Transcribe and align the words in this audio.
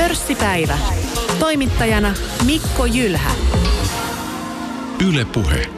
Pörssipäivä. 0.00 0.78
Toimittajana 1.38 2.14
Mikko 2.46 2.86
Jylhä. 2.86 3.30
Yle 5.08 5.24
Puhe. 5.24 5.70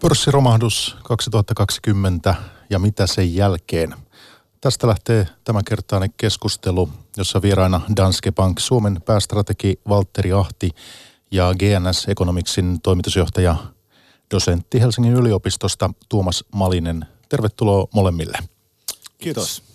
Pörssiromahdus 0.00 0.96
2020 1.02 2.34
ja 2.70 2.78
mitä 2.78 3.06
sen 3.06 3.34
jälkeen. 3.34 3.94
Tästä 4.60 4.86
lähtee 4.86 5.28
tämänkertainen 5.44 6.10
keskustelu, 6.16 6.88
jossa 7.16 7.42
vieraina 7.42 7.80
Danske 7.96 8.32
Bank 8.32 8.58
Suomen 8.60 9.02
päästrategi 9.02 9.80
Valtteri 9.88 10.32
Ahti 10.32 10.70
ja 11.30 11.54
GNS 11.54 12.08
Economicsin 12.08 12.80
toimitusjohtaja 12.80 13.56
dosentti 14.34 14.80
Helsingin 14.80 15.14
yliopistosta 15.14 15.90
Tuomas 16.08 16.44
Malinen. 16.54 17.06
Tervetuloa 17.28 17.88
molemmille. 17.94 18.38
Kiitos. 19.18 19.73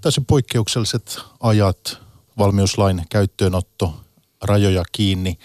Täysin 0.00 0.24
poikkeukselliset 0.24 1.18
ajat, 1.40 1.98
valmiuslain 2.38 3.02
käyttöönotto, 3.10 3.94
rajoja 4.42 4.82
kiinni. 4.92 5.38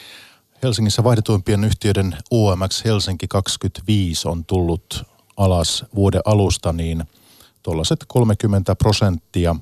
Helsingissä 0.63 1.03
vaihdetuimpien 1.03 1.63
yhtiöiden 1.63 2.17
OMX 2.31 2.85
Helsinki 2.85 3.27
25 3.27 4.27
on 4.27 4.45
tullut 4.45 5.03
alas 5.37 5.85
vuoden 5.95 6.21
alusta, 6.25 6.73
niin 6.73 7.03
tuollaiset 7.63 7.99
30 8.07 8.75
prosenttia. 8.75 9.55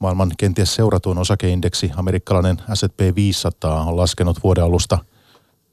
Maailman 0.00 0.32
kenties 0.38 0.74
seuratuin 0.74 1.18
osakeindeksi, 1.18 1.90
amerikkalainen 1.96 2.56
S&P 2.74 3.14
500, 3.14 3.82
on 3.82 3.96
laskenut 3.96 4.42
vuoden 4.42 4.64
alusta 4.64 4.98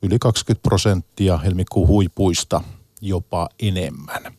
yli 0.01 0.19
20 0.19 0.63
prosenttia 0.63 1.37
helmikuun 1.37 1.87
huipuista, 1.87 2.61
jopa 3.01 3.49
enemmän. 3.59 4.33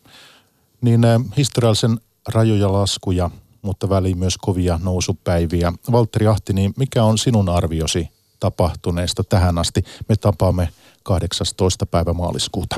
Niin 0.81 1.05
äh, 1.05 1.21
historiallisen 1.37 1.99
rajoja 2.27 2.73
laskuja, 2.73 3.29
mutta 3.61 3.89
väliin 3.89 4.17
myös 4.17 4.37
kovia 4.37 4.79
nousupäiviä. 4.83 5.73
Valtteri 5.91 6.27
Ahti, 6.27 6.53
niin 6.53 6.73
mikä 6.77 7.03
on 7.03 7.17
sinun 7.17 7.49
arviosi 7.49 8.09
tapahtuneesta 8.39 9.23
tähän 9.23 9.57
asti? 9.57 9.83
Me 10.09 10.15
tapaamme 10.15 10.69
18. 11.03 11.85
päivä 11.85 12.13
maaliskuuta. 12.13 12.75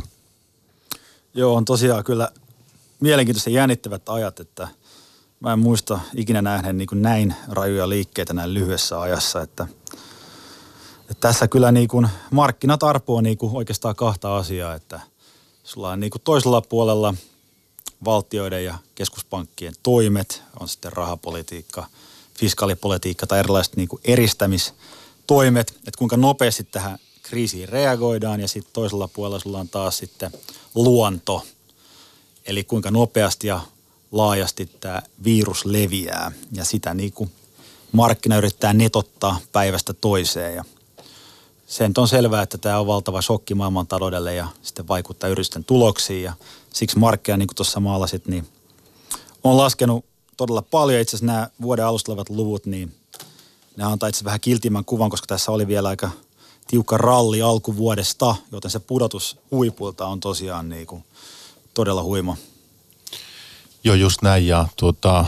Joo, 1.34 1.56
on 1.56 1.66
tosiaan 1.66 2.04
kyllä 2.04 2.32
mielenkiintoisen 3.00 3.54
jännittävät 3.54 4.10
ajat, 4.10 4.40
että 4.40 4.68
mä 5.40 5.54
en 5.54 5.60
muista 5.60 6.00
ikinä 6.16 6.42
nähneen 6.42 6.78
niin 6.78 6.88
kuin 6.88 7.02
näin 7.02 7.36
rajuja 7.50 7.90
liikkeitä 7.90 8.34
näin 8.34 8.54
lyhyessä 8.54 9.02
ajassa, 9.02 9.42
että, 9.42 9.68
että 11.02 11.28
tässä 11.28 11.48
kyllä 11.48 11.72
niin 11.72 11.88
kuin 11.88 12.08
markkinat 12.32 12.84
arpoo 12.84 13.22
niin 13.22 13.38
kuin 13.38 13.56
oikeastaan 13.56 13.96
kahta 13.96 14.38
asiaa, 14.38 14.76
että 14.76 15.00
sulla 15.64 15.92
on 15.92 16.00
niin 16.00 16.12
kuin 16.12 16.22
toisella 16.22 16.62
puolella 16.62 17.14
valtioiden 18.06 18.66
ja 18.66 18.78
keskuspankkien 18.96 19.74
toimet, 19.84 20.44
on 20.60 20.68
sitten 20.68 20.94
rahapolitiikka, 20.94 21.86
fiskaalipolitiikka 22.40 23.28
tai 23.28 23.40
erilaiset 23.40 23.76
niin 23.76 23.88
kuin 23.88 24.02
eristämistoimet, 24.06 25.70
että 25.70 25.98
kuinka 25.98 26.18
nopeasti 26.18 26.64
tähän 26.64 27.00
kriisiin 27.24 27.70
reagoidaan 27.70 28.40
ja 28.40 28.48
sitten 28.48 28.74
toisella 28.74 29.08
puolella 29.08 29.40
sulla 29.40 29.60
on 29.60 29.70
taas 29.70 29.98
sitten 29.98 30.32
luonto, 30.76 31.46
eli 32.46 32.64
kuinka 32.64 32.92
nopeasti 32.92 33.48
ja 33.48 33.62
laajasti 34.12 34.70
tämä 34.80 35.02
virus 35.24 35.66
leviää 35.66 36.32
ja 36.52 36.66
sitä 36.66 36.94
niin 36.94 37.14
kuin 37.14 37.32
markkina 37.92 38.38
yrittää 38.38 38.74
netottaa 38.74 39.40
päivästä 39.52 39.94
toiseen. 39.94 40.56
Ja 40.56 40.64
sen 41.68 41.94
on 41.98 42.08
selvää, 42.08 42.42
että 42.42 42.58
tämä 42.58 42.80
on 42.80 42.88
valtava 42.88 43.22
shokki 43.22 43.56
maailman 43.56 43.88
taloudelle 43.88 44.36
ja 44.36 44.48
sitten 44.62 44.88
vaikuttaa 44.88 45.30
yritysten 45.30 45.64
tuloksiin 45.64 46.24
ja 46.24 46.34
siksi 46.74 47.00
markkina, 47.00 47.38
niin 47.38 47.48
kuin 47.48 47.56
tuossa 47.56 47.80
maalasit, 47.80 48.28
niin 48.28 48.48
on 49.44 49.58
laskenut 49.58 50.06
todella 50.38 50.62
paljon. 50.62 51.02
Itse 51.02 51.16
asiassa 51.16 51.34
nämä 51.34 51.50
vuoden 51.62 51.86
alusta 51.86 52.12
olevat 52.12 52.30
luvut, 52.30 52.66
niin 52.66 52.96
ne 53.78 53.84
antaa 53.84 54.10
itse 54.10 54.26
vähän 54.26 54.40
kiltimän 54.40 54.86
kuvan, 54.86 55.10
koska 55.10 55.28
tässä 55.28 55.52
oli 55.52 55.68
vielä 55.68 55.90
aika 55.90 56.10
tiukka 56.68 56.98
ralli 56.98 57.42
alkuvuodesta, 57.42 58.36
joten 58.52 58.72
se 58.72 58.80
pudotus 58.80 59.38
huipulta 59.52 60.06
on 60.06 60.20
tosiaan 60.20 60.70
niin 60.70 60.88
kuin 60.88 61.04
todella 61.74 62.04
huima. 62.04 62.38
Joo, 63.84 63.96
just 63.96 64.22
näin. 64.22 64.48
Ja 64.48 64.68
tuota, 64.76 65.26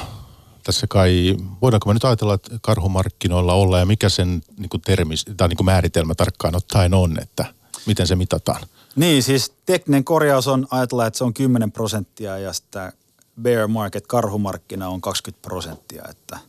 tässä 0.64 0.88
kai, 0.88 1.38
voidaanko 1.62 1.90
me 1.90 1.94
nyt 1.94 2.06
ajatella, 2.06 2.34
että 2.34 2.60
karhumarkkinoilla 2.62 3.54
ollaan 3.54 3.80
ja 3.80 3.86
mikä 3.86 4.10
sen 4.10 4.44
niin 4.58 4.70
kuin 4.70 4.82
termi, 4.82 5.16
tai 5.38 5.48
niin 5.48 5.58
kuin 5.58 5.66
määritelmä 5.66 6.16
tarkkaan 6.16 6.56
ottaen 6.56 6.94
on, 6.94 7.20
että 7.22 7.46
miten 7.86 8.08
se 8.08 8.16
mitataan? 8.16 8.62
Niin, 8.96 9.24
siis 9.24 9.54
tekninen 9.66 10.04
korjaus 10.04 10.48
on, 10.48 10.68
ajatella, 10.72 11.06
että 11.06 11.18
se 11.18 11.24
on 11.24 11.34
10 11.34 11.72
prosenttia 11.72 12.38
ja 12.38 12.54
sitä 12.54 12.94
bear 13.42 13.68
market, 13.68 14.08
karhumarkkina 14.08 14.90
on 14.90 15.02
20 15.02 15.42
prosenttia, 15.42 16.04
että 16.10 16.40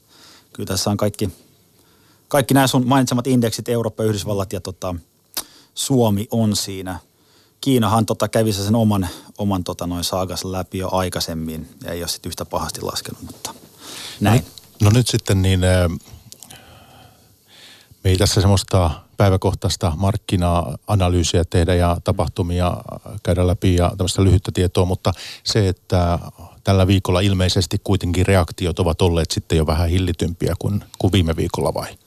kyllä 0.53 0.67
tässä 0.67 0.91
on 0.91 0.97
kaikki, 0.97 1.31
kaikki 2.29 2.55
nämä 2.55 2.67
sun 2.67 2.87
mainitsemat 2.87 3.27
indeksit, 3.27 3.69
Eurooppa, 3.69 4.05
Yhdysvallat 4.05 4.53
ja 4.53 4.61
tota, 4.61 4.95
Suomi 5.75 6.29
on 6.31 6.57
siinä. 6.57 6.99
Kiinahan 7.61 8.07
tota 8.07 8.29
kävi 8.29 8.53
sen 8.53 8.75
oman, 8.75 9.09
oman 9.39 9.65
tota 9.65 9.87
noin 9.87 10.05
saagas 10.05 10.45
läpi 10.45 10.79
jo 10.79 10.89
aikaisemmin 10.93 11.69
ja 11.85 11.93
ei 11.93 12.03
ole 12.03 12.09
sitten 12.09 12.31
yhtä 12.31 12.45
pahasti 12.45 12.81
laskenut, 12.81 13.23
mutta 13.23 13.55
näin. 14.21 14.45
No, 14.81 14.91
no 14.91 14.91
nyt 14.91 15.09
sitten 15.09 15.43
niin, 15.43 15.61
me 18.05 18.11
ei 18.11 18.17
tässä 18.17 18.41
semmoista 18.41 18.91
päiväkohtaista 19.23 19.93
markkina-analyysiä 19.97 21.45
tehdä 21.45 21.75
ja 21.75 21.97
tapahtumia 22.05 22.77
käydä 23.23 23.47
läpi 23.47 23.75
ja 23.75 23.93
tämmöistä 23.97 24.25
lyhyttä 24.25 24.53
tietoa, 24.55 24.85
mutta 24.85 25.13
se, 25.45 25.69
että 25.69 26.19
tällä 26.65 26.87
viikolla 26.87 27.21
ilmeisesti 27.21 27.81
kuitenkin 27.85 28.27
reaktiot 28.27 28.79
ovat 28.79 29.03
olleet 29.03 29.31
sitten 29.31 29.59
jo 29.59 29.67
vähän 29.67 29.89
hillitympiä 29.89 30.55
kuin, 30.59 30.85
kuin 30.99 31.13
viime 31.13 31.37
viikolla 31.37 31.75
vai? 31.75 31.99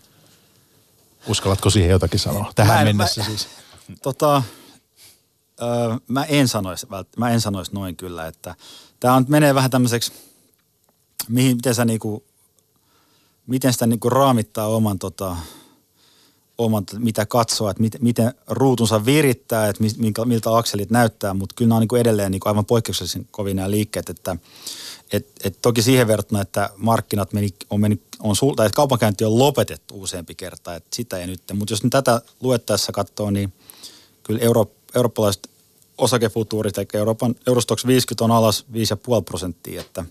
Uskallatko 1.28 1.70
siihen 1.70 1.92
jotakin 1.92 2.20
sanoa? 2.20 2.52
Tähän 2.56 2.88
en, 2.88 2.96
mennessä 2.96 3.22
mä, 3.22 3.28
siis. 3.28 3.48
Tota, 4.04 4.44
ö, 5.62 5.66
mä, 6.08 6.24
en 6.24 6.48
sanoisi, 6.48 6.88
mä 7.18 7.30
en 7.30 7.42
sanoisi 7.42 7.74
noin 7.74 7.96
kyllä, 7.96 8.28
että 8.28 8.56
tämä 9.00 9.14
on, 9.14 9.26
menee 9.28 9.56
vähän 9.56 9.72
tämmöiseksi, 9.72 10.14
mihin, 11.28 11.56
miten 11.56 11.76
sä 11.76 11.86
niinku, 11.86 12.24
miten 13.48 13.74
sitä 13.74 13.88
niinku 13.88 14.10
raamittaa 14.10 14.68
oman 14.68 15.00
tota, 15.00 15.36
oman, 16.58 16.84
mitä 16.98 17.26
katsoa, 17.26 17.72
että 17.72 17.82
miten, 17.82 18.04
miten 18.04 18.34
ruutunsa 18.48 19.06
virittää, 19.06 19.70
että 19.70 19.84
minkä, 19.98 20.26
miltä 20.26 20.58
akselit 20.58 20.90
näyttää, 20.90 21.34
mutta 21.34 21.56
kyllä 21.56 21.70
nämä 21.70 21.78
on 21.78 21.82
niin 21.82 21.88
kuin 21.88 22.02
edelleen 22.02 22.32
niin 22.32 22.40
kuin 22.40 22.50
aivan 22.50 22.66
poikkeuksellisen 22.66 23.28
kovin 23.32 23.56
nämä 23.56 23.72
liikkeet, 23.72 24.10
että 24.10 24.38
et, 25.14 25.28
et 25.44 25.58
toki 25.62 25.82
siihen 25.82 26.08
verrattuna, 26.08 26.42
että 26.42 26.70
markkinat 26.78 27.34
meni, 27.34 27.50
on 27.70 27.80
mennyt, 27.80 28.02
on 28.20 28.36
sul, 28.36 28.54
tai 28.54 28.66
että 28.66 28.76
kaupankäynti 28.76 29.26
on 29.26 29.40
lopetettu 29.40 30.02
useampi 30.02 30.36
kerta, 30.36 30.76
että 30.76 30.96
sitä 30.96 31.18
ei 31.18 31.28
nyt. 31.28 31.42
Mutta 31.54 31.72
jos 31.72 31.84
nyt 31.84 31.92
tätä 31.92 32.22
luettaessa 32.42 32.92
katsoo, 32.92 33.32
niin 33.32 33.54
kyllä 34.24 34.40
euro, 34.40 34.72
eurooppalaiset 34.96 35.50
osakefutuurit, 35.98 36.78
eli 36.78 36.88
Euroopan 36.94 37.36
Eurostox 37.48 37.86
50 37.86 38.26
on 38.26 38.32
alas 38.32 38.66
5,5 38.74 39.24
prosenttia, 39.26 39.82
että, 39.82 40.06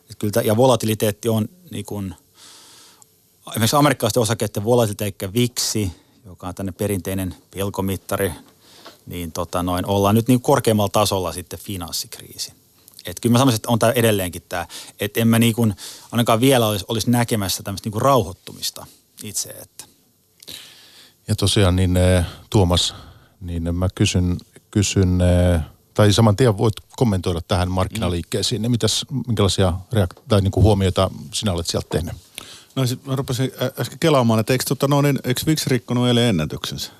että 0.00 0.14
kyllä, 0.18 0.42
ja 0.44 0.56
volatiliteetti 0.56 1.28
on 1.28 1.48
niin 1.70 1.84
kuin– 1.84 2.14
esimerkiksi 3.50 3.76
amerikkalaisten 3.76 4.22
osakkeiden 4.22 4.64
volatiliteikka 4.64 5.32
VIXi, 5.32 5.92
joka 6.24 6.48
on 6.48 6.54
tänne 6.54 6.72
perinteinen 6.72 7.34
pelkomittari, 7.50 8.32
niin 9.06 9.32
tota 9.32 9.62
noin, 9.62 9.86
ollaan 9.86 10.14
nyt 10.14 10.28
niin 10.28 10.40
korkeammalla 10.40 10.88
tasolla 10.88 11.32
sitten 11.32 11.58
finanssikriisi. 11.58 12.52
Et 13.06 13.20
kyllä 13.20 13.32
mä 13.32 13.38
sanoisin, 13.38 13.56
että 13.56 13.68
on 13.68 13.78
tämä 13.78 13.92
edelleenkin 13.92 14.42
tämä, 14.48 14.66
että 15.00 15.20
en 15.20 15.28
mä 15.28 15.38
niin 15.38 15.54
kuin, 15.54 15.74
ainakaan 16.12 16.40
vielä 16.40 16.66
olisi, 16.66 16.84
olisi 16.88 17.10
näkemässä 17.10 17.62
tämmöistä 17.62 17.86
niin 17.86 17.92
kuin 17.92 18.02
rauhoittumista 18.02 18.86
itse. 19.22 19.50
Että. 19.50 19.84
Ja 21.28 21.36
tosiaan 21.36 21.76
niin 21.76 21.96
eh, 21.96 22.24
Tuomas, 22.50 22.94
niin 23.40 23.74
mä 23.74 23.88
kysyn, 23.94 24.36
kysyn 24.70 25.20
eh, 25.20 25.60
tai 25.94 26.12
saman 26.12 26.36
tien 26.36 26.58
voit 26.58 26.74
kommentoida 26.96 27.40
tähän 27.40 27.70
markkinaliikkeisiin. 27.70 28.62
Mm. 28.62 28.70
Mitäs, 28.70 29.06
minkälaisia 29.26 29.72
reak- 29.94 30.22
tai 30.28 30.40
niin 30.40 30.50
kuin 30.50 30.64
huomioita 30.64 31.10
sinä 31.32 31.52
olet 31.52 31.66
sieltä 31.66 31.88
tehnyt? 31.90 32.14
No 32.74 32.86
sit 32.86 33.06
mä 33.06 33.16
rupesin 33.16 33.52
äsken 33.80 33.98
kelaamaan, 33.98 34.40
että 34.40 34.52
eikö, 34.52 34.64
tota, 34.68 34.88
no, 34.88 35.02
niin, 35.02 35.18
eikö 35.24 35.40
VIX 35.46 35.66
rikkonut 35.66 36.08
eilen 36.08 36.24
ennätyksensä? 36.24 36.90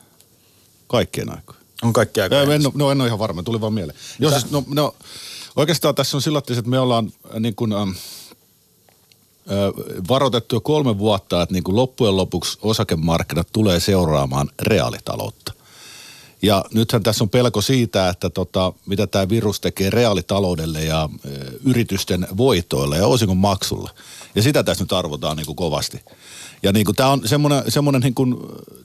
Kaikkien 0.86 1.30
aikojen. 1.30 1.62
On 1.82 1.92
kaikki 1.92 2.20
aikojen. 2.20 2.50
En, 2.50 2.62
no 2.74 2.90
en 2.90 3.00
ole 3.00 3.06
ihan 3.06 3.18
varma, 3.18 3.42
tuli 3.42 3.60
vaan 3.60 3.72
mieleen. 3.72 3.98
Joo, 4.18 4.30
siis, 4.30 4.50
no, 4.50 4.64
no, 4.66 4.94
oikeastaan 5.56 5.94
tässä 5.94 6.16
on 6.16 6.22
sillä 6.22 6.38
että 6.38 6.62
me 6.66 6.78
ollaan 6.78 7.12
niin 7.38 7.54
kuin, 7.54 7.72
ähm, 7.72 7.88
äh, 7.88 7.96
varoitettu 10.08 10.56
jo 10.56 10.60
kolme 10.60 10.98
vuotta, 10.98 11.42
että 11.42 11.52
niin 11.52 11.64
kuin 11.64 11.76
loppujen 11.76 12.16
lopuksi 12.16 12.58
osakemarkkinat 12.62 13.48
tulee 13.52 13.80
seuraamaan 13.80 14.50
reaalitaloutta. 14.62 15.52
Ja 16.42 16.64
nythän 16.74 17.02
tässä 17.02 17.24
on 17.24 17.30
pelko 17.30 17.60
siitä, 17.60 18.08
että 18.08 18.30
tota, 18.30 18.72
mitä 18.86 19.06
tämä 19.06 19.28
virus 19.28 19.60
tekee 19.60 19.90
reaalitaloudelle 19.90 20.84
ja 20.84 21.08
e, 21.24 21.28
yritysten 21.64 22.26
voitoille 22.36 22.96
ja 22.96 23.06
osingon 23.06 23.36
maksulle. 23.36 23.90
Ja 24.34 24.42
sitä 24.42 24.62
tässä 24.62 24.84
nyt 24.84 24.92
arvotaan 24.92 25.36
niin 25.36 25.46
kuin 25.46 25.56
kovasti. 25.56 26.04
Ja 26.62 26.72
niin 26.72 26.86
kuin 26.86 26.96
tämä 26.96 27.08
on 27.08 27.28
semmoinen, 27.28 27.62
semmoinen 27.68 28.02
niin 28.02 28.14
kuin 28.14 28.36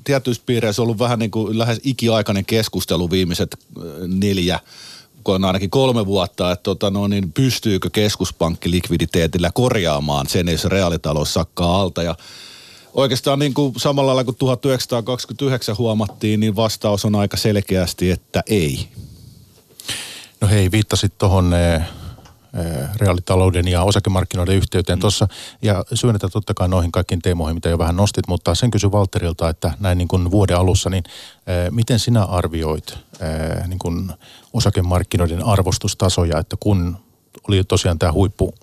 tietyissä 0.04 0.44
piireissä 0.46 0.82
ollut 0.82 1.00
vähän 1.00 1.20
niin 1.20 1.32
kuin 1.32 1.58
lähes 1.58 1.80
ikiaikainen 1.84 2.46
keskustelu 2.46 3.12
viimeiset 3.12 3.60
neljä, 4.08 4.60
on 5.26 5.46
ainakin 5.46 5.70
kolme 5.70 6.06
vuotta, 6.06 6.52
että 6.52 6.64
tota, 6.64 6.90
no, 6.90 7.08
niin 7.08 7.32
pystyykö 7.32 7.90
keskuspankki 7.90 8.72
likviditeetillä 8.72 9.52
korjaamaan 9.54 10.28
sen, 10.28 10.48
jos 10.48 10.66
reaalitalous 10.66 11.34
sakkaa 11.34 11.82
alta. 11.82 12.04
Ja 12.04 12.16
oikeastaan 12.94 13.40
niin 13.40 13.54
kuin 13.54 13.74
samalla 13.78 14.08
lailla 14.08 14.24
kuin 14.24 14.38
1929 14.38 15.78
huomattiin, 15.78 16.40
niin 16.40 16.56
vastaus 16.56 17.06
on 17.06 17.16
aika 17.16 17.38
selkeästi, 17.38 18.12
että 18.12 18.44
ei. 18.48 18.88
No 20.42 20.48
hei, 20.48 20.72
viittasit 20.72 21.18
tuohon 21.18 21.54
reaalitalouden 22.96 23.68
ja 23.68 23.84
osakemarkkinoiden 23.84 24.56
yhteyteen 24.56 25.00
mm. 25.00 25.02
tuossa. 25.02 25.28
Ja 25.62 25.84
syönnetään 25.94 26.32
totta 26.32 26.54
kai 26.54 26.70
noihin 26.70 26.92
kaikkiin 26.92 27.22
teemoihin, 27.22 27.56
mitä 27.56 27.70
jo 27.70 27.78
vähän 27.78 27.96
nostit, 27.96 28.28
mutta 28.28 28.56
sen 28.56 28.72
kysy 28.72 28.92
Valterilta, 28.92 29.50
että 29.50 29.72
näin 29.80 29.98
niin 29.98 30.08
kuin 30.08 30.32
vuoden 30.32 30.58
alussa, 30.58 30.90
niin 30.90 31.04
miten 31.72 32.00
sinä 32.00 32.24
arvioit 32.24 32.98
niin 33.68 33.80
kuin 33.80 34.12
osakemarkkinoiden 34.54 35.46
arvostustasoja, 35.46 36.40
että 36.40 36.56
kun 36.60 36.98
oli 37.48 37.64
tosiaan 37.64 38.00
tämä 38.00 38.14
huippu 38.14 38.54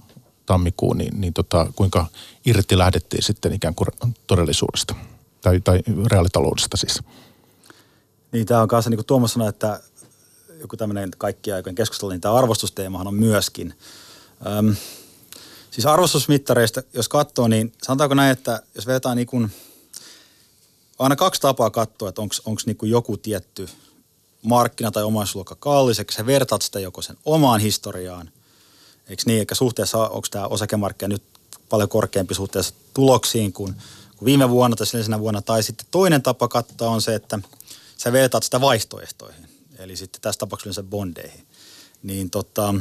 tammikuun, 0.47 0.99
niin, 0.99 1.21
niin 1.21 1.35
tota, 1.35 1.67
kuinka 1.77 2.07
irti 2.47 2.79
lähdettiin 2.79 3.23
sitten 3.23 3.53
ikään 3.53 3.75
kuin 3.75 3.89
todellisuudesta 4.27 4.95
tai, 5.41 5.61
tai 5.61 5.81
reaalitaloudesta 6.07 6.77
siis? 6.77 7.03
Niin 8.33 8.47
tämä 8.47 8.63
on 8.63 8.69
kanssa 8.69 8.91
niin 8.91 8.99
kuin 8.99 9.07
Tuomas 9.07 9.33
sanoi, 9.33 9.49
että 9.49 9.81
joku 10.65 10.77
tämmöinen 10.77 11.11
kaikki 11.19 11.53
aikojen 11.53 11.75
keskustelu, 11.75 12.11
niin 12.11 12.21
tämä 12.21 12.35
arvostusteemahan 12.35 13.07
on 13.07 13.15
myöskin. 13.15 13.75
Öm, 14.59 14.77
siis 15.71 15.87
arvostusmittareista, 15.87 16.83
jos 16.95 17.09
katsoo, 17.09 17.49
niin 17.49 17.73
sanotaanko 17.83 18.15
näin, 18.15 18.33
että 18.33 18.63
jos 18.75 18.87
vetää 18.87 19.15
niin 19.15 19.27
kuin, 19.27 19.51
aina 20.99 21.17
kaksi 21.17 21.41
tapaa 21.41 21.71
katsoa, 21.71 22.09
että 22.09 22.23
onko 22.23 22.61
niin 22.67 22.77
joku 22.83 23.17
tietty 23.17 23.69
markkina 24.43 24.91
tai 24.91 25.03
omaisuusluokka 25.03 25.55
kallis, 25.55 26.01
että 26.01 26.15
sä 26.15 26.27
vertaat 26.27 26.63
sitä 26.63 26.81
joko 26.81 27.03
sen 27.03 27.17
omaan 27.25 27.61
historiaan, 27.61 28.31
eikö 29.09 29.23
niin, 29.27 29.39
eikä 29.39 29.55
suhteessa 29.55 30.09
onko 30.09 30.29
tämä 30.31 30.47
osakemarkkina 30.47 31.09
nyt 31.09 31.23
paljon 31.69 31.89
korkeampi 31.89 32.35
suhteessa 32.35 32.75
tuloksiin 32.95 33.53
kuin, 33.53 33.75
kuin 34.17 34.27
viime 34.27 34.51
vuonna 34.51 34.77
tai 34.77 34.87
sillisenä 34.87 35.21
vuonna, 35.21 35.43
tai 35.43 35.63
sitten 35.63 35.87
toinen 35.91 36.23
tapa 36.23 36.49
katsoa 36.49 36.91
on 36.91 37.03
se, 37.03 37.15
että 37.15 37.39
sä 37.97 38.13
vertaat 38.13 38.43
sitä 38.43 38.61
vaihtoehtoihin 38.61 39.54
eli 39.79 39.97
sitten 39.97 40.21
tässä 40.21 40.39
tapauksessa 40.39 40.83
bondeihin, 40.83 41.47
niin 42.03 42.31
tota, 42.31 42.75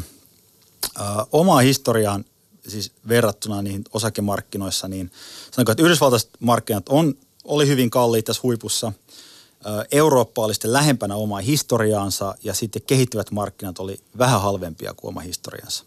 ä, 1.00 1.25
omaa 1.31 1.60
historiaan 1.60 2.25
siis 2.68 2.92
verrattuna 3.07 3.62
niihin 3.62 3.84
osakemarkkinoissa, 3.94 4.88
niin 4.88 5.12
sanonko, 5.51 5.72
että 5.72 5.84
yhdysvaltaiset 5.84 6.30
markkinat 6.40 6.90
on, 6.90 7.13
oli 7.44 7.68
hyvin 7.68 7.90
kalliit 7.90 8.25
tässä 8.25 8.44
huipussa. 8.44 8.88
Ä, 8.88 9.86
Eurooppa 9.92 10.45
oli 10.45 10.54
sitten 10.54 10.74
lähempänä 10.74 11.16
omaa 11.16 11.42
historiaansa 11.42 12.36
ja 12.44 12.54
sitten 12.54 12.81
kehittyvät 12.81 13.31
markkinat 13.31 13.80
oli 13.80 14.00
vähän 14.18 14.42
halvempia 14.42 14.94
kuin 14.94 15.10
oma 15.10 15.22
historiansa. 15.22 15.84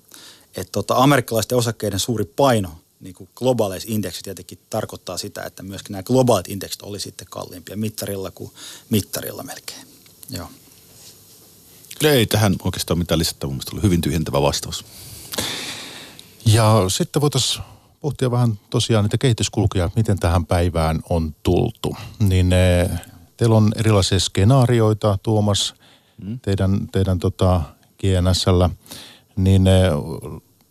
Että 0.56 0.72
tota, 0.72 0.94
amerikkalaisten 0.96 1.58
osakkeiden 1.58 2.00
suuri 2.00 2.24
paino 2.24 2.70
niin 3.00 3.14
kuin 3.14 3.28
globaaleissa 3.34 3.88
indeksissä 3.92 4.24
tietenkin 4.24 4.58
tarkoittaa 4.70 5.18
sitä, 5.18 5.42
että 5.42 5.62
myöskin 5.62 5.92
nämä 5.92 6.02
globaalit 6.02 6.48
indeksit 6.48 6.82
oli 6.82 7.00
sitten 7.00 7.26
kalliimpia 7.30 7.76
mittarilla 7.76 8.30
kuin 8.30 8.50
mittarilla 8.90 9.42
melkein. 9.42 9.86
Joo. 10.30 10.48
Ei 12.02 12.26
tähän 12.26 12.56
oikeastaan 12.64 12.98
mitään 12.98 13.18
lisättävää. 13.18 13.54
Mun 13.54 13.62
oli 13.72 13.82
hyvin 13.82 14.00
tyhjentävä 14.00 14.42
vastaus. 14.42 14.84
Ja 16.46 16.84
sitten 16.88 17.22
voitaisiin 17.22 17.64
pohtia 18.00 18.30
vähän 18.30 18.58
tosiaan 18.70 19.04
niitä 19.04 19.18
kehityskulkuja, 19.18 19.90
miten 19.96 20.18
tähän 20.18 20.46
päivään 20.46 21.00
on 21.10 21.34
tultu. 21.42 21.96
Niin 22.18 22.52
eh, 22.52 22.90
teillä 23.36 23.56
on 23.56 23.72
erilaisia 23.76 24.20
skenaarioita, 24.20 25.18
Tuomas, 25.22 25.74
mm. 26.22 26.38
teidän, 26.40 26.88
teidän 26.92 27.18
tota 27.18 27.60
GNSllä. 28.00 28.70
Niin 29.36 29.66
eh, 29.66 29.90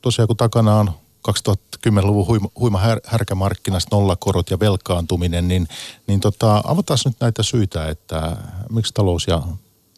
tosiaan 0.01 0.27
kun 0.27 0.37
takana 0.37 0.75
on 0.75 0.91
2010-luvun 1.31 2.27
huima, 2.27 2.49
huima 2.59 2.79
här, 2.79 2.99
härkämarkkinasta 3.05 3.95
nollakorot 3.95 4.49
ja 4.49 4.59
velkaantuminen, 4.59 5.47
niin, 5.47 5.67
niin 6.07 6.19
tota, 6.19 6.61
avataan 6.63 6.99
nyt 7.05 7.15
näitä 7.19 7.43
syitä, 7.43 7.89
että 7.89 8.37
miksi 8.69 8.93
talous 8.93 9.27
ja 9.27 9.43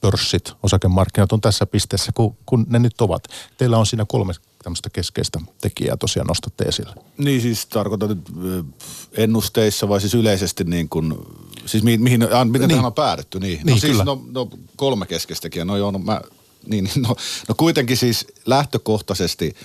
pörssit, 0.02 0.54
osakemarkkinat 0.64 1.32
on 1.32 1.42
tässä 1.42 1.66
pisteessä, 1.66 2.12
kun, 2.12 2.38
kun 2.46 2.66
ne 2.70 2.80
nyt 2.80 3.02
ovat. 3.02 3.24
Teillä 3.58 3.78
on 3.78 3.86
siinä 3.86 4.06
kolme 4.08 4.34
tämmöistä 4.64 4.90
keskeistä 4.90 5.40
tekijää 5.62 5.98
tosiaan 5.98 6.28
nostatte 6.28 6.64
esille. 6.64 6.96
Niin 7.18 7.42
siis 7.42 7.66
tarkoitan 7.66 8.10
nyt 8.10 8.32
ennusteissa 9.12 9.90
vai 9.90 10.02
siis 10.02 10.14
yleisesti 10.14 10.64
niin 10.64 10.90
kuin, 10.90 11.14
siis 11.66 11.84
mi, 11.84 11.98
mihin, 11.98 12.34
a, 12.34 12.46
miten 12.46 12.62
niin. 12.62 12.70
tähän 12.70 12.86
on 12.86 12.94
päädytty? 12.94 13.40
Niin, 13.40 13.60
niin 13.64 13.74
no 13.74 13.80
siis 13.80 13.92
kyllä. 13.92 14.04
no, 14.04 14.22
no, 14.32 14.50
kolme 14.76 15.06
keskeistä 15.06 15.42
tekijää, 15.42 15.66
no 15.66 15.78
joo, 15.78 15.92
no 15.92 16.00
mä, 16.00 16.22
niin, 16.66 16.90
no, 17.08 17.16
no 17.48 17.56
kuitenkin 17.56 17.98
siis 17.98 18.28
lähtökohtaisesti 18.46 19.56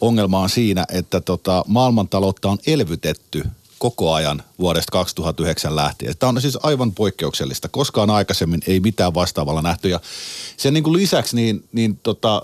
ongelma 0.00 0.40
on 0.40 0.50
siinä, 0.50 0.84
että 0.92 1.20
tota, 1.20 1.64
maailmantaloutta 1.66 2.48
on 2.48 2.58
elvytetty 2.66 3.44
koko 3.78 4.14
ajan 4.14 4.42
vuodesta 4.58 4.92
2009 4.92 5.76
lähtien. 5.76 6.14
Tämä 6.18 6.28
on 6.28 6.40
siis 6.40 6.58
aivan 6.62 6.92
poikkeuksellista. 6.92 7.68
Koskaan 7.68 8.10
aikaisemmin 8.10 8.60
ei 8.66 8.80
mitään 8.80 9.14
vastaavalla 9.14 9.62
nähty. 9.62 9.88
Ja 9.88 10.00
sen 10.56 10.74
niin 10.74 10.84
kuin 10.84 10.96
lisäksi 10.96 11.36
niin, 11.36 11.64
niin 11.72 11.98
tota, 12.02 12.42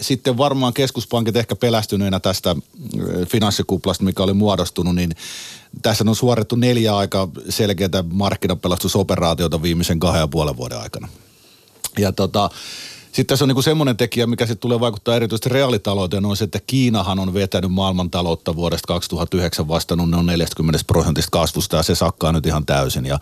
sitten 0.00 0.38
varmaan 0.38 0.74
keskuspankit 0.74 1.36
ehkä 1.36 1.56
pelästyneenä 1.56 2.20
tästä 2.20 2.56
finanssikuplasta, 3.28 4.04
mikä 4.04 4.22
oli 4.22 4.32
muodostunut, 4.32 4.94
niin 4.94 5.16
tässä 5.82 6.04
on 6.08 6.16
suorittu 6.16 6.56
neljä 6.56 6.96
aika 6.96 7.28
selkeää 7.48 8.04
markkinapelastusoperaatiota 8.12 9.62
viimeisen 9.62 10.00
kahden 10.00 10.20
ja 10.20 10.28
puolen 10.28 10.56
vuoden 10.56 10.78
aikana. 10.78 11.08
Ja 11.98 12.12
tota, 12.12 12.50
sitten 13.18 13.26
tässä 13.34 13.44
on 13.44 13.48
niin 13.48 13.62
semmoinen 13.62 13.96
tekijä, 13.96 14.26
mikä 14.26 14.46
sitten 14.46 14.60
tulee 14.60 14.80
vaikuttaa 14.80 15.16
erityisesti 15.16 15.48
reaalitalouteen, 15.48 16.24
on 16.24 16.36
se, 16.36 16.44
että 16.44 16.60
Kiinahan 16.66 17.18
on 17.18 17.34
vetänyt 17.34 17.72
maailmantaloutta 17.72 18.56
vuodesta 18.56 18.86
2009 18.86 19.68
vastannut 19.68 20.10
noin 20.10 20.26
40 20.26 20.80
prosentista 20.86 21.30
kasvusta 21.30 21.76
ja 21.76 21.82
se 21.82 21.94
sakkaa 21.94 22.32
nyt 22.32 22.46
ihan 22.46 22.66
täysin. 22.66 23.06
Ja 23.06 23.18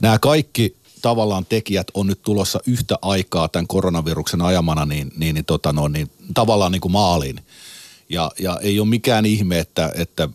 nämä 0.00 0.18
kaikki 0.18 0.76
tavallaan 1.02 1.46
tekijät 1.46 1.86
on 1.94 2.06
nyt 2.06 2.22
tulossa 2.22 2.60
yhtä 2.66 2.98
aikaa 3.02 3.48
tämän 3.48 3.66
koronaviruksen 3.66 4.42
ajamana 4.42 4.86
niin, 4.86 5.12
niin, 5.16 5.34
niin, 5.34 5.44
tota 5.44 5.72
no, 5.72 5.88
niin 5.88 6.10
tavallaan 6.34 6.72
niin 6.72 6.80
kuin 6.80 6.92
maaliin. 6.92 7.40
Ja, 8.08 8.30
ja 8.38 8.58
ei 8.62 8.80
ole 8.80 8.88
mikään 8.88 9.26
ihme, 9.26 9.58
että, 9.58 9.92
että 9.94 10.28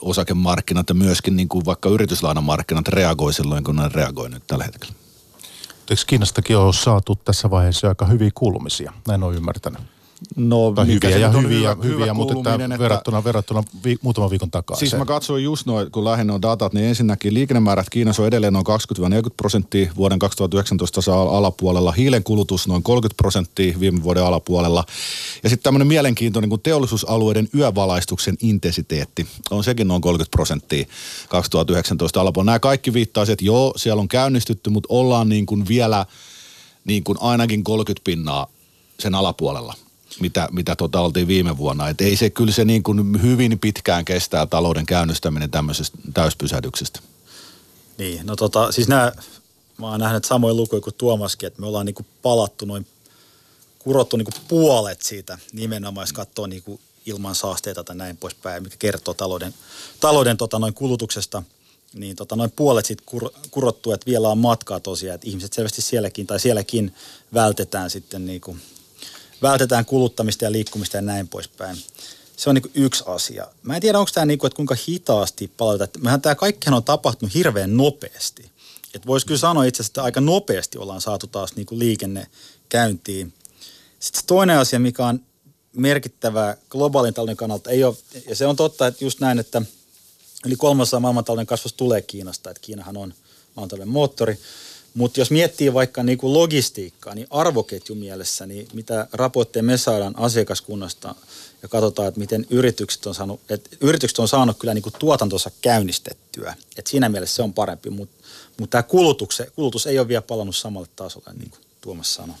osakemarkkinat 0.00 0.88
ja 0.88 0.94
myöskin 0.94 1.36
niin 1.36 1.48
kuin 1.48 1.64
vaikka 1.64 1.88
yrityslainamarkkinat 1.88 2.88
reagoi 2.88 3.32
silloin, 3.32 3.64
kun 3.64 3.76
ne 3.76 3.88
reagoi 3.88 4.30
nyt 4.30 4.42
tällä 4.46 4.64
hetkellä. 4.64 4.99
Eikö 5.90 6.02
Kiinastakin 6.06 6.56
ole 6.56 6.72
saatu 6.72 7.16
tässä 7.16 7.50
vaiheessa 7.50 7.88
aika 7.88 8.06
hyviä 8.06 8.30
kuulumisia? 8.34 8.92
Näin 9.08 9.22
on 9.22 9.34
ymmärtänyt. 9.34 9.80
No, 10.36 10.72
tai 10.74 10.86
hyviä 10.86 11.18
ja 11.18 11.30
hyviä, 11.30 11.58
hyvä, 11.58 11.76
hyviä, 11.82 12.04
hyvä 12.04 12.14
mutta 12.14 12.34
että 12.34 12.64
että... 12.64 12.78
verrattuna, 12.78 13.24
verrattuna 13.24 13.62
vi, 13.84 13.96
muutaman 14.02 14.30
viikon 14.30 14.50
takaa. 14.50 14.76
Siis 14.76 14.94
mä 14.94 15.04
katsoin 15.04 15.44
just 15.44 15.66
noin, 15.66 15.90
kun 15.90 16.04
lähinnä 16.04 16.34
on 16.34 16.42
datat, 16.42 16.72
niin 16.72 16.86
ensinnäkin 16.86 17.34
liikennemäärät 17.34 17.90
Kiinassa 17.90 18.22
on 18.22 18.28
edelleen 18.28 18.52
noin 18.52 18.66
20-40 18.66 19.30
prosenttia 19.36 19.92
vuoden 19.96 20.18
2019 20.18 21.22
alapuolella. 21.22 21.92
Hiilen 21.92 22.24
kulutus 22.24 22.68
noin 22.68 22.82
30 22.82 23.16
prosenttia 23.16 23.80
viime 23.80 24.02
vuoden 24.02 24.24
alapuolella. 24.24 24.84
Ja 25.42 25.48
sitten 25.48 25.64
tämmöinen 25.64 25.88
mielenkiintoinen 25.88 26.48
kuin 26.48 26.62
teollisuusalueiden 26.62 27.48
yövalaistuksen 27.54 28.36
intensiteetti 28.40 29.26
on 29.50 29.64
sekin 29.64 29.88
noin 29.88 30.02
30 30.02 30.30
prosenttia 30.30 30.86
2019 31.28 32.20
alapuolella. 32.20 32.50
Nämä 32.50 32.58
kaikki 32.58 32.92
viittaa 32.92 33.24
että 33.28 33.44
joo, 33.44 33.72
siellä 33.76 34.00
on 34.00 34.08
käynnistytty, 34.08 34.70
mutta 34.70 34.86
ollaan 34.90 35.28
niin 35.28 35.46
kuin 35.46 35.68
vielä 35.68 36.06
niin 36.84 37.04
kuin 37.04 37.18
ainakin 37.20 37.64
30 37.64 38.04
pinnaa 38.04 38.46
sen 38.98 39.14
alapuolella 39.14 39.74
mitä, 40.20 40.48
mitä 40.52 40.76
tota 40.76 41.00
oltiin 41.00 41.28
viime 41.28 41.56
vuonna. 41.56 41.88
Et 41.88 42.00
ei 42.00 42.16
se 42.16 42.30
kyllä 42.30 42.52
se 42.52 42.64
niin 42.64 42.82
kuin 42.82 43.22
hyvin 43.22 43.58
pitkään 43.58 44.04
kestää 44.04 44.46
talouden 44.46 44.86
käynnistäminen 44.86 45.50
tämmöisestä 45.50 45.98
täyspysähdyksestä. 46.14 47.00
Niin, 47.98 48.26
no 48.26 48.36
tota, 48.36 48.72
siis 48.72 48.88
nämä, 48.88 49.12
mä 49.78 49.86
oon 49.86 50.00
nähnyt 50.00 50.24
samoin 50.24 50.56
lukuja 50.56 50.80
kuin 50.80 50.94
Tuomaskin, 50.94 51.46
että 51.46 51.60
me 51.60 51.66
ollaan 51.66 51.86
niin 51.86 51.94
kuin 51.94 52.06
palattu 52.22 52.64
noin, 52.64 52.86
kurottu 53.78 54.16
niin 54.16 54.24
kuin 54.24 54.44
puolet 54.48 55.02
siitä 55.02 55.38
nimenomaan, 55.52 56.02
jos 56.02 56.12
katsoo 56.12 56.46
niin 56.46 56.62
kuin 56.62 56.80
ilman 57.06 57.34
saasteita 57.34 57.84
tai 57.84 57.96
näin 57.96 58.16
poispäin, 58.16 58.62
mikä 58.62 58.76
kertoo 58.78 59.14
talouden, 59.14 59.54
talouden 60.00 60.36
tota 60.36 60.58
noin 60.58 60.74
kulutuksesta, 60.74 61.42
niin 61.94 62.16
tota 62.16 62.36
noin 62.36 62.50
puolet 62.50 62.86
siitä 62.86 63.02
kur, 63.06 63.30
kurottu, 63.50 63.92
että 63.92 64.06
vielä 64.06 64.28
on 64.28 64.38
matkaa 64.38 64.80
tosiaan, 64.80 65.14
että 65.14 65.28
ihmiset 65.30 65.52
selvästi 65.52 65.82
sielläkin 65.82 66.26
tai 66.26 66.40
sielläkin 66.40 66.94
vältetään 67.34 67.90
sitten 67.90 68.26
niin 68.26 68.40
kuin 68.40 68.60
vältetään 69.42 69.84
kuluttamista 69.84 70.44
ja 70.44 70.52
liikkumista 70.52 70.96
ja 70.96 71.02
näin 71.02 71.28
poispäin. 71.28 71.76
Se 72.36 72.50
on 72.50 72.54
niin 72.54 72.70
yksi 72.74 73.04
asia. 73.06 73.46
Mä 73.62 73.74
en 73.74 73.80
tiedä, 73.80 73.98
onko 73.98 74.10
tämä 74.14 74.26
niin 74.26 74.38
kuin, 74.38 74.48
että 74.48 74.56
kuinka 74.56 74.76
hitaasti 74.88 75.52
palautetaan. 75.56 76.04
Mehän 76.04 76.20
tämä 76.20 76.34
kaikkihan 76.34 76.74
on 76.74 76.84
tapahtunut 76.84 77.34
hirveän 77.34 77.76
nopeasti. 77.76 78.50
Että 78.94 79.06
voisi 79.06 79.26
kyllä 79.26 79.40
sanoa 79.40 79.64
itse 79.64 79.82
asiassa, 79.82 79.90
että 79.90 80.02
aika 80.02 80.20
nopeasti 80.20 80.78
ollaan 80.78 81.00
saatu 81.00 81.26
taas 81.26 81.56
niin 81.56 81.66
kuin 81.66 81.78
liikenne 81.78 82.26
käyntiin. 82.68 83.32
Sitten 84.00 84.22
toinen 84.26 84.58
asia, 84.58 84.78
mikä 84.78 85.06
on 85.06 85.20
merkittävä 85.76 86.56
globaalin 86.68 87.14
talouden 87.14 87.36
kannalta, 87.36 87.70
ei 87.70 87.84
ole, 87.84 87.96
ja 88.28 88.36
se 88.36 88.46
on 88.46 88.56
totta, 88.56 88.86
että 88.86 89.04
just 89.04 89.20
näin, 89.20 89.38
että 89.38 89.62
yli 90.46 90.56
kolmasosa 90.56 91.00
maailmantalouden 91.00 91.46
kasvusta 91.46 91.76
tulee 91.76 92.02
Kiinasta, 92.02 92.50
että 92.50 92.60
Kiinahan 92.60 92.96
on 92.96 93.14
maailmantalouden 93.56 93.88
moottori, 93.88 94.38
Mutta 94.94 95.20
jos 95.20 95.30
miettii 95.30 95.74
vaikka 95.74 96.02
niin 96.02 96.18
kuin 96.18 96.32
logistiikkaa, 96.32 97.14
niin 97.14 97.26
arvoketjumielessä, 97.30 98.46
niin 98.46 98.68
mitä 98.72 99.06
raportteja 99.12 99.62
me 99.62 99.76
saadaan 99.76 100.14
asiakaskunnasta 100.16 101.14
ja 101.62 101.68
katsotaan, 101.68 102.08
että 102.08 102.20
miten 102.20 102.46
yritykset 102.50 103.06
on 103.06 103.14
saanut, 103.14 103.40
että 103.48 103.76
yritykset 103.80 104.18
on 104.18 104.28
saanut 104.28 104.58
kyllä 104.58 104.74
niin 104.74 104.82
kuin 104.82 104.94
tuotantonsa 104.98 105.50
käynnistettyä. 105.62 106.54
Et 106.76 106.86
siinä 106.86 107.08
mielessä 107.08 107.36
se 107.36 107.42
on 107.42 107.54
parempi, 107.54 107.90
mutta 107.90 108.24
mut 108.60 108.70
tämä 108.70 108.82
kulutus 109.56 109.86
ei 109.86 109.98
ole 109.98 110.08
vielä 110.08 110.22
palannut 110.22 110.56
samalle 110.56 110.88
tasolle, 110.96 111.32
niin 111.38 111.50
kuin 111.50 111.60
Tuomas 111.80 112.14
sanoi. 112.14 112.36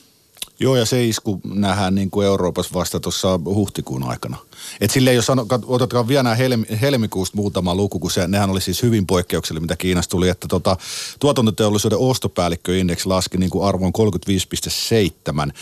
Joo, 0.62 0.76
ja 0.76 0.84
se 0.84 1.04
isku 1.04 1.40
nähdään 1.44 1.94
niin 1.94 2.10
kuin 2.10 2.26
Euroopassa 2.26 2.74
vasta 2.74 3.00
tuossa 3.00 3.40
huhtikuun 3.44 4.02
aikana. 4.02 4.36
Et 4.80 4.90
silleen, 4.90 5.16
jos 5.16 5.26
otetaan 5.66 6.08
vielä 6.08 6.22
nämä 6.22 6.34
helmi, 6.34 6.66
helmikuusta 6.80 7.36
muutama 7.36 7.74
luku, 7.74 7.98
kun 7.98 8.10
se, 8.10 8.28
nehän 8.28 8.50
oli 8.50 8.60
siis 8.60 8.82
hyvin 8.82 9.06
poikkeuksellinen, 9.06 9.62
mitä 9.62 9.76
Kiinasta 9.76 10.10
tuli, 10.10 10.28
että 10.28 10.48
tota, 10.48 10.76
tuotantoteollisuuden 11.20 11.98
ostopäällikköindeksi 11.98 13.08
laski 13.08 13.38
niin 13.38 13.50
kuin 13.50 13.64
arvoon 13.64 13.92
35,7 15.46 15.52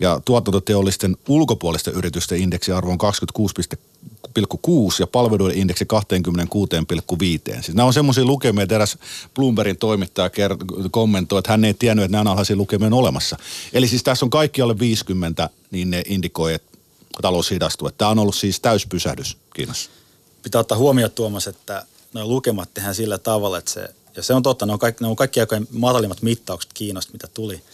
ja 0.00 0.20
tuotantoteollisten 0.24 1.16
ulkopuolisten 1.28 1.94
yritysten 1.94 2.40
indeksiarvo 2.40 2.90
on 2.90 2.98
26,6 3.38 3.78
ja 5.00 5.06
palveluiden 5.06 5.58
indeksi 5.58 5.84
26,5. 5.84 7.62
Siis 7.62 7.74
nämä 7.74 7.86
on 7.86 7.92
semmoisia 7.92 8.24
lukemia, 8.24 8.62
että 8.62 8.74
eräs 8.74 8.98
Bloombergin 9.34 9.76
toimittaja 9.76 10.30
kommentoi, 10.90 11.38
että 11.38 11.50
hän 11.50 11.64
ei 11.64 11.74
tiennyt, 11.74 12.04
että 12.04 12.16
nämä 12.16 12.30
alhaisia 12.30 12.56
lukemia 12.56 12.86
on 12.86 12.92
olemassa. 12.92 13.36
Eli 13.72 13.88
siis 13.88 14.02
tässä 14.02 14.26
on 14.26 14.30
kaikki 14.30 14.62
alle 14.62 14.78
50, 14.78 15.50
niin 15.70 15.90
ne 15.90 16.02
indikoi, 16.06 16.54
että 16.54 16.78
talous 17.22 17.50
hidastuu. 17.50 17.88
Että 17.88 17.98
tämä 17.98 18.10
on 18.10 18.18
ollut 18.18 18.34
siis 18.34 18.60
täyspysähdys 18.60 19.36
Kiinassa. 19.54 19.90
Pitää 20.42 20.60
ottaa 20.60 20.78
huomioon 20.78 21.10
Tuomas, 21.10 21.46
että 21.46 21.86
nuo 22.12 22.26
lukemat 22.26 22.74
tehdään 22.74 22.94
sillä 22.94 23.18
tavalla, 23.18 23.58
että 23.58 23.70
se, 23.70 23.88
ja 24.16 24.22
se 24.22 24.34
on 24.34 24.42
totta, 24.42 24.66
ne 24.66 24.72
on 24.72 24.78
kaikki, 24.78 25.04
ne 25.04 25.08
on 25.08 25.16
kaikki 25.16 25.40
aikojen 25.40 25.68
matalimmat 25.72 26.22
mittaukset 26.22 26.72
Kiinasta, 26.72 27.12
mitä 27.12 27.28
tuli– 27.34 27.62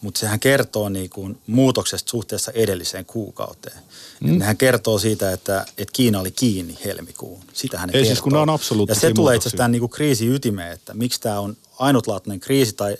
mutta 0.00 0.20
sehän 0.20 0.40
kertoo 0.40 0.88
niin 0.88 1.10
kuin 1.10 1.38
muutoksesta 1.46 2.10
suhteessa 2.10 2.52
edelliseen 2.52 3.04
kuukauteen. 3.04 3.78
Mm. 4.20 4.38
Nehän 4.38 4.56
kertoo 4.56 4.98
siitä, 4.98 5.32
että, 5.32 5.66
että 5.78 5.92
Kiina 5.92 6.20
oli 6.20 6.30
kiinni 6.30 6.78
helmikuun. 6.84 7.44
Sitähän 7.52 7.88
ne 7.88 7.90
Ei 7.90 7.92
kertoo. 7.92 8.14
siis 8.14 8.22
kun 8.22 8.32
ne 8.32 8.38
on 8.38 8.50
absoluuttisia 8.50 9.06
Ja 9.06 9.10
se 9.10 9.14
tulee 9.14 9.36
itse 9.36 9.42
asiassa 9.42 9.56
tämän 9.56 9.72
niin 9.72 9.80
kuin 9.80 9.90
kriisi 9.90 10.26
ytimeen, 10.26 10.72
että 10.72 10.94
miksi 10.94 11.20
tämä 11.20 11.40
on 11.40 11.56
ainutlaatuinen 11.78 12.40
kriisi 12.40 12.72
tai 12.72 12.96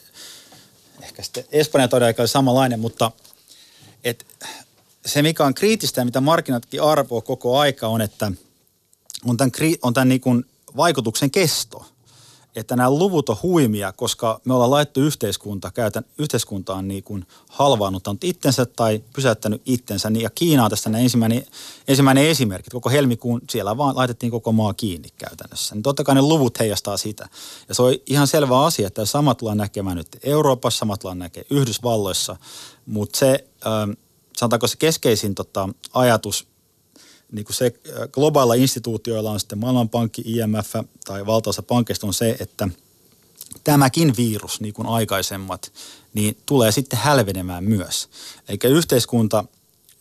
ehkä 1.02 1.22
sitten 1.22 1.44
Espanjan 1.52 1.90
aika 2.02 2.22
oli 2.22 2.28
samanlainen, 2.28 2.80
mutta 2.80 3.12
et 4.04 4.26
se 5.06 5.22
mikä 5.22 5.44
on 5.44 5.54
kriittistä 5.54 6.00
ja 6.00 6.04
mitä 6.04 6.20
markkinatkin 6.20 6.82
arvoo 6.82 7.20
koko 7.20 7.58
aika 7.58 7.88
on, 7.88 8.00
että 8.00 8.32
on 9.24 9.36
tämän, 9.36 9.52
kri- 9.58 9.78
on 9.82 9.94
tämän 9.94 10.08
niin 10.08 10.20
kuin 10.20 10.44
vaikutuksen 10.76 11.30
kesto– 11.30 11.84
että 12.56 12.76
nämä 12.76 12.90
luvut 12.90 13.28
on 13.28 13.36
huimia, 13.42 13.92
koska 13.92 14.40
me 14.44 14.54
ollaan 14.54 14.70
laittu 14.70 15.00
yhteiskunta, 15.00 15.70
käytän, 15.70 16.04
yhteiskuntaan 16.18 16.88
niin 16.88 17.02
kuin 17.02 17.26
halvaannuttanut 17.48 18.24
itsensä 18.24 18.66
tai 18.66 19.02
pysäyttänyt 19.14 19.62
itsensä. 19.66 20.10
Niin, 20.10 20.22
ja 20.22 20.30
Kiina 20.30 20.64
on 20.64 20.70
tästä 20.70 20.98
ensimmäinen, 20.98 21.46
ensimmäinen 21.88 22.26
esimerkki. 22.26 22.70
Koko 22.70 22.90
helmikuun 22.90 23.40
siellä 23.50 23.76
vaan 23.76 23.96
laitettiin 23.96 24.30
koko 24.30 24.52
maa 24.52 24.74
kiinni 24.74 25.08
käytännössä. 25.18 25.74
Niin 25.74 25.82
totta 25.82 26.04
kai 26.04 26.14
ne 26.14 26.22
luvut 26.22 26.58
heijastaa 26.58 26.96
sitä. 26.96 27.28
Ja 27.68 27.74
se 27.74 27.82
on 27.82 27.94
ihan 28.06 28.26
selvä 28.26 28.64
asia, 28.64 28.86
että 28.86 29.04
sama 29.04 29.34
tullaan 29.34 29.58
näkemään 29.58 29.96
nyt 29.96 30.08
Euroopassa, 30.22 30.78
sama 30.78 30.96
tullaan 30.96 31.18
näkemään 31.18 31.46
Yhdysvalloissa. 31.50 32.36
Mutta 32.86 33.18
se, 33.18 33.44
ähm, 33.66 33.90
sanotaanko 34.36 34.66
se 34.66 34.76
keskeisin 34.76 35.34
tota, 35.34 35.68
ajatus 35.92 36.46
niin 37.32 37.44
kuin 37.44 37.56
se 37.56 37.72
globaala 38.12 38.54
instituutioilla 38.54 39.30
on 39.30 39.40
sitten 39.40 39.58
Maailmanpankki, 39.58 40.22
IMF 40.26 40.74
tai 41.04 41.26
valtaosa 41.26 41.62
pankkeista 41.62 42.06
on 42.06 42.14
se, 42.14 42.36
että 42.40 42.68
tämäkin 43.64 44.14
virus, 44.16 44.60
niin 44.60 44.74
kuin 44.74 44.88
aikaisemmat, 44.88 45.72
niin 46.14 46.38
tulee 46.46 46.72
sitten 46.72 46.98
hälvenemään 46.98 47.64
myös. 47.64 48.08
Eikä 48.48 48.68
yhteiskunta, 48.68 49.44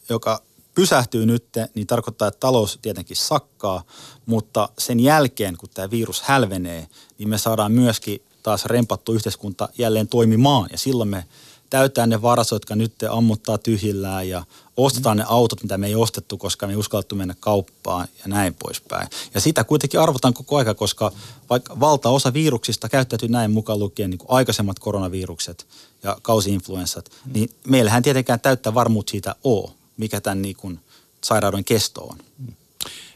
joka 0.10 0.42
pysähtyy 0.76 1.26
nyt, 1.26 1.46
niin 1.76 1.88
tarkoittaa, 1.88 2.28
että 2.28 2.40
talous 2.40 2.80
tietenkin 2.82 3.18
sakkaa, 3.18 3.84
mutta 4.26 4.70
sen 4.78 5.00
jälkeen, 5.00 5.58
kun 5.58 5.70
tämä 5.74 5.92
virus 5.92 6.22
hälvenee, 6.22 6.88
niin 7.18 7.30
me 7.30 7.38
saadaan 7.38 7.72
myöskin 7.72 8.22
taas 8.44 8.66
rempattu 8.66 9.14
yhteiskunta 9.14 9.70
jälleen 9.78 10.08
toimimaan. 10.08 10.70
Ja 10.72 10.78
silloin 10.78 11.10
me 11.10 11.26
täyttää 11.70 12.08
ne 12.08 12.22
varastot, 12.22 12.56
jotka 12.56 12.76
nyt 12.76 12.94
ammuttaa 13.10 13.58
tyhjillään 13.58 14.30
ja 14.30 14.44
ostetaan 14.78 15.18
ne 15.18 15.24
autot, 15.28 15.64
mitä 15.64 15.78
me 15.78 15.88
ei 15.88 15.96
ostettu, 15.96 16.38
koska 16.38 16.68
me 16.68 16.74
ei 16.74 16.78
uskallettu 16.78 17.16
mennä 17.16 17.36
kauppaan 17.40 18.08
ja 18.20 18.24
näin 18.26 18.54
poispäin. 18.54 19.08
Ja 19.34 19.42
sitä 19.42 19.64
kuitenkin 19.64 20.00
arvotaan 20.00 20.34
koko 20.34 20.58
aika, 20.58 20.74
koska 20.74 21.12
vaikka 21.50 21.80
valtaosa 21.80 22.34
viruksista 22.34 22.90
käyttäytyy 22.90 23.30
näin 23.30 23.52
mukaan 23.52 23.80
lukien 23.80 24.10
niin 24.10 24.18
kuin 24.18 24.32
aikaisemmat 24.32 24.80
koronavirukset 24.80 25.68
ja 26.04 26.18
kausiinfluenssat, 26.22 27.10
mm. 27.26 27.34
niin 27.34 27.50
meillähän 27.68 28.04
tietenkään 28.04 28.40
täyttää 28.40 28.74
varmuut 28.74 29.10
siitä 29.10 29.36
ole, 29.44 29.72
mikä 29.98 30.22
tämän 30.22 30.42
niin 30.42 30.56
kuin 30.56 30.80
sairauden 31.24 31.64
kesto 31.64 32.02
on. 32.02 32.18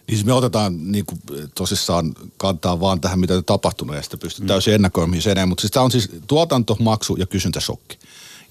Niin 0.07 0.17
siis 0.17 0.25
me 0.25 0.33
otetaan 0.33 0.91
niin 0.91 1.05
kuin, 1.05 1.21
tosissaan 1.55 2.13
kantaa 2.37 2.79
vaan 2.79 3.01
tähän, 3.01 3.19
mitä 3.19 3.33
on 3.33 3.45
tapahtunut 3.45 3.95
ja 3.95 4.01
sitten 4.01 4.19
pystyy 4.19 4.43
mm. 4.43 4.47
täysin 4.47 4.73
ennakoimaan 4.73 5.21
sen, 5.21 5.49
mutta 5.49 5.61
siis 5.61 5.71
tämä 5.71 5.83
on 5.83 5.91
siis 5.91 6.09
tuotanto, 6.27 6.77
maksu 6.79 7.15
ja 7.15 7.25
kysyntäsokki. 7.25 7.99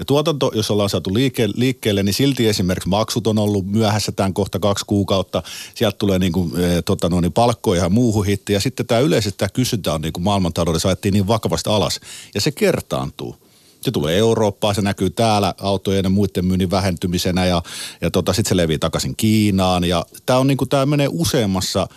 Ja 0.00 0.04
tuotanto, 0.04 0.50
jos 0.54 0.71
ollaan 0.71 0.90
saatu 0.90 1.14
liike, 1.14 1.49
liikkeelle, 1.54 2.02
niin 2.02 2.14
silti 2.14 2.49
esimerkiksi 2.49 2.88
maksut 2.88 3.26
on 3.26 3.38
ollut 3.38 3.66
myöhässä 3.66 4.12
tämän 4.12 4.35
kohta 4.35 4.59
kaksi 4.59 4.85
kuukautta. 4.87 5.42
Sieltä 5.75 5.97
tulee 5.99 6.19
niin 6.19 6.33
kuin, 6.33 6.61
e, 6.61 6.83
tota, 6.83 7.09
no, 7.09 7.21
niin 7.21 7.33
palkkoja 7.33 7.83
ja 7.83 7.88
muuhun 7.88 8.26
hitti. 8.26 8.52
Ja 8.52 8.61
sitten 8.61 8.87
tämä 8.87 9.00
yleisesti 9.00 9.38
tämä 9.38 9.49
kysyntä 9.49 9.95
on 9.95 10.00
niin 10.00 10.12
kuin 10.12 10.25
maailmantaloudessa 10.25 10.88
ajettiin 10.88 11.12
niin 11.12 11.26
vakavasti 11.26 11.71
alas. 11.71 12.00
Ja 12.35 12.40
se 12.40 12.50
kertaantuu. 12.50 13.37
Se 13.80 13.90
tulee 13.90 14.19
Eurooppaan, 14.19 14.75
se 14.75 14.83
näkyy 14.83 15.11
täällä 15.11 15.54
autojen 15.59 16.04
ja 16.04 16.11
muiden 16.11 16.45
myynnin 16.45 16.71
vähentymisenä 16.71 17.47
ja, 17.47 17.62
ja 18.00 18.11
tota, 18.11 18.33
sitten 18.33 18.49
se 18.49 18.57
levii 18.57 18.78
takaisin 18.78 19.16
Kiinaan. 19.16 19.85
Ja 19.85 20.07
tämä 20.26 20.38
on 20.38 20.47
niin 20.47 20.59
kuin, 20.59 20.69
tämä 20.69 20.87
menee 20.87 21.09
useammassa 21.11 21.88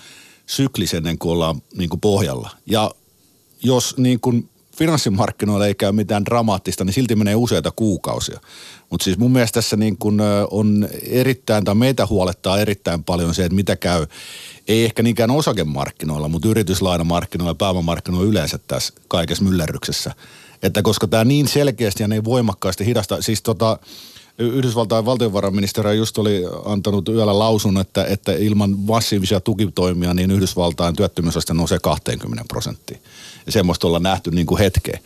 syklissä 0.45 0.97
ennen 0.97 1.17
kuin 1.17 1.31
ollaan 1.31 1.61
niin 1.77 1.89
kuin 1.89 2.01
pohjalla. 2.01 2.49
Ja 2.65 2.91
jos 3.63 3.97
niin 3.97 4.19
kuin 4.19 4.49
finanssimarkkinoilla 4.77 5.67
ei 5.67 5.75
käy 5.75 5.91
mitään 5.91 6.25
dramaattista, 6.25 6.83
niin 6.83 6.93
silti 6.93 7.15
menee 7.15 7.35
useita 7.35 7.71
kuukausia. 7.71 8.39
Mutta 8.89 9.03
siis 9.03 9.17
mun 9.17 9.31
mielestä 9.31 9.53
tässä 9.53 9.77
niin 9.77 9.97
kun 9.97 10.21
on 10.51 10.89
erittäin, 11.09 11.63
tai 11.63 11.75
meitä 11.75 12.05
huolettaa 12.05 12.59
erittäin 12.59 13.03
paljon 13.03 13.33
se, 13.33 13.45
että 13.45 13.55
mitä 13.55 13.75
käy, 13.75 14.07
ei 14.67 14.85
ehkä 14.85 15.03
niinkään 15.03 15.31
osakemarkkinoilla, 15.31 16.27
mutta 16.27 16.47
yrityslainamarkkinoilla 16.47 17.51
ja 17.51 17.55
pääomamarkkinoilla 17.55 18.29
yleensä 18.29 18.57
tässä 18.57 18.93
kaikessa 19.07 19.43
myllerryksessä. 19.43 20.11
Että 20.63 20.81
koska 20.81 21.07
tämä 21.07 21.25
niin 21.25 21.47
selkeästi 21.47 22.03
ja 22.03 22.07
niin 22.07 22.25
voimakkaasti 22.25 22.85
hidastaa, 22.85 23.21
siis 23.21 23.41
tota, 23.41 23.79
Yhdysvaltain 24.37 25.05
valtiovarainministeri 25.05 25.97
just 25.97 26.17
oli 26.17 26.43
antanut 26.65 27.09
yöllä 27.09 27.39
lausun, 27.39 27.77
että, 27.77 28.05
että 28.05 28.31
ilman 28.31 28.75
massiivisia 28.77 29.39
tukitoimia 29.39 30.13
niin 30.13 30.31
Yhdysvaltain 30.31 30.95
työttömyysaste 30.95 31.53
nousee 31.53 31.79
20 31.79 32.45
prosenttiin. 32.47 32.99
Ja 33.45 33.51
semmoista 33.51 33.87
ollaan 33.87 34.03
nähty 34.03 34.31
niin 34.31 34.45
kuin 34.45 34.59
hetkeen. 34.59 34.99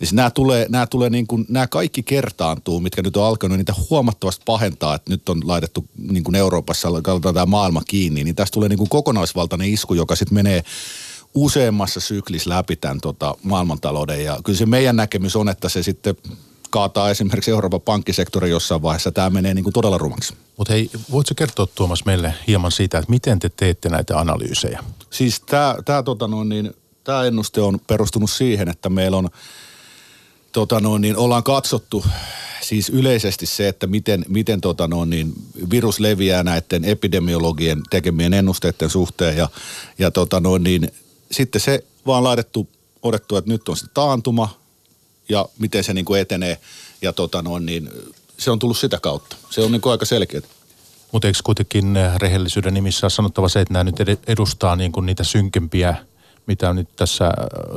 Ja 0.00 0.06
siis 0.06 0.12
nämä, 0.12 0.30
tulee, 0.30 0.66
nämä, 0.68 0.86
tulee 0.86 1.10
niin 1.10 1.26
kuin, 1.26 1.46
nämä 1.48 1.66
kaikki 1.66 2.02
kertaantuu, 2.02 2.80
mitkä 2.80 3.02
nyt 3.02 3.16
on 3.16 3.24
alkanut, 3.24 3.58
niitä 3.58 3.74
huomattavasti 3.90 4.42
pahentaa, 4.46 4.94
että 4.94 5.10
nyt 5.10 5.28
on 5.28 5.40
laitettu 5.44 5.84
niin 6.10 6.24
kuin 6.24 6.34
Euroopassa, 6.34 6.88
katsotaan 7.02 7.34
tämä 7.34 7.46
maailma 7.46 7.82
kiinni, 7.86 8.24
niin 8.24 8.36
tästä 8.36 8.54
tulee 8.54 8.68
niin 8.68 8.78
kuin 8.78 8.90
kokonaisvaltainen 8.90 9.72
isku, 9.72 9.94
joka 9.94 10.16
sitten 10.16 10.34
menee 10.34 10.62
useammassa 11.34 12.00
syklissä 12.00 12.50
läpi 12.50 12.76
tämän 12.76 13.00
tota, 13.00 13.34
maailmantalouden. 13.42 14.24
Ja 14.24 14.38
kyllä 14.44 14.58
se 14.58 14.66
meidän 14.66 14.96
näkemys 14.96 15.36
on, 15.36 15.48
että 15.48 15.68
se 15.68 15.82
sitten 15.82 16.16
kaataa 16.70 17.10
esimerkiksi 17.10 17.50
Euroopan 17.50 17.80
pankkisektori 17.80 18.50
jossain 18.50 18.82
vaiheessa. 18.82 19.12
Tämä 19.12 19.30
menee 19.30 19.54
niin 19.54 19.64
kuin 19.64 19.74
todella 19.74 19.98
rumaksi. 19.98 20.34
Mutta 20.56 20.72
hei, 20.72 20.90
voitko 21.10 21.34
kertoa 21.36 21.66
Tuomas 21.74 22.04
meille 22.04 22.34
hieman 22.46 22.72
siitä, 22.72 22.98
että 22.98 23.10
miten 23.10 23.38
te 23.38 23.48
teette 23.48 23.88
näitä 23.88 24.18
analyysejä? 24.18 24.84
Siis 25.10 25.40
tämä, 25.40 25.74
tämä, 25.84 26.02
tota 26.02 26.28
noin, 26.28 26.48
niin, 26.48 26.74
tämä 27.04 27.24
ennuste 27.24 27.60
on 27.60 27.80
perustunut 27.86 28.30
siihen, 28.30 28.68
että 28.68 28.88
meillä 28.88 29.16
on, 29.16 29.28
tota 30.52 30.80
noin, 30.80 31.02
niin 31.02 31.16
ollaan 31.16 31.42
katsottu 31.42 32.04
siis 32.62 32.88
yleisesti 32.88 33.46
se, 33.46 33.68
että 33.68 33.86
miten, 33.86 34.24
miten 34.28 34.60
tota 34.60 34.88
noin, 34.88 35.10
niin 35.10 35.32
virus 35.70 36.00
leviää 36.00 36.42
näiden 36.42 36.84
epidemiologien 36.84 37.82
tekemien 37.90 38.34
ennusteiden 38.34 38.90
suhteen 38.90 39.36
ja, 39.36 39.48
ja 39.98 40.10
tota 40.10 40.40
noin, 40.40 40.62
niin, 40.62 40.92
sitten 41.30 41.60
se 41.60 41.84
vaan 42.06 42.24
laitettu, 42.24 42.68
odettu, 43.02 43.36
että 43.36 43.50
nyt 43.50 43.68
on 43.68 43.76
se 43.76 43.86
taantuma, 43.94 44.57
ja 45.28 45.48
miten 45.58 45.84
se 45.84 45.94
niin 45.94 46.04
kuin 46.04 46.20
etenee. 46.20 46.60
Ja 47.02 47.12
tota 47.12 47.42
noin, 47.42 47.66
niin 47.66 47.90
se 48.38 48.50
on 48.50 48.58
tullut 48.58 48.78
sitä 48.78 48.98
kautta. 49.00 49.36
Se 49.50 49.60
on 49.60 49.72
niin 49.72 49.80
kuin 49.80 49.90
aika 49.90 50.04
selkeä. 50.04 50.40
Mutta 51.12 51.28
eikö 51.28 51.38
kuitenkin 51.44 51.96
rehellisyyden 52.16 52.74
nimissä 52.74 53.08
sanottava 53.08 53.48
se, 53.48 53.60
että 53.60 53.74
nämä 53.74 53.84
nyt 53.84 53.96
edustaa 54.26 54.76
niin 54.76 54.92
kuin 54.92 55.06
niitä 55.06 55.24
synkempiä 55.24 55.96
mitä 56.48 56.72
nyt 56.72 56.88
tässä 56.96 57.30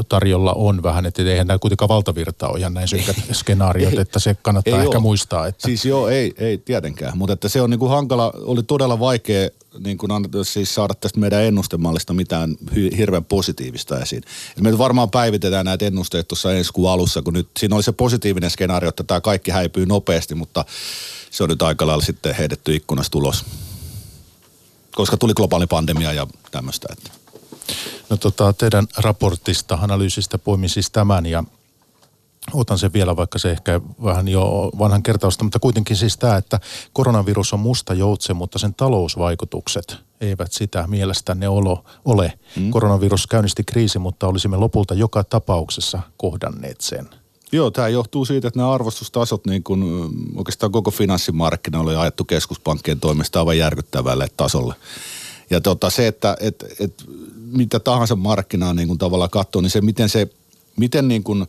tarjolla 0.09 0.53
on 0.53 0.83
vähän, 0.83 1.05
että 1.05 1.21
eihän 1.21 1.47
nämä 1.47 1.59
kuitenkaan 1.59 1.89
valtavirta 1.89 2.47
ole 2.47 2.59
ihan 2.59 2.73
näin 2.73 2.87
synkät 2.87 3.15
skenaariot, 3.31 3.99
että 3.99 4.19
se 4.19 4.37
kannattaa 4.41 4.79
ei 4.79 4.85
ehkä 4.85 4.97
oo. 4.97 5.01
muistaa. 5.01 5.47
Että. 5.47 5.67
Siis 5.67 5.85
joo, 5.85 6.07
ei, 6.07 6.33
ei 6.37 6.57
tietenkään, 6.57 7.17
mutta 7.17 7.33
että 7.33 7.49
se 7.49 7.61
on 7.61 7.69
niin 7.69 7.79
kuin 7.79 7.89
hankala, 7.89 8.33
oli 8.35 8.63
todella 8.63 8.99
vaikea 8.99 9.49
niin 9.79 9.97
kuin 9.97 10.11
siis 10.43 10.75
saada 10.75 10.93
tästä 10.93 11.19
meidän 11.19 11.43
ennustemallista 11.43 12.13
mitään 12.13 12.55
hirveän 12.97 13.25
positiivista 13.25 13.99
esiin. 13.99 14.23
Et 14.57 14.63
me 14.63 14.77
varmaan 14.77 15.09
päivitetään 15.09 15.65
näitä 15.65 15.85
ennusteita 15.85 16.27
tuossa 16.27 16.53
ensi 16.53 16.73
kuun 16.73 16.89
alussa, 16.89 17.21
kun 17.21 17.33
nyt 17.33 17.47
siinä 17.59 17.75
oli 17.75 17.83
se 17.83 17.91
positiivinen 17.91 18.49
skenaario, 18.49 18.89
että 18.89 19.03
tämä 19.03 19.21
kaikki 19.21 19.51
häipyy 19.51 19.85
nopeasti, 19.85 20.35
mutta 20.35 20.65
se 21.31 21.43
on 21.43 21.49
nyt 21.49 21.61
aika 21.61 21.87
lailla 21.87 22.03
sitten 22.03 22.35
heitetty 22.35 22.75
ikkunasta 22.75 23.17
ulos. 23.17 23.45
Koska 24.91 25.17
tuli 25.17 25.33
globaali 25.33 25.67
pandemia 25.67 26.13
ja 26.13 26.27
tämmöistä. 26.51 26.87
Että. 26.91 27.20
No 28.09 28.17
tota, 28.17 28.53
teidän 28.53 28.87
raportista, 28.97 29.79
analyysistä 29.81 30.37
poimin 30.37 30.69
siis 30.69 30.91
tämän 30.91 31.25
ja 31.25 31.43
otan 32.53 32.77
sen 32.77 32.93
vielä, 32.93 33.15
vaikka 33.15 33.39
se 33.39 33.51
ehkä 33.51 33.81
vähän 34.03 34.27
jo 34.27 34.71
vanhan 34.79 35.03
kertausta, 35.03 35.43
mutta 35.43 35.59
kuitenkin 35.59 35.97
siis 35.97 36.17
tämä, 36.17 36.37
että 36.37 36.59
koronavirus 36.93 37.53
on 37.53 37.59
musta 37.59 37.93
joutse, 37.93 38.33
mutta 38.33 38.59
sen 38.59 38.73
talousvaikutukset 38.73 39.97
eivät 40.21 40.51
sitä 40.51 40.87
mielestänne 40.87 41.49
olo, 41.49 41.83
ole. 42.05 42.39
Mm. 42.55 42.71
Koronavirus 42.71 43.27
käynnisti 43.27 43.63
kriisi, 43.63 43.99
mutta 43.99 44.27
olisimme 44.27 44.57
lopulta 44.57 44.93
joka 44.93 45.23
tapauksessa 45.23 46.01
kohdanneet 46.17 46.81
sen. 46.81 47.09
Joo, 47.51 47.71
tämä 47.71 47.87
johtuu 47.87 48.25
siitä, 48.25 48.47
että 48.47 48.59
nämä 48.59 48.73
arvostustasot 48.73 49.45
niin 49.45 49.63
kun, 49.63 50.11
oikeastaan 50.35 50.71
koko 50.71 50.91
finanssimarkkina 50.91 51.79
oli 51.79 51.95
ajettu 51.95 52.23
keskuspankkien 52.23 52.99
toimesta 52.99 53.39
aivan 53.39 53.57
järkyttävälle 53.57 54.27
tasolle. 54.37 54.75
Ja 55.51 55.61
tota, 55.61 55.89
se, 55.89 56.07
että 56.07 56.37
et, 56.39 56.65
et, 56.79 56.93
mitä 57.51 57.79
tahansa 57.79 58.15
markkinaa 58.15 58.73
niin 58.73 58.87
kun 58.87 58.97
tavallaan 58.97 59.29
katsoo, 59.29 59.61
niin 59.61 59.69
se 59.69 59.81
miten 59.81 60.09
se, 60.09 60.27
miten 60.77 61.07
niin 61.07 61.23
kun, 61.23 61.47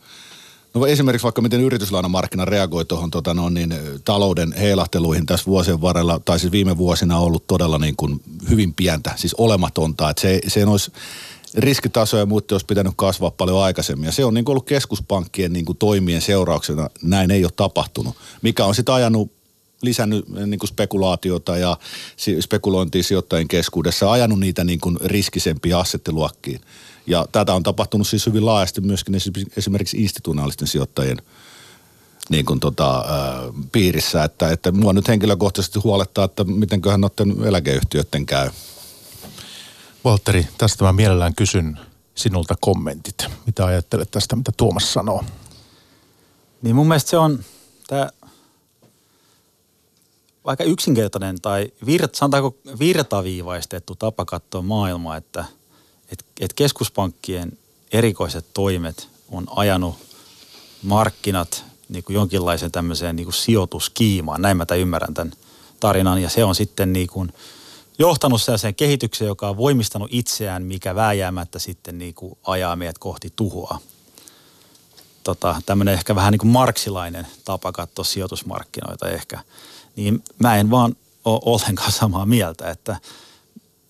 No 0.73 0.85
esimerkiksi 0.85 1.23
vaikka 1.23 1.41
miten 1.41 1.61
yrityslainamarkkina 1.61 2.45
reagoi 2.45 2.85
tuohon 2.85 3.11
tota 3.11 3.33
no, 3.33 3.49
niin, 3.49 3.75
talouden 4.05 4.53
heilahteluihin 4.53 5.25
tässä 5.25 5.45
vuosien 5.45 5.81
varrella, 5.81 6.21
tai 6.25 6.39
siis 6.39 6.51
viime 6.51 6.77
vuosina 6.77 7.17
on 7.17 7.23
ollut 7.23 7.47
todella 7.47 7.77
niin 7.77 7.95
kuin 7.95 8.21
hyvin 8.49 8.73
pientä, 8.73 9.11
siis 9.15 9.33
olematonta. 9.33 10.09
Että 10.09 10.21
se, 10.21 10.41
se 10.47 10.65
olisi 10.65 10.91
riskitaso 11.55 12.17
ja 12.17 12.25
muut 12.25 12.51
olisi 12.51 12.65
pitänyt 12.65 12.93
kasvaa 12.95 13.31
paljon 13.31 13.63
aikaisemmin. 13.63 14.05
Ja 14.05 14.11
se 14.11 14.25
on 14.25 14.33
niin 14.33 14.45
kuin 14.45 14.53
ollut 14.53 14.65
keskuspankkien 14.65 15.53
niin 15.53 15.65
kuin 15.65 15.77
toimien 15.77 16.21
seurauksena, 16.21 16.89
näin 17.01 17.31
ei 17.31 17.45
ole 17.45 17.51
tapahtunut. 17.55 18.15
Mikä 18.41 18.65
on 18.65 18.75
sitten 18.75 18.95
ajanut 18.95 19.31
lisännyt 19.83 20.25
niin 20.45 20.59
kuin 20.59 20.67
spekulaatiota 20.67 21.57
ja 21.57 21.77
spekulointia 22.39 23.03
sijoittajien 23.03 23.47
keskuudessa, 23.47 24.11
ajanut 24.11 24.39
niitä 24.39 24.63
niin 24.63 24.79
kuin 24.79 24.97
riskisempiä 25.05 25.79
assettiluokkiin. 25.79 26.61
Ja 27.07 27.25
tätä 27.31 27.53
on 27.53 27.63
tapahtunut 27.63 28.07
siis 28.07 28.25
hyvin 28.25 28.45
laajasti 28.45 28.81
myöskin 28.81 29.15
esimerkiksi 29.57 29.97
institutionaalisten 29.97 30.67
sijoittajien 30.67 31.17
niin 32.29 32.45
kuin 32.45 32.59
tota, 32.59 32.97
ää, 32.97 33.41
piirissä, 33.71 34.23
että, 34.23 34.51
että 34.51 34.71
mua 34.71 34.93
nyt 34.93 35.07
henkilökohtaisesti 35.07 35.79
huolettaa, 35.79 36.25
että 36.25 36.43
mitenköhän 36.43 37.01
noiden 37.01 37.43
eläkeyhtiöiden 37.43 38.25
käy. 38.25 38.49
Valtteri, 40.03 40.47
tästä 40.57 40.83
mä 40.83 40.93
mielellään 40.93 41.35
kysyn 41.35 41.79
sinulta 42.15 42.55
kommentit. 42.61 43.25
Mitä 43.45 43.65
ajattelet 43.65 44.11
tästä, 44.11 44.35
mitä 44.35 44.51
Tuomas 44.57 44.93
sanoo? 44.93 45.23
Niin 46.61 46.75
mun 46.75 46.87
mielestä 46.87 47.09
se 47.09 47.17
on 47.17 47.39
tämä 47.87 48.09
vaikka 50.45 50.63
yksinkertainen 50.63 51.41
tai 51.41 51.71
virt, 51.85 52.15
sanotaanko 52.15 52.55
virtaviivaistettu 52.79 53.95
tapa 53.95 54.25
katsoa 54.25 54.61
maailmaa, 54.61 55.17
että 55.17 55.45
et, 56.11 56.25
et 56.39 56.53
keskuspankkien 56.53 57.57
erikoiset 57.91 58.45
toimet 58.53 59.07
on 59.31 59.47
ajanut 59.55 59.95
markkinat 60.83 61.63
niin 61.89 62.03
kuin 62.03 62.15
jonkinlaisen 62.15 62.71
tämmöiseen 62.71 63.15
niin 63.15 63.25
kuin 63.25 63.33
sijoituskiimaan. 63.33 64.41
Näin 64.41 64.57
mä 64.57 64.65
tämän 64.65 64.81
ymmärrän 64.81 65.13
tämän 65.13 65.33
tarinan 65.79 66.21
ja 66.21 66.29
se 66.29 66.43
on 66.43 66.55
sitten 66.55 66.93
niin 66.93 67.07
kuin 67.07 67.33
johtanut 67.99 68.41
sellaiseen 68.41 68.75
kehitykseen, 68.75 69.27
joka 69.27 69.49
on 69.49 69.57
voimistanut 69.57 70.09
itseään, 70.11 70.63
mikä 70.63 70.95
vääjäämättä 70.95 71.59
sitten 71.59 71.97
niin 71.97 72.13
kuin 72.13 72.37
ajaa 72.43 72.75
meidät 72.75 72.97
kohti 72.97 73.33
tuhoa. 73.35 73.77
Tota, 75.23 75.61
tämmöinen 75.65 75.93
ehkä 75.93 76.15
vähän 76.15 76.31
niin 76.31 76.39
kuin 76.39 76.51
marksilainen 76.51 77.27
tapa 77.45 77.71
katsoa 77.71 78.05
sijoitusmarkkinoita 78.05 79.09
ehkä. 79.09 79.39
Niin 79.95 80.23
mä 80.39 80.55
en 80.55 80.71
vaan 80.71 80.95
ole 81.25 81.41
ollenkaan 81.45 81.91
samaa 81.91 82.25
mieltä, 82.25 82.71
että 82.71 82.97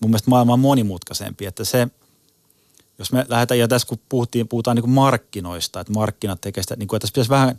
mun 0.00 0.10
mielestä 0.10 0.30
maailma 0.30 0.52
on 0.52 0.60
monimutkaisempi, 0.60 1.46
että 1.46 1.64
se, 1.64 1.88
jos 2.98 3.12
me 3.12 3.26
lähdetään, 3.28 3.58
ja 3.58 3.68
tässä 3.68 3.88
kun 3.88 3.98
puhuttiin, 4.08 4.48
puhutaan 4.48 4.76
niin 4.76 4.90
markkinoista, 4.90 5.80
että 5.80 5.92
markkinat 5.92 6.40
tekee 6.40 6.62
sitä, 6.62 6.76
niin 6.76 6.88
kuin, 6.88 6.96
että 6.96 7.04
tässä 7.04 7.12
pitäisi 7.12 7.30
vähän, 7.30 7.58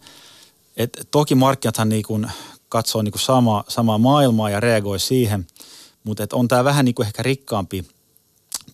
että 0.77 1.03
toki 1.11 1.35
markkinathan 1.35 1.89
niin 1.89 2.03
kuin 2.03 2.31
katsoo 2.69 3.01
niin 3.01 3.11
kuin 3.11 3.21
sama, 3.21 3.63
samaa 3.67 3.97
maailmaa 3.97 4.49
ja 4.49 4.59
reagoi 4.59 4.99
siihen, 4.99 5.47
mutta 6.03 6.23
että 6.23 6.35
on 6.35 6.47
tämä 6.47 6.63
vähän 6.63 6.85
niin 6.85 6.95
kuin 6.95 7.05
ehkä 7.05 7.23
rikkaampi 7.23 7.85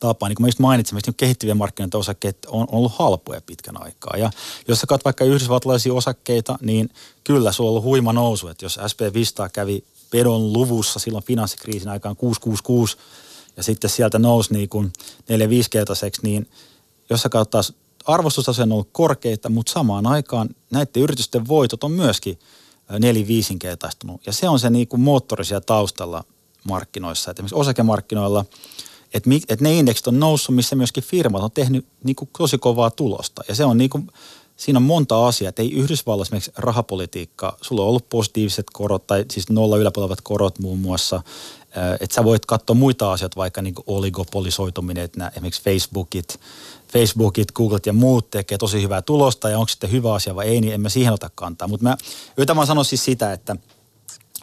tapa. 0.01 0.27
Niin 0.27 0.35
kuin 0.35 0.43
mä 0.43 0.47
just 0.47 0.59
mainitsin, 0.59 0.97
että 0.97 1.11
kehittyvien 1.17 1.57
markkinoiden 1.57 1.99
osakkeet 1.99 2.37
on 2.47 2.67
ollut 2.71 2.91
halpoja 2.95 3.41
pitkän 3.41 3.83
aikaa. 3.83 4.17
Ja 4.17 4.31
jos 4.67 4.79
sä 4.79 4.87
katsot 4.87 5.05
vaikka 5.05 5.25
yhdysvaltalaisia 5.25 5.93
osakkeita, 5.93 6.57
niin 6.61 6.89
kyllä 7.23 7.51
sulla 7.51 7.69
on 7.69 7.71
ollut 7.71 7.83
huima 7.83 8.13
nousu. 8.13 8.47
Että 8.47 8.65
jos 8.65 8.79
SP 8.91 8.99
Vista 9.13 9.49
kävi 9.49 9.83
pedon 10.09 10.53
luvussa 10.53 10.99
silloin 10.99 11.23
finanssikriisin 11.23 11.89
aikaan 11.89 12.15
666 12.15 12.97
ja 13.57 13.63
sitten 13.63 13.89
sieltä 13.89 14.19
nousi 14.19 14.53
niin 14.53 14.69
kuin 14.69 14.93
4-5 15.21 15.25
kertaiseksi, 15.69 16.21
niin 16.23 16.49
jos 17.09 17.21
sä 17.21 17.29
katsot 17.29 17.75
arvostustaso 18.05 18.63
on 18.63 18.71
ollut 18.71 18.89
korkeita, 18.91 19.49
mutta 19.49 19.71
samaan 19.71 20.07
aikaan 20.07 20.49
näiden 20.71 21.03
yritysten 21.03 21.47
voitot 21.47 21.83
on 21.83 21.91
myöskin 21.91 22.39
neli-viisinkertaistunut. 22.99 24.21
Ja 24.25 24.33
se 24.33 24.49
on 24.49 24.59
se 24.59 24.69
niin 24.69 24.87
kuin 24.87 25.01
moottori 25.01 25.45
siellä 25.45 25.61
taustalla 25.61 26.23
markkinoissa. 26.63 27.31
Että 27.31 27.39
esimerkiksi 27.39 27.55
osakemarkkinoilla, 27.55 28.45
että, 29.13 29.29
että 29.49 29.63
ne 29.63 29.73
indeksit 29.73 30.07
on 30.07 30.19
noussut, 30.19 30.55
missä 30.55 30.75
myöskin 30.75 31.03
firmat 31.03 31.43
on 31.43 31.51
tehnyt 31.51 31.85
niin 32.03 32.15
kuin 32.15 32.29
tosi 32.37 32.57
kovaa 32.57 32.91
tulosta. 32.91 33.41
Ja 33.47 33.55
se 33.55 33.65
on 33.65 33.77
niin 33.77 33.89
kuin, 33.89 34.07
siinä 34.57 34.77
on 34.77 34.83
monta 34.83 35.27
asiaa, 35.27 35.49
että 35.49 35.61
ei 35.61 35.73
Yhdysvalloissa 35.73 36.29
esimerkiksi 36.29 36.51
rahapolitiikka, 36.57 37.57
sulla 37.61 37.81
on 37.81 37.87
ollut 37.87 38.09
positiiviset 38.09 38.65
korot 38.73 39.07
tai 39.07 39.25
siis 39.31 39.49
nolla 39.49 39.77
yläpuolevat 39.77 40.21
korot 40.21 40.59
muun 40.59 40.79
muassa, 40.79 41.21
että 41.99 42.15
sä 42.15 42.23
voit 42.23 42.45
katsoa 42.45 42.73
muita 42.73 43.11
asioita, 43.11 43.35
vaikka 43.35 43.61
niin 43.61 43.75
oligopolisoituminen, 43.87 45.03
että 45.03 45.19
nämä, 45.19 45.29
esimerkiksi 45.29 45.63
Facebookit, 45.63 46.39
Facebookit, 46.87 47.51
Googlet 47.51 47.85
ja 47.85 47.93
muut 47.93 48.29
tekee 48.29 48.57
tosi 48.57 48.81
hyvää 48.81 49.01
tulosta 49.01 49.49
ja 49.49 49.57
onko 49.57 49.67
sitten 49.67 49.91
hyvä 49.91 50.13
asia 50.13 50.35
vai 50.35 50.47
ei, 50.47 50.61
niin 50.61 50.73
en 50.73 50.81
mä 50.81 50.89
siihen 50.89 51.13
ota 51.13 51.29
kantaa. 51.35 51.67
Mutta 51.67 51.83
mä 51.83 51.97
yritän 52.37 52.55
vaan 52.55 52.67
sanoa 52.67 52.83
siis 52.83 53.05
sitä, 53.05 53.33
että, 53.33 53.55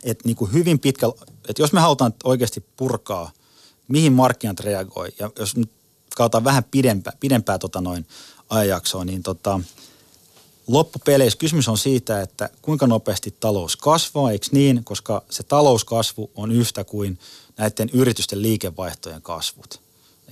että 0.04 0.28
niin 0.28 0.36
kuin 0.36 0.52
hyvin 0.52 0.78
pitkällä, 0.78 1.14
että 1.48 1.62
jos 1.62 1.72
me 1.72 1.80
halutaan 1.80 2.14
oikeasti 2.24 2.64
purkaa, 2.76 3.30
mihin 3.88 4.12
markkinat 4.12 4.60
reagoi, 4.60 5.08
ja 5.18 5.30
jos 5.38 5.56
nyt 5.56 5.70
katsotaan 6.16 6.44
vähän 6.44 6.64
pidempää, 6.64 7.12
pidempää 7.20 7.58
tota 7.58 7.80
noin 7.80 8.06
ajanjaksoa, 8.50 9.04
niin 9.04 9.22
tota, 9.22 9.60
loppupeleissä 10.66 11.38
kysymys 11.38 11.68
on 11.68 11.78
siitä, 11.78 12.20
että 12.20 12.50
kuinka 12.62 12.86
nopeasti 12.86 13.34
talous 13.40 13.76
kasvaa, 13.76 14.30
eikö 14.30 14.46
niin, 14.52 14.84
koska 14.84 15.22
se 15.30 15.42
talouskasvu 15.42 16.30
on 16.34 16.52
yhtä 16.52 16.84
kuin 16.84 17.18
näiden 17.56 17.90
yritysten 17.92 18.42
liikevaihtojen 18.42 19.22
kasvut, 19.22 19.80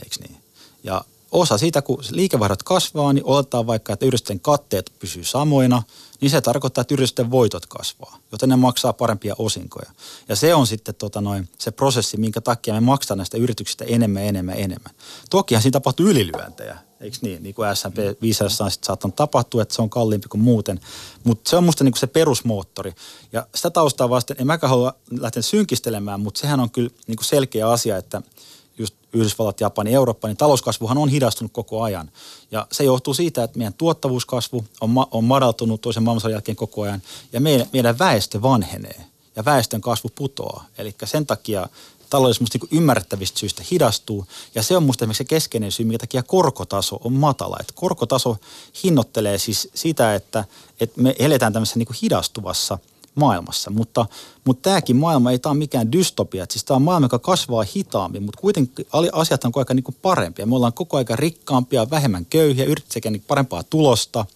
eikö 0.04 0.16
niin. 0.20 0.36
Ja 0.84 1.04
osa 1.32 1.58
siitä, 1.58 1.82
kun 1.82 2.04
liikevaihdot 2.10 2.62
kasvaa, 2.62 3.12
niin 3.12 3.24
oletetaan 3.24 3.66
vaikka, 3.66 3.92
että 3.92 4.06
yritysten 4.06 4.40
katteet 4.40 4.92
pysyy 4.98 5.24
samoina, 5.24 5.82
niin 6.20 6.30
se 6.30 6.40
tarkoittaa, 6.40 6.82
että 6.82 6.94
yritysten 6.94 7.30
voitot 7.30 7.66
kasvaa, 7.66 8.18
joten 8.32 8.48
ne 8.48 8.56
maksaa 8.56 8.92
parempia 8.92 9.34
osinkoja. 9.38 9.90
Ja 10.28 10.36
se 10.36 10.54
on 10.54 10.66
sitten 10.66 10.94
tota 10.94 11.20
noin, 11.20 11.48
se 11.58 11.70
prosessi, 11.70 12.16
minkä 12.16 12.40
takia 12.40 12.74
me 12.74 12.80
maksaa 12.80 13.16
näistä 13.16 13.36
yrityksistä 13.36 13.84
enemmän, 13.84 14.22
enemmän, 14.22 14.58
enemmän. 14.58 14.94
Tokihan 15.30 15.62
siinä 15.62 15.72
tapahtuu 15.72 16.06
ylilyöntejä, 16.06 16.78
eikö 17.00 17.16
niin? 17.20 17.42
Niin 17.42 17.54
kuin 17.54 17.76
S&P 17.76 18.22
500 18.22 18.64
on 18.64 18.70
sitten 18.70 18.86
saattanut 18.86 19.16
tapahtua, 19.16 19.62
että 19.62 19.74
se 19.74 19.82
on 19.82 19.90
kalliimpi 19.90 20.28
kuin 20.28 20.40
muuten. 20.40 20.80
Mutta 21.24 21.50
se 21.50 21.56
on 21.56 21.64
musta 21.64 21.84
niinku 21.84 21.98
se 21.98 22.06
perusmoottori. 22.06 22.92
Ja 23.32 23.46
sitä 23.54 23.70
taustaa 23.70 24.10
vasten, 24.10 24.36
en 24.40 24.46
mäkään 24.46 24.70
halua 24.70 24.94
lähteä 25.20 25.42
synkistelemään, 25.42 26.20
mutta 26.20 26.40
sehän 26.40 26.60
on 26.60 26.70
kyllä 26.70 26.90
niinku 27.06 27.24
selkeä 27.24 27.68
asia, 27.68 27.96
että– 27.96 28.22
just 28.78 28.94
Yhdysvallat, 29.12 29.60
Japani, 29.60 29.94
Eurooppa, 29.94 30.28
niin 30.28 30.36
talouskasvuhan 30.36 30.98
on 30.98 31.08
hidastunut 31.08 31.52
koko 31.52 31.82
ajan. 31.82 32.10
Ja 32.50 32.66
se 32.72 32.84
johtuu 32.84 33.14
siitä, 33.14 33.44
että 33.44 33.58
meidän 33.58 33.74
tuottavuuskasvu 33.74 34.64
on, 34.80 34.90
ma- 34.90 35.08
on 35.10 35.24
madaltunut 35.24 35.80
toisen 35.80 36.02
maailmansodan 36.02 36.32
jälkeen 36.32 36.56
koko 36.56 36.82
ajan 36.82 37.02
ja 37.32 37.40
meidän, 37.40 37.66
meidän 37.72 37.98
väestö 37.98 38.42
vanhenee 38.42 39.04
ja 39.36 39.44
väestön 39.44 39.80
kasvu 39.80 40.10
putoaa. 40.14 40.66
Eli 40.78 40.94
sen 41.04 41.26
takia 41.26 41.68
talous 42.10 42.40
musta 42.40 42.58
niin 42.58 42.78
ymmärrettävistä 42.78 43.38
syistä 43.38 43.62
hidastuu. 43.70 44.26
Ja 44.54 44.62
se 44.62 44.76
on 44.76 44.82
musta 44.82 45.04
esimerkiksi 45.04 45.18
se 45.18 45.28
keskeinen 45.28 45.72
syy, 45.72 45.86
minkä 45.86 45.98
takia 45.98 46.22
korkotaso 46.22 47.00
on 47.04 47.12
matala. 47.12 47.56
Et 47.60 47.72
korkotaso 47.74 48.36
hinnoittelee 48.84 49.38
siis 49.38 49.68
sitä, 49.74 50.14
että, 50.14 50.44
että 50.80 51.02
me 51.02 51.14
eletään 51.18 51.52
tämmöisessä 51.52 51.78
niin 51.78 51.88
hidastuvassa 52.02 52.78
maailmassa. 53.16 53.70
Mutta, 53.70 54.06
mutta 54.44 54.62
tämäkin 54.70 54.96
maailma 54.96 55.30
ei 55.30 55.38
tämä 55.38 55.50
ole 55.50 55.58
mikään 55.58 55.92
dystopia. 55.92 56.46
Siis 56.50 56.64
tämä 56.64 56.76
on 56.76 56.82
maailma, 56.82 57.04
joka 57.04 57.18
kasvaa 57.18 57.64
hitaammin, 57.76 58.22
mutta 58.22 58.40
kuitenkin 58.40 58.86
asiat 59.12 59.44
on 59.44 59.52
koko 59.52 59.72
ajan 59.72 59.82
niin 59.86 59.96
parempia. 60.02 60.46
Me 60.46 60.54
ollaan 60.56 60.72
koko 60.72 60.96
ajan 60.96 61.18
rikkaampia, 61.18 61.90
vähemmän 61.90 62.26
köyhiä, 62.26 62.64
yritetään 62.64 63.12
niin 63.12 63.24
parempaa 63.28 63.62
tulosta, 63.62 64.26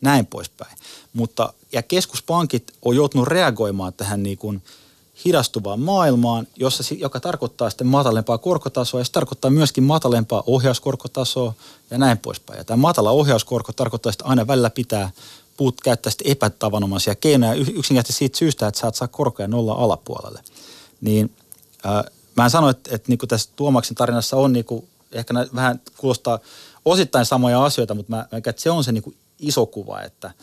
näin 0.00 0.26
poispäin. 0.26 0.76
Mutta, 1.12 1.52
ja 1.72 1.82
keskuspankit 1.82 2.72
on 2.82 2.96
joutunut 2.96 3.28
reagoimaan 3.28 3.92
tähän 3.92 4.22
niin 4.22 4.38
kuin 4.38 4.62
hidastuvaan 5.24 5.80
maailmaan, 5.80 6.46
jossa, 6.56 6.94
joka 6.94 7.20
tarkoittaa 7.20 7.70
sitten 7.70 7.86
matalempaa 7.86 8.38
korkotasoa 8.38 9.00
ja 9.00 9.04
se 9.04 9.12
tarkoittaa 9.12 9.50
myöskin 9.50 9.84
matalempaa 9.84 10.42
ohjauskorkotasoa 10.46 11.54
ja 11.90 11.98
näin 11.98 12.18
poispäin. 12.18 12.58
Ja 12.58 12.64
tämä 12.64 12.76
matala 12.76 13.10
ohjauskorko 13.10 13.72
tarkoittaa, 13.72 14.10
että 14.10 14.24
aina 14.24 14.46
välillä 14.46 14.70
pitää 14.70 15.10
puut 15.56 15.80
käyttää 15.80 16.10
sitten 16.10 16.32
epätavanomaisia 16.32 17.14
keinoja 17.14 17.54
yksinkertaisesti 17.54 18.18
siitä 18.18 18.38
syystä, 18.38 18.66
että 18.66 18.80
saat 18.80 18.94
saa 18.94 19.08
korkoja 19.08 19.48
nolla 19.48 19.72
alapuolelle. 19.72 20.40
Niin 21.00 21.36
äh, 21.86 22.04
mä 22.36 22.44
en 22.44 22.50
sano, 22.50 22.68
että, 22.68 22.94
että 22.94 23.08
niin 23.08 23.18
tässä 23.28 23.50
Tuomaksen 23.56 23.94
tarinassa 23.94 24.36
on 24.36 24.52
niin 24.52 24.64
kuin, 24.64 24.88
ehkä 25.12 25.34
vähän 25.54 25.80
kuulostaa 25.96 26.38
osittain 26.84 27.26
samoja 27.26 27.64
asioita, 27.64 27.94
mutta 27.94 28.10
mä, 28.10 28.26
mä 28.32 28.38
että 28.38 28.62
se 28.62 28.70
on 28.70 28.84
se 28.84 28.92
niin 28.92 29.16
iso 29.38 29.66
kuva, 29.66 30.02
että– 30.02 30.30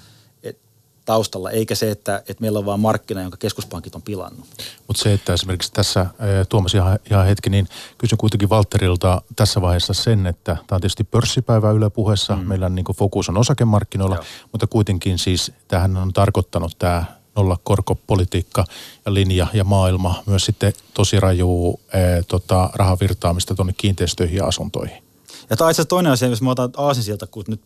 taustalla, 1.09 1.51
eikä 1.51 1.75
se, 1.75 1.91
että, 1.91 2.17
että 2.17 2.41
meillä 2.41 2.59
on 2.59 2.65
vain 2.65 2.79
markkina, 2.79 3.21
jonka 3.21 3.37
keskuspankit 3.37 3.95
on 3.95 4.01
pilannut. 4.01 4.45
Mutta 4.87 5.03
se, 5.03 5.13
että 5.13 5.33
esimerkiksi 5.33 5.71
tässä, 5.73 6.05
Tuomas 6.49 6.75
ihan, 6.75 6.99
ihan 7.11 7.25
hetki, 7.25 7.49
niin 7.49 7.67
kysyn 7.97 8.17
kuitenkin 8.17 8.49
Valterilta 8.49 9.21
tässä 9.35 9.61
vaiheessa 9.61 9.93
sen, 9.93 10.27
että 10.27 10.57
tämä 10.67 10.75
on 10.75 10.81
tietysti 10.81 11.03
pörssipäivä 11.03 11.71
Yle 11.71 11.89
puheessa, 11.89 12.35
mm. 12.35 12.47
meillä 12.47 12.69
niin 12.69 12.85
fokus 12.97 13.29
on 13.29 13.37
osakemarkkinoilla, 13.37 14.15
Joo. 14.15 14.23
mutta 14.51 14.67
kuitenkin 14.67 15.19
siis 15.19 15.51
tähän 15.67 15.97
on 15.97 16.13
tarkoittanut 16.13 16.75
tämä 16.79 17.05
nollakorkopolitiikka 17.35 18.65
ja 19.05 19.13
linja 19.13 19.47
ja 19.53 19.63
maailma 19.63 20.23
myös 20.25 20.45
sitten 20.45 20.73
tosi 20.93 21.19
raju 21.19 21.79
e, 21.93 21.99
tota, 22.27 22.69
rahavirtaamista 22.73 23.55
tuonne 23.55 23.73
kiinteistöihin 23.77 24.37
ja 24.37 24.45
asuntoihin. 24.45 25.03
Ja 25.49 25.57
tämä 25.57 25.69
itse 25.69 25.85
toinen 25.85 26.11
asia, 26.11 26.27
jos 26.27 26.41
mä 26.41 26.51
otan 26.51 26.71
aasinsilta, 26.77 27.27
kun 27.27 27.43
nyt 27.47 27.61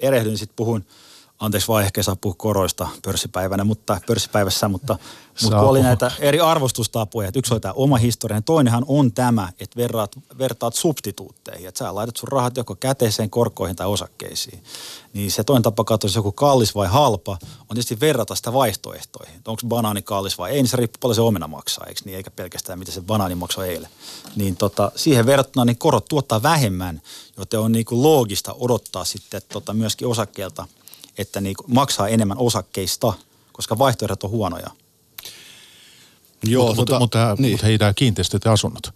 erehdyin, 0.00 0.30
niin 0.30 0.38
sitten 0.38 0.56
puhun– 0.56 0.84
anteeksi 1.40 1.68
vaan 1.68 1.84
ehkä 1.84 2.02
saa 2.02 2.16
puhua 2.16 2.34
koroista 2.38 2.88
pörssipäivänä, 3.04 3.64
mutta 3.64 4.00
pörssipäivässä, 4.06 4.68
mutta, 4.68 4.98
mutta 5.42 5.58
kun 5.58 5.68
oli 5.68 5.82
näitä 5.82 6.10
eri 6.18 6.40
arvostustapoja, 6.40 7.28
että 7.28 7.38
yksi 7.38 7.54
oli 7.54 7.60
tämä 7.60 7.72
oma 7.72 7.96
historia, 7.96 8.42
toinenhan 8.42 8.84
on 8.88 9.12
tämä, 9.12 9.52
että 9.60 9.76
verraat, 9.76 10.16
vertaat 10.38 10.74
substituutteihin, 10.74 11.68
että 11.68 11.78
sä 11.78 11.94
laitat 11.94 12.16
sun 12.16 12.28
rahat 12.28 12.56
joko 12.56 12.74
käteiseen, 12.74 13.30
korkoihin 13.30 13.76
tai 13.76 13.86
osakkeisiin. 13.86 14.64
Niin 15.12 15.30
se 15.30 15.44
toinen 15.44 15.62
tapa 15.62 15.84
katsoa, 15.84 16.10
joku 16.14 16.32
kallis 16.32 16.74
vai 16.74 16.88
halpa, 16.88 17.38
on 17.42 17.74
tietysti 17.74 18.00
verrata 18.00 18.34
sitä 18.34 18.52
vaihtoehtoihin. 18.52 19.40
Onko 19.46 19.62
banaani 19.68 20.02
kallis 20.02 20.38
vai 20.38 20.50
ei, 20.50 20.56
niin 20.56 20.68
se 20.68 20.76
riippuu 20.76 20.98
paljon 21.00 21.14
se 21.14 21.20
omena 21.20 21.48
maksaa, 21.48 21.86
eikö 21.86 22.00
niin, 22.04 22.16
eikä 22.16 22.30
pelkästään 22.30 22.78
mitä 22.78 22.92
se 22.92 23.00
banaani 23.00 23.34
maksoi 23.34 23.68
eilen. 23.68 23.90
Niin 24.36 24.56
tota, 24.56 24.92
siihen 24.96 25.26
verrattuna 25.26 25.64
niin 25.64 25.78
korot 25.78 26.04
tuottaa 26.04 26.42
vähemmän, 26.42 27.02
joten 27.36 27.60
on 27.60 27.72
niin 27.72 27.84
kuin 27.84 28.02
loogista 28.02 28.54
odottaa 28.58 29.04
sitten 29.04 29.42
tota 29.52 29.72
myöskin 29.74 30.08
osakkeelta– 30.08 30.66
että 31.18 31.40
niin 31.40 31.56
maksaa 31.66 32.08
enemmän 32.08 32.38
osakkeista, 32.38 33.12
koska 33.52 33.78
vaihtoehdot 33.78 34.24
on 34.24 34.30
huonoja. 34.30 34.70
Joo, 36.42 36.66
mutta, 36.66 36.84
tota, 36.84 36.98
mutta, 36.98 37.36
niin. 37.38 37.52
mutta 37.52 37.66
hei, 37.66 37.78
tämä 37.78 37.94
kiinteistöt 37.94 38.44
ja 38.44 38.52
asunnot. 38.52 38.94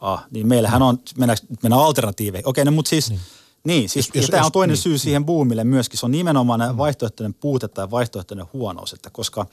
Ah, 0.00 0.24
niin 0.30 0.46
meillähän 0.46 0.82
on, 0.82 0.98
mennään, 1.16 1.38
mennään 1.62 1.82
alternatiiveihin. 1.82 2.48
Okei, 2.48 2.64
no, 2.64 2.70
mutta 2.70 2.88
siis, 2.88 3.10
niin. 3.10 3.20
Niin, 3.64 3.88
siis 3.88 4.10
jos, 4.14 4.26
tämä 4.26 4.46
on 4.46 4.52
toinen 4.52 4.74
niin, 4.74 4.82
syy 4.82 4.92
niin. 4.92 4.98
siihen 4.98 5.24
buumille 5.24 5.64
myöskin. 5.64 5.98
Se 5.98 6.06
on 6.06 6.12
nimenomaan 6.12 6.60
mm. 6.60 6.76
vaihtoehtoinen 6.76 7.34
puute 7.34 7.68
tai 7.68 7.90
vaihtoehtoinen 7.90 8.46
huonous, 8.52 8.92
että 8.92 9.10
koska, 9.10 9.46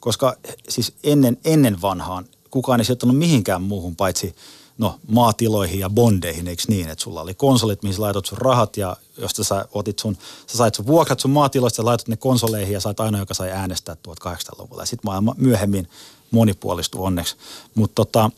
koska 0.00 0.36
siis 0.68 0.92
ennen, 1.04 1.38
ennen 1.44 1.82
vanhaan 1.82 2.26
kukaan 2.50 2.80
ei 2.80 2.84
sijoittanut 2.84 3.16
mihinkään 3.16 3.62
muuhun 3.62 3.96
paitsi 3.96 4.34
no, 4.78 4.98
maatiloihin 5.08 5.80
ja 5.80 5.90
bondeihin, 5.90 6.48
eikö 6.48 6.62
niin? 6.68 6.88
Että 6.88 7.04
sulla 7.04 7.20
oli 7.20 7.34
konsolit, 7.34 7.82
mihin 7.82 8.00
laitot 8.00 8.26
sun 8.26 8.38
rahat 8.38 8.76
ja 8.76 8.96
josta 9.18 9.44
sä 9.44 9.64
otit 9.72 9.98
sun, 9.98 10.16
sä 10.46 10.58
sait 10.58 10.74
sun 10.74 10.86
vuokrat 10.86 11.20
sun 11.20 11.30
maatiloista 11.30 11.80
ja 11.82 11.84
laitot 11.84 12.08
ne 12.08 12.16
konsoleihin 12.16 12.72
ja 12.72 12.80
sait 12.80 13.00
ainoa, 13.00 13.20
joka 13.20 13.34
sai 13.34 13.50
äänestää 13.50 13.96
1800-luvulla. 14.08 14.82
Ja 14.82 14.86
sitten 14.86 15.08
maailma 15.08 15.34
myöhemmin 15.38 15.88
monipuolistui 16.30 17.06
onneksi. 17.06 17.36
Mutta 17.74 17.94
tota, 17.94 18.30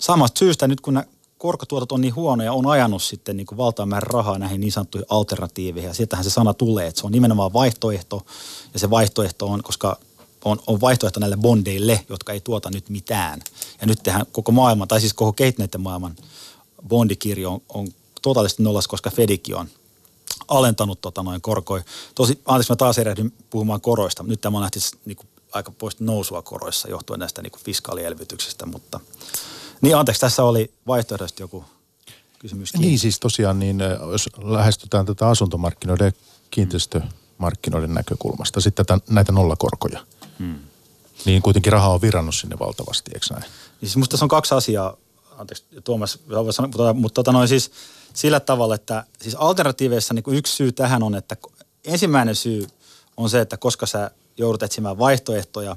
samasta 0.00 0.38
syystä 0.38 0.68
nyt 0.68 0.80
kun 0.80 0.94
nämä 0.94 1.04
korkotuotot 1.38 1.92
on 1.92 2.00
niin 2.00 2.14
huonoja, 2.14 2.52
on 2.52 2.66
ajanut 2.66 3.02
sitten 3.02 3.36
niin 3.36 3.46
valtaan 3.56 3.88
määrä 3.88 4.06
rahaa 4.10 4.38
näihin 4.38 4.60
niin 4.60 4.72
sanottuihin 4.72 5.06
alternatiiveihin. 5.08 5.88
Ja 5.88 5.94
sieltähän 5.94 6.24
se 6.24 6.30
sana 6.30 6.54
tulee, 6.54 6.86
että 6.86 7.00
se 7.00 7.06
on 7.06 7.12
nimenomaan 7.12 7.52
vaihtoehto. 7.52 8.26
Ja 8.72 8.78
se 8.78 8.90
vaihtoehto 8.90 9.46
on, 9.46 9.62
koska 9.62 9.96
on, 10.44 10.58
on 10.66 10.80
vaihtoehto 10.80 11.20
näille 11.20 11.36
bondeille, 11.36 12.04
jotka 12.08 12.32
ei 12.32 12.40
tuota 12.40 12.70
nyt 12.70 12.88
mitään. 12.88 13.40
Ja 13.80 13.86
nyt 13.86 14.02
tehdään 14.02 14.26
koko 14.32 14.52
maailman, 14.52 14.88
tai 14.88 15.00
siis 15.00 15.14
koko 15.14 15.32
kehittyneiden 15.32 15.80
maailman 15.80 16.16
bondikirjo 16.88 17.52
on, 17.52 17.60
on 17.68 17.88
totaalisesti 18.22 18.62
nollas, 18.62 18.88
koska 18.88 19.10
Fedikin 19.10 19.56
on 19.56 19.68
alentanut 20.48 21.00
tota 21.00 21.22
noin 21.22 21.40
korkoi. 21.40 21.82
Tosi, 22.14 22.40
anteeksi 22.46 22.72
mä 22.72 22.76
taas 22.76 22.98
erehdyn 22.98 23.32
puhumaan 23.50 23.80
koroista. 23.80 24.22
Nyt 24.22 24.40
tämä 24.40 24.58
on 24.58 24.62
lähti 24.62 24.80
niin 25.04 25.16
kuin, 25.16 25.28
aika 25.52 25.72
pois 25.78 26.00
nousua 26.00 26.42
koroissa 26.42 26.88
johtuen 26.88 27.20
näistä 27.20 27.42
niin 27.42 27.50
kuin 27.50 27.62
fiskaalielvytyksestä, 27.62 28.66
mutta 28.66 29.00
niin 29.80 29.96
anteeksi, 29.96 30.20
tässä 30.20 30.44
oli 30.44 30.72
vaihtoehdosti 30.86 31.42
joku 31.42 31.64
kysymys. 32.38 32.76
Niin 32.76 32.98
siis 32.98 33.20
tosiaan, 33.20 33.58
niin 33.58 33.78
jos 34.10 34.28
lähestytään 34.42 35.06
tätä 35.06 35.28
asuntomarkkinoiden 35.28 36.12
kiinteistömarkkinoiden 36.50 37.94
näkökulmasta, 37.94 38.60
sitten 38.60 38.86
näitä 39.08 39.32
nollakorkoja, 39.32 40.06
Hmm. 40.38 40.58
Niin 41.24 41.42
kuitenkin 41.42 41.72
raha 41.72 41.88
on 41.88 42.02
virannut 42.02 42.34
sinne 42.34 42.58
valtavasti, 42.58 43.10
eikö 43.14 43.26
näin? 43.30 43.42
Niin 43.42 43.50
siis 43.80 43.96
musta 43.96 44.10
tässä 44.10 44.24
on 44.24 44.28
kaksi 44.28 44.54
asiaa, 44.54 44.96
anteeksi 45.38 45.64
Tuomas, 45.84 46.18
mutta, 46.60 46.92
mutta 46.92 47.14
tota 47.14 47.32
noin 47.32 47.48
siis 47.48 47.70
sillä 48.14 48.40
tavalla, 48.40 48.74
että 48.74 49.04
siis 49.22 49.34
alternatiiveissa 49.34 50.14
niin 50.14 50.24
yksi 50.26 50.56
syy 50.56 50.72
tähän 50.72 51.02
on, 51.02 51.14
että 51.14 51.36
ensimmäinen 51.84 52.34
syy 52.34 52.66
on 53.16 53.30
se, 53.30 53.40
että 53.40 53.56
koska 53.56 53.86
sä 53.86 54.10
joudut 54.36 54.62
etsimään 54.62 54.98
vaihtoehtoja 54.98 55.76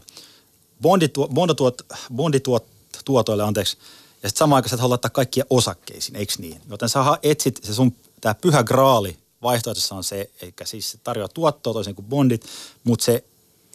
bondituot, 0.82 1.32
bondituot, 1.32 1.82
bondituot, 2.16 2.66
tuotoille, 3.06 3.44
anteeksi, 3.44 3.78
ja 4.24 4.30
sitten 4.30 4.40
samaan 4.40 4.58
aikaan 4.58 4.70
sä 4.70 4.78
haluat 4.78 4.90
laittaa 4.90 5.10
kaikkia 5.10 5.46
osakkeisiin, 5.50 6.16
eikö 6.16 6.34
niin? 6.38 6.62
Joten 6.70 6.90
sä 6.90 7.00
etsit, 7.24 7.60
se 7.64 7.74
sun, 7.74 7.96
tämä 8.22 8.36
pyhä 8.36 8.64
graali 8.64 9.18
vaihtoehtoissa 9.42 9.96
on 9.96 10.04
se, 10.04 10.30
eikä 10.42 10.66
siis 10.66 10.92
se 10.92 10.98
tarjoaa 11.04 11.28
tuottoa 11.28 11.74
toisin 11.74 11.96
kuin 11.96 12.06
bondit, 12.06 12.46
mutta 12.84 13.06
se 13.06 13.24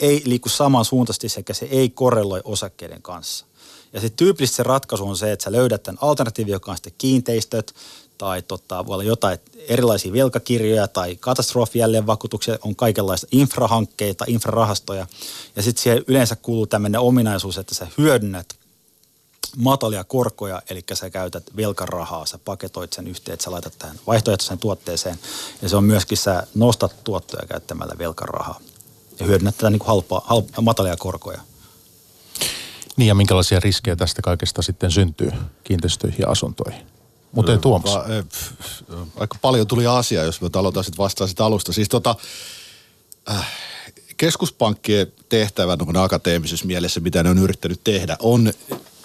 ei 0.00 0.22
liiku 0.24 0.48
samansuuntaisesti 0.48 1.28
sekä 1.28 1.54
se 1.54 1.66
ei 1.66 1.90
korreloi 1.90 2.40
osakkeiden 2.44 3.02
kanssa. 3.02 3.46
Ja 3.92 4.00
se 4.00 4.10
tyypillisesti 4.10 4.56
se 4.56 4.62
ratkaisu 4.62 5.06
on 5.06 5.16
se, 5.16 5.32
että 5.32 5.44
sä 5.44 5.52
löydät 5.52 5.82
tämän 5.82 5.98
alternatiivi, 6.00 6.50
joka 6.50 6.70
on 6.70 6.76
sitten 6.76 6.92
kiinteistöt 6.98 7.74
tai 8.18 8.42
tota, 8.42 8.86
voi 8.86 8.94
olla 8.94 9.04
jotain 9.04 9.38
erilaisia 9.68 10.12
velkakirjoja 10.12 10.88
tai 10.88 11.16
katastrofijälleen 11.16 12.06
vakuutuksia, 12.06 12.58
on 12.64 12.76
kaikenlaista 12.76 13.26
infrahankkeita, 13.32 14.24
infrarahastoja. 14.28 15.06
Ja 15.56 15.62
sitten 15.62 15.82
siihen 15.82 16.04
yleensä 16.06 16.36
kuuluu 16.36 16.66
tämmöinen 16.66 17.00
ominaisuus, 17.00 17.58
että 17.58 17.74
sä 17.74 17.86
hyödynnät 17.98 18.46
matalia 19.56 20.04
korkoja, 20.04 20.62
eli 20.70 20.84
sä 20.92 21.10
käytät 21.10 21.44
velkarahaa, 21.56 22.26
sä 22.26 22.38
paketoit 22.38 22.92
sen 22.92 23.08
yhteen, 23.08 23.34
että 23.34 23.44
sä 23.44 23.50
laitat 23.50 23.78
tähän 23.78 24.00
vaihtoehtoiseen 24.06 24.58
tuotteeseen, 24.58 25.18
ja 25.62 25.68
se 25.68 25.76
on 25.76 25.84
myöskin 25.84 26.18
sä 26.18 26.46
nostat 26.54 27.04
tuottoja 27.04 27.46
käyttämällä 27.46 27.94
velkarahaa 27.98 28.60
ja 29.22 29.26
hyödynnät 29.26 29.56
tätä 29.56 29.70
niin 29.70 29.78
kuin 29.78 29.88
halpaa, 29.88 30.22
halpaa, 30.24 30.62
matalia 30.62 30.96
korkoja. 30.96 31.40
Niin 32.96 33.08
ja 33.08 33.14
minkälaisia 33.14 33.60
riskejä 33.60 33.96
tästä 33.96 34.22
kaikesta 34.22 34.62
sitten 34.62 34.90
syntyy 34.90 35.32
kiinteistöihin 35.64 36.20
ja 36.20 36.28
asuntoihin? 36.28 36.86
Mutta 37.32 37.52
ei 37.52 37.58
Tuomas. 37.58 37.90
Eh, 37.94 38.24
aika 39.16 39.38
paljon 39.42 39.66
tuli 39.66 39.86
asiaa, 39.86 40.24
jos 40.24 40.40
me 40.40 40.48
aloitan 40.54 40.84
sitten 40.84 41.02
vastaan 41.02 41.28
sitä 41.28 41.44
alusta. 41.44 41.72
Siis 41.72 41.88
tota, 41.88 42.16
äh, 43.30 43.48
keskuspankkien 44.16 45.12
tehtävä 45.28 45.76
no, 45.92 46.02
akateemisessa 46.02 46.66
mielessä, 46.66 47.00
mitä 47.00 47.22
ne 47.22 47.30
on 47.30 47.38
yrittänyt 47.38 47.80
tehdä, 47.84 48.16
on 48.20 48.52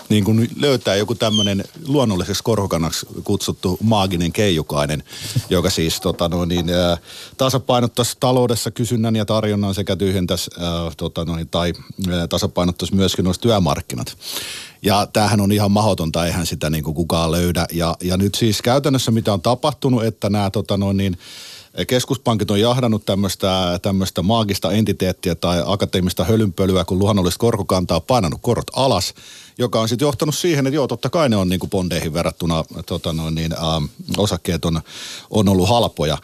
niin 0.10 0.24
kuin 0.24 0.50
löytää 0.56 0.96
joku 0.96 1.16
tämmöinen 1.16 1.64
luonnolliseksi 1.88 2.44
korkokannaksi 2.44 3.06
kutsuttu 3.24 3.78
maaginen 3.84 4.32
keijukainen, 4.32 5.04
joka 5.50 5.70
siis 5.70 6.02
tota 6.02 6.30
no, 6.30 6.46
niin, 6.46 6.70
ää, 6.70 6.98
tasapainottaisi 7.38 8.18
taloudessa 8.20 8.72
kysynnän 8.72 9.16
ja 9.16 9.26
tarjonnan 9.26 9.74
sekä 9.74 9.96
tyhjentäisi 9.96 10.52
ää, 10.60 10.92
tota 10.98 11.26
no, 11.26 11.36
niin, 11.36 11.50
tai 11.50 11.74
ää, 12.12 12.28
tasapainottaisi 12.28 12.96
myöskin 12.96 13.26
noista 13.26 13.42
työmarkkinat. 13.42 14.18
Ja 14.82 15.08
tämähän 15.14 15.42
on 15.42 15.52
ihan 15.52 15.72
mahdotonta, 15.72 16.26
eihän 16.26 16.46
sitä 16.46 16.70
niin 16.70 16.84
kuin 16.84 16.96
kukaan 16.96 17.32
löydä. 17.32 17.66
Ja, 17.74 17.96
ja 18.02 18.18
nyt 18.18 18.36
siis 18.36 18.62
käytännössä 18.62 19.12
mitä 19.12 19.34
on 19.34 19.42
tapahtunut, 19.42 20.04
että 20.04 20.30
nämä 20.30 20.50
tota 20.50 20.78
no, 20.78 20.94
niin, 20.94 21.18
keskuspankit 21.86 22.52
on 22.52 22.60
jahdannut 22.60 23.06
tämmöistä, 23.06 23.80
tämmöistä 23.82 24.22
maagista 24.22 24.72
entiteettiä 24.72 25.36
tai 25.36 25.64
akateemista 25.66 26.24
hölynpölyä, 26.24 26.86
kun 26.86 27.00
luonnollista 27.00 27.40
korkokantaa 27.40 27.98
on 27.98 28.04
painanut 28.04 28.40
korot 28.42 28.68
alas, 28.74 29.14
joka 29.58 29.82
on 29.82 29.90
sitten 29.90 30.06
johtanut 30.06 30.36
siihen, 30.36 30.68
että 30.68 30.76
joo, 30.76 30.88
totta 30.88 31.10
kai 31.10 31.30
ne 31.30 31.36
on 31.36 31.50
niin 31.50 31.60
kuin 31.60 31.70
bondeihin 31.70 32.14
verrattuna 32.14 32.64
tota 32.86 33.14
noin, 33.14 33.36
niin, 33.36 33.54
äh, 33.54 33.90
osakkeet 34.18 34.66
on, 34.66 34.82
on 35.30 35.50
ollut 35.50 35.70
halpoja. 35.70 36.18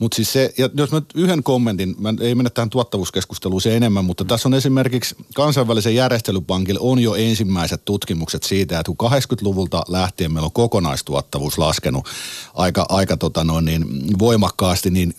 Mutta 0.00 0.16
siis 0.16 0.32
se, 0.32 0.54
ja 0.58 0.70
jos 0.74 0.92
mä 0.92 1.02
yhden 1.14 1.42
kommentin, 1.42 1.94
mä 1.98 2.14
ei 2.20 2.34
mennä 2.34 2.50
tähän 2.50 2.70
tuottavuuskeskusteluun 2.70 3.60
se 3.60 3.76
enemmän, 3.76 4.04
mutta 4.04 4.24
tässä 4.24 4.48
on 4.48 4.54
esimerkiksi 4.54 5.16
kansainvälisen 5.34 5.94
järjestelypankilla 5.94 6.80
on 6.82 6.98
jo 6.98 7.14
ensimmäiset 7.14 7.84
tutkimukset 7.84 8.42
siitä, 8.42 8.80
että 8.80 8.92
kun 8.96 9.10
80-luvulta 9.10 9.82
lähtien 9.88 10.32
meillä 10.32 10.46
on 10.46 10.52
kokonaistuottavuus 10.52 11.58
laskenut 11.58 12.08
aika, 12.54 12.86
aika 12.88 13.16
tota 13.16 13.44
noin 13.44 13.64
niin 13.64 13.84
voimakkaasti, 14.18 14.90
niin 14.90 15.14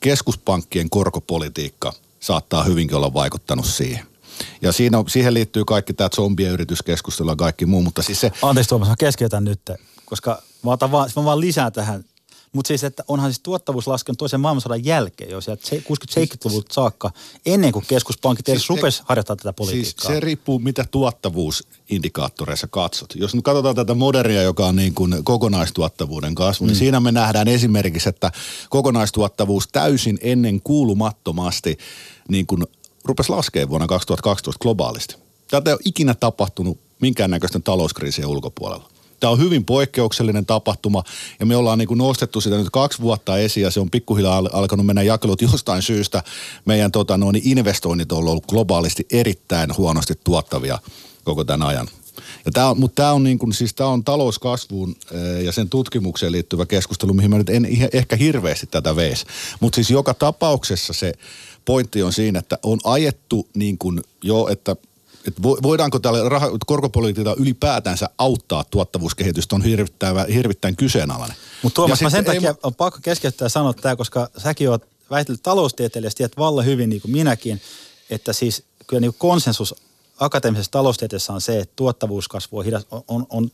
keskuspankkien 0.00 0.90
korkopolitiikka 0.90 1.92
saattaa 2.20 2.64
hyvinkin 2.64 2.96
olla 2.96 3.14
vaikuttanut 3.14 3.66
siihen. 3.66 4.06
Ja 4.62 4.72
siinä, 4.72 5.04
siihen 5.08 5.34
liittyy 5.34 5.64
kaikki 5.64 5.92
tämä 5.92 6.08
zombien 6.16 6.52
yrityskeskustelu 6.52 7.30
ja 7.30 7.36
kaikki 7.36 7.66
muu, 7.66 7.82
mutta 7.82 8.02
siis 8.02 8.20
se... 8.20 8.32
Anteeksi 8.42 8.68
Tuomas, 8.68 8.88
mä 8.88 8.94
keskeytän 8.98 9.44
nyt, 9.44 9.60
koska 10.04 10.42
mä, 10.64 10.70
otan 10.70 10.92
vaan, 10.92 11.10
mä 11.16 11.24
vaan 11.24 11.40
lisään 11.40 11.72
tähän 11.72 12.04
mutta 12.52 12.68
siis, 12.68 12.84
että 12.84 13.04
onhan 13.08 13.32
siis 13.32 13.40
tuottavuus 13.42 13.86
laskenut 13.86 14.18
toisen 14.18 14.40
maailmansodan 14.40 14.84
jälkeen 14.84 15.30
jo 15.30 15.40
sieltä 15.40 15.62
60-70-luvulta 15.76 16.74
saakka, 16.74 17.10
ennen 17.46 17.72
kuin 17.72 17.84
keskuspankit 17.88 18.48
edes 18.48 18.60
siis 18.60 18.68
rupesi 18.68 19.02
harjoittamaan 19.04 19.38
tätä 19.38 19.52
politiikkaa. 19.52 20.06
Siis 20.06 20.14
se 20.14 20.20
riippuu, 20.20 20.58
mitä 20.58 20.84
tuottavuusindikaattoreissa 20.90 22.66
katsot. 22.66 23.14
Jos 23.14 23.34
nyt 23.34 23.44
katsotaan 23.44 23.74
tätä 23.74 23.94
modernia, 23.94 24.42
joka 24.42 24.66
on 24.66 24.76
niin 24.76 24.94
kuin 24.94 25.24
kokonaistuottavuuden 25.24 26.34
kasvu, 26.34 26.64
niin 26.64 26.68
mm. 26.68 26.72
niin 26.72 26.78
siinä 26.78 27.00
me 27.00 27.12
nähdään 27.12 27.48
esimerkiksi, 27.48 28.08
että 28.08 28.32
kokonaistuottavuus 28.68 29.68
täysin 29.68 30.18
ennen 30.22 30.60
kuulumattomasti 30.60 31.78
niin 32.28 32.46
kuin 32.46 32.62
rupesi 33.04 33.30
laskemaan 33.30 33.68
vuonna 33.68 33.86
2012 33.86 34.62
globaalisti. 34.62 35.16
Tätä 35.50 35.70
ei 35.70 35.74
ole 35.74 35.80
ikinä 35.84 36.14
tapahtunut 36.14 36.78
minkäännäköisten 37.00 37.62
talouskriisien 37.62 38.28
ulkopuolella. 38.28 38.91
Tämä 39.22 39.30
on 39.30 39.38
hyvin 39.38 39.64
poikkeuksellinen 39.64 40.46
tapahtuma 40.46 41.02
ja 41.40 41.46
me 41.46 41.56
ollaan 41.56 41.78
niin 41.78 41.88
kuin 41.88 41.98
nostettu 41.98 42.40
sitä 42.40 42.56
nyt 42.56 42.70
kaksi 42.70 43.02
vuotta 43.02 43.38
esiin 43.38 43.64
ja 43.64 43.70
se 43.70 43.80
on 43.80 43.90
pikkuhiljaa 43.90 44.42
alkanut 44.52 44.86
mennä 44.86 45.02
jakelut 45.02 45.42
jostain 45.42 45.82
syystä. 45.82 46.22
Meidän 46.64 46.92
tota, 46.92 47.18
noin, 47.18 47.40
investoinnit 47.44 48.12
on 48.12 48.18
ollut 48.18 48.46
globaalisti 48.46 49.06
erittäin 49.10 49.76
huonosti 49.76 50.14
tuottavia 50.24 50.78
koko 51.24 51.44
tämän 51.44 51.68
ajan. 51.68 51.88
Mutta 52.76 52.94
tämä 52.94 53.12
on, 53.12 53.22
niin 53.22 53.38
kuin, 53.38 53.52
siis 53.52 53.74
on 53.80 54.04
talouskasvuun 54.04 54.96
eh, 55.10 55.44
ja 55.44 55.52
sen 55.52 55.68
tutkimukseen 55.68 56.32
liittyvä 56.32 56.66
keskustelu, 56.66 57.14
mihin 57.14 57.30
mä 57.30 57.38
nyt 57.38 57.50
en 57.50 57.66
ehkä 57.92 58.16
hirveästi 58.16 58.66
tätä 58.66 58.96
veisi. 58.96 59.26
Mutta 59.60 59.74
siis 59.76 59.90
joka 59.90 60.14
tapauksessa 60.14 60.92
se 60.92 61.12
pointti 61.64 62.02
on 62.02 62.12
siinä, 62.12 62.38
että 62.38 62.58
on 62.62 62.78
ajettu 62.84 63.48
niin 63.54 63.78
kuin 63.78 64.00
jo, 64.22 64.48
että 64.48 64.76
että 65.26 65.42
voidaanko 65.42 65.98
tällä 65.98 66.38
rah- 66.38 66.58
korkopolitiikalla 66.66 67.36
ylipäätänsä 67.40 68.08
auttaa 68.18 68.64
tuottavuuskehitystä 68.64 69.56
on 69.56 69.62
hirvittäin, 69.62 70.16
hirvittäin 70.34 70.76
kyseenalainen. 70.76 71.36
Mutta 71.62 71.74
Tuomas, 71.74 72.02
mä 72.02 72.10
sen 72.10 72.24
takia 72.24 72.50
ei... 72.50 72.56
on 72.62 72.74
pakko 72.74 72.98
keskeyttää 73.02 73.48
sanoa 73.48 73.72
tämä, 73.72 73.96
koska 73.96 74.28
säkin 74.38 74.70
oot 74.70 74.86
väitellyt 75.10 75.42
taloustieteilijästi, 75.42 76.16
tiedät 76.16 76.36
valla 76.38 76.62
hyvin 76.62 76.90
niin 76.90 77.02
kuin 77.02 77.12
minäkin, 77.12 77.60
että 78.10 78.32
siis 78.32 78.62
kyllä 78.86 79.00
niin 79.00 79.14
konsensus 79.18 79.74
akateemisessa 80.20 80.70
taloustieteessä 80.70 81.32
on 81.32 81.40
se, 81.40 81.58
että 81.58 81.72
tuottavuuskasvu 81.76 82.58
on, 82.58 83.04
on, 83.08 83.26
on 83.30 83.50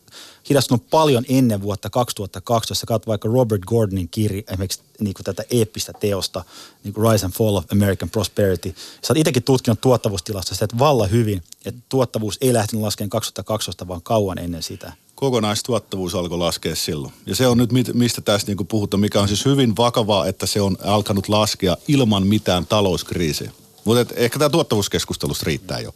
hidastunut 0.49 0.89
paljon 0.89 1.25
ennen 1.29 1.61
vuotta 1.61 1.89
2012. 1.89 2.85
Katsot 2.85 3.07
vaikka 3.07 3.29
Robert 3.29 3.61
Gordonin 3.65 4.09
kirja, 4.09 4.43
esimerkiksi 4.47 4.81
niin 4.99 5.13
kuin 5.13 5.23
tätä 5.23 5.43
eeppistä 5.51 5.93
teosta, 5.93 6.43
niin 6.83 6.93
kuin 6.93 7.11
Rise 7.11 7.25
and 7.25 7.33
Fall 7.33 7.55
of 7.55 7.65
American 7.71 8.09
Prosperity. 8.09 8.75
Sä 9.01 9.13
oot 9.13 9.17
itsekin 9.17 9.43
tutkinut 9.43 9.81
tuottavuustilastosta, 9.81 10.65
että 10.65 10.79
valla 10.79 11.07
hyvin, 11.07 11.43
että 11.65 11.81
tuottavuus 11.89 12.37
ei 12.41 12.53
lähtenyt 12.53 12.83
laskemaan 12.83 13.09
2012, 13.09 13.87
vaan 13.87 14.01
kauan 14.01 14.37
ennen 14.37 14.63
sitä 14.63 14.93
kokonaistuottavuus 15.19 16.15
alkoi 16.15 16.37
laskea 16.37 16.75
silloin. 16.75 17.13
Ja 17.25 17.35
se 17.35 17.47
on 17.47 17.57
nyt, 17.57 17.69
mistä 17.93 18.21
tässä 18.21 18.47
niin 18.47 18.67
puhutaan, 18.67 19.01
mikä 19.01 19.21
on 19.21 19.27
siis 19.27 19.45
hyvin 19.45 19.77
vakavaa, 19.77 20.27
että 20.27 20.45
se 20.45 20.61
on 20.61 20.77
alkanut 20.83 21.29
laskea 21.29 21.77
ilman 21.87 22.27
mitään 22.27 22.65
talouskriisiä. 22.65 23.51
Mutta 23.85 24.13
ehkä 24.15 24.39
tämä 24.39 24.49
tuottavuuskeskustelusta 24.49 25.43
riittää 25.45 25.79
jo. 25.79 25.95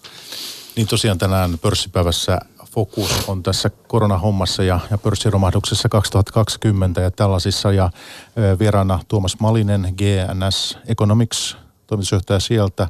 Niin 0.76 0.88
tosiaan 0.88 1.18
tänään 1.18 1.60
pörssipäivässä 1.60 2.40
fokus 2.72 3.12
on 3.28 3.44
tässä 3.44 3.70
koronahommassa 3.88 4.64
ja, 4.64 4.80
ja 4.92 4.98
pörssiromahduksessa 4.98 5.90
2020 5.90 7.02
ja 7.02 7.12
tällaisissa. 7.12 7.72
Ja 7.72 7.90
ö, 8.38 8.60
vieraana 8.60 9.00
Tuomas 9.08 9.40
Malinen, 9.40 9.94
GNS 9.98 10.78
Economics, 10.88 11.58
toimitusjohtaja 11.88 12.40
sieltä 12.40 12.88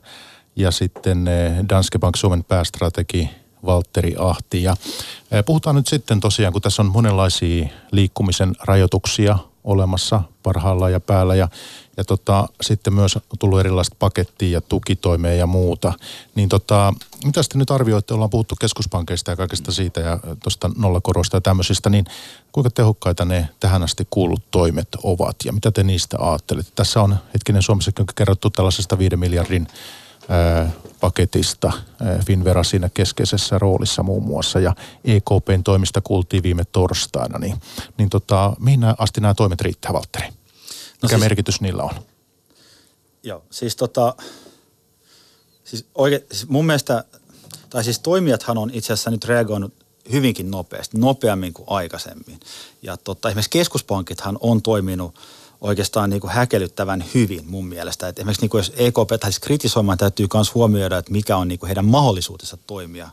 ja 0.55 0.71
sitten 0.71 1.29
Danske 1.69 1.99
Bank 1.99 2.15
Suomen 2.15 2.43
päästrategi 2.43 3.29
Valtteri 3.65 4.15
Ahti. 4.19 4.63
Ja 4.63 4.75
puhutaan 5.45 5.75
nyt 5.75 5.87
sitten 5.87 6.19
tosiaan, 6.19 6.53
kun 6.53 6.61
tässä 6.61 6.81
on 6.81 6.91
monenlaisia 6.91 7.67
liikkumisen 7.91 8.55
rajoituksia 8.63 9.37
olemassa 9.63 10.21
parhaalla 10.43 10.89
ja 10.89 10.99
päällä 10.99 11.35
ja 11.35 11.47
ja 11.97 12.03
tota, 12.03 12.47
sitten 12.61 12.93
myös 12.93 13.15
on 13.15 13.21
tullut 13.39 13.59
erilaista 13.59 13.95
pakettia 13.99 14.49
ja 14.49 14.61
tukitoimia 14.61 15.33
ja 15.33 15.47
muuta. 15.47 15.93
Niin 16.35 16.49
tota, 16.49 16.93
mitä 17.25 17.43
sitten 17.43 17.59
nyt 17.59 17.71
arvioitte, 17.71 18.13
ollaan 18.13 18.29
puhuttu 18.29 18.55
keskuspankeista 18.61 19.31
ja 19.31 19.37
kaikesta 19.37 19.71
siitä 19.71 20.01
ja 20.01 20.19
tuosta 20.43 20.71
nollakorosta 20.77 21.37
ja 21.37 21.41
tämmöisistä, 21.41 21.89
niin 21.89 22.05
kuinka 22.51 22.69
tehokkaita 22.69 23.25
ne 23.25 23.49
tähän 23.59 23.83
asti 23.83 24.07
kuullut 24.09 24.51
toimet 24.51 24.87
ovat 25.03 25.35
ja 25.45 25.53
mitä 25.53 25.71
te 25.71 25.83
niistä 25.83 26.17
ajattelette? 26.19 26.71
Tässä 26.75 27.01
on 27.01 27.17
hetkinen 27.33 27.61
Suomessakin 27.61 28.05
kerrottu 28.15 28.49
tällaisesta 28.49 28.97
5 28.97 29.15
miljardin 29.17 29.67
ää, 30.29 30.71
paketista, 30.99 31.71
ää, 32.01 32.19
Finvera 32.25 32.63
siinä 32.63 32.89
keskeisessä 32.93 33.59
roolissa 33.59 34.03
muun 34.03 34.23
muassa 34.23 34.59
ja 34.59 34.75
EKPn 35.05 35.63
toimista 35.63 36.01
kuultiin 36.01 36.43
viime 36.43 36.63
torstaina, 36.65 37.39
niin, 37.39 37.55
niin 37.97 38.09
tota, 38.09 38.53
mihin 38.59 38.81
asti 38.97 39.21
nämä 39.21 39.33
toimet 39.33 39.61
riittää, 39.61 39.93
Valtteri? 39.93 40.42
No 41.03 41.07
Mikä 41.07 41.15
siis, 41.15 41.21
merkitys 41.21 41.61
niillä 41.61 41.83
on? 41.83 41.91
Joo, 43.23 43.43
siis 43.49 43.75
tota, 43.75 44.15
siis 45.63 45.85
oikein, 45.95 46.21
siis 46.31 46.47
mun 46.47 46.65
mielestä, 46.65 47.03
tai 47.69 47.83
siis 47.83 47.99
toimijathan 47.99 48.57
on 48.57 48.69
itse 48.73 48.93
asiassa 48.93 49.11
nyt 49.11 49.25
reagoinut 49.25 49.73
hyvinkin 50.11 50.51
nopeasti, 50.51 50.97
nopeammin 50.97 51.53
kuin 51.53 51.65
aikaisemmin. 51.69 52.39
Ja 52.81 52.97
tota, 52.97 53.29
esimerkiksi 53.29 53.49
keskuspankithan 53.49 54.37
on 54.41 54.61
toiminut 54.61 55.15
oikeastaan 55.61 56.09
niin 56.09 56.21
kuin 56.21 56.33
häkellyttävän 56.33 57.05
hyvin 57.13 57.45
mun 57.45 57.65
mielestä. 57.65 58.07
Et 58.07 58.19
esimerkiksi 58.19 58.41
niin 58.41 58.49
kuin 58.49 58.59
jos 58.59 58.73
EKP 58.75 59.09
tai 59.19 59.31
siis 59.31 59.39
kritisoimaan 59.39 59.97
täytyy 59.97 60.27
myös 60.33 60.53
huomioida, 60.53 60.97
että 60.97 61.11
mikä 61.11 61.37
on 61.37 61.47
niin 61.47 61.59
kuin 61.59 61.67
heidän 61.67 61.85
mahdollisuutensa 61.85 62.57
toimia, 62.67 63.09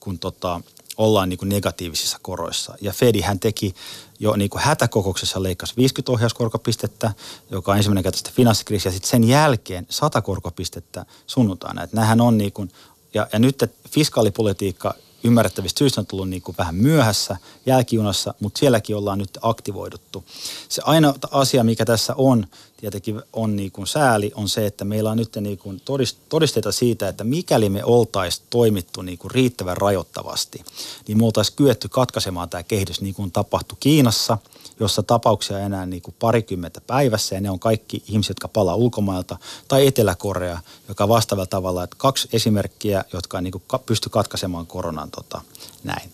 kun 0.00 0.18
tota, 0.18 0.60
ollaan 0.98 1.28
niin 1.28 1.38
kuin 1.38 1.48
negatiivisissa 1.48 2.18
koroissa. 2.22 2.74
Ja 2.80 2.92
Fedi 2.92 3.20
hän 3.20 3.40
teki 3.40 3.74
jo 4.20 4.36
niin 4.36 4.50
kuin 4.50 4.62
hätäkokouksessa 4.62 5.42
leikkasi 5.42 5.74
50 5.76 6.12
ohjauskorkopistettä, 6.12 7.12
joka 7.50 7.72
on 7.72 7.76
ensimmäinen 7.76 8.02
kerta 8.02 8.30
finanssikriisi, 8.34 8.88
ja 8.88 8.92
sitten 8.92 9.10
sen 9.10 9.24
jälkeen 9.24 9.86
100 9.90 10.22
korkopistettä 10.22 11.06
sunnuntaina. 11.26 11.82
Että 11.82 12.16
on 12.20 12.38
niin 12.38 12.52
kuin, 12.52 12.70
ja, 13.14 13.26
ja 13.32 13.38
nyt 13.38 13.64
fiskaalipolitiikka 13.90 14.94
ymmärrettävistä 15.24 15.78
syistä 15.78 16.00
on 16.00 16.06
tullut 16.06 16.28
niin 16.28 16.42
kuin 16.42 16.54
vähän 16.58 16.74
myöhässä, 16.74 17.36
jälkijunassa, 17.66 18.34
mutta 18.40 18.58
sielläkin 18.58 18.96
ollaan 18.96 19.18
nyt 19.18 19.38
aktivoiduttu. 19.42 20.24
Se 20.68 20.82
ainoa 20.84 21.14
asia, 21.30 21.64
mikä 21.64 21.84
tässä 21.84 22.14
on, 22.16 22.46
tietenkin 22.76 23.22
on 23.32 23.56
niin 23.56 23.72
kuin 23.72 23.86
sääli, 23.86 24.32
on 24.34 24.48
se, 24.48 24.66
että 24.66 24.84
meillä 24.84 25.10
on 25.10 25.16
nyt 25.16 25.36
niin 25.40 25.58
kuin 25.58 25.82
todisteita 26.28 26.72
siitä, 26.72 27.08
että 27.08 27.24
mikäli 27.24 27.68
me 27.68 27.84
oltaisiin 27.84 28.46
toimittu 28.50 29.02
niin 29.02 29.18
kuin 29.18 29.30
riittävän 29.30 29.76
rajoittavasti, 29.76 30.64
niin 31.08 31.18
me 31.18 31.24
oltaisiin 31.24 31.56
kyetty 31.56 31.88
katkaisemaan 31.88 32.48
tämä 32.48 32.62
kehitys 32.62 33.00
niin 33.00 33.14
kuin 33.14 33.32
tapahtui 33.32 33.76
Kiinassa– 33.80 34.38
jossa 34.80 35.02
tapauksia 35.02 35.58
enää 35.58 35.86
niin 35.86 36.02
kuin 36.02 36.14
parikymmentä 36.18 36.80
päivässä 36.80 37.34
ja 37.34 37.40
ne 37.40 37.50
on 37.50 37.58
kaikki 37.58 38.02
ihmiset, 38.08 38.30
jotka 38.30 38.48
palaa 38.48 38.74
ulkomailta, 38.74 39.36
tai 39.68 39.86
Etelä-Korea, 39.86 40.60
joka 40.88 41.08
vastaavalla 41.08 41.46
tavalla, 41.46 41.84
että 41.84 41.96
kaksi 41.98 42.28
esimerkkiä, 42.32 43.04
jotka 43.12 43.40
niin 43.40 43.52
kuin 43.52 43.62
pysty 43.86 44.08
katkaisemaan 44.08 44.66
koronan 44.66 45.10
tota, 45.10 45.40
näin. 45.84 46.12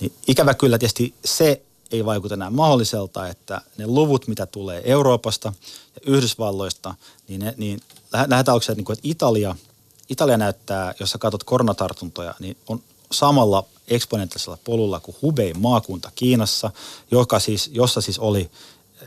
Niin 0.00 0.12
ikävä 0.26 0.54
kyllä 0.54 0.78
tietysti 0.78 1.14
se 1.24 1.62
ei 1.92 2.04
vaikuta 2.04 2.34
enää 2.34 2.50
mahdolliselta, 2.50 3.28
että 3.28 3.60
ne 3.76 3.86
luvut, 3.86 4.28
mitä 4.28 4.46
tulee 4.46 4.82
Euroopasta 4.84 5.52
ja 5.94 6.00
Yhdysvalloista, 6.06 6.94
niin, 7.28 7.40
ne, 7.40 7.54
niin 7.56 7.80
lähdetään 8.12 8.60
niin 8.76 8.84
kuin, 8.84 8.94
että 8.94 9.08
Italia, 9.08 9.56
Italia 10.08 10.36
näyttää, 10.36 10.94
jos 11.00 11.10
sä 11.10 11.18
katsot 11.18 11.44
koronatartuntoja, 11.44 12.34
niin 12.38 12.56
on 12.68 12.82
samalla 13.12 13.64
eksponentiaalisella 13.88 14.58
polulla 14.64 15.00
kuin 15.00 15.16
Hubei 15.22 15.54
maakunta 15.54 16.12
Kiinassa, 16.14 16.70
joka 17.10 17.38
siis, 17.38 17.70
jossa 17.72 18.00
siis 18.00 18.18
oli 18.18 18.50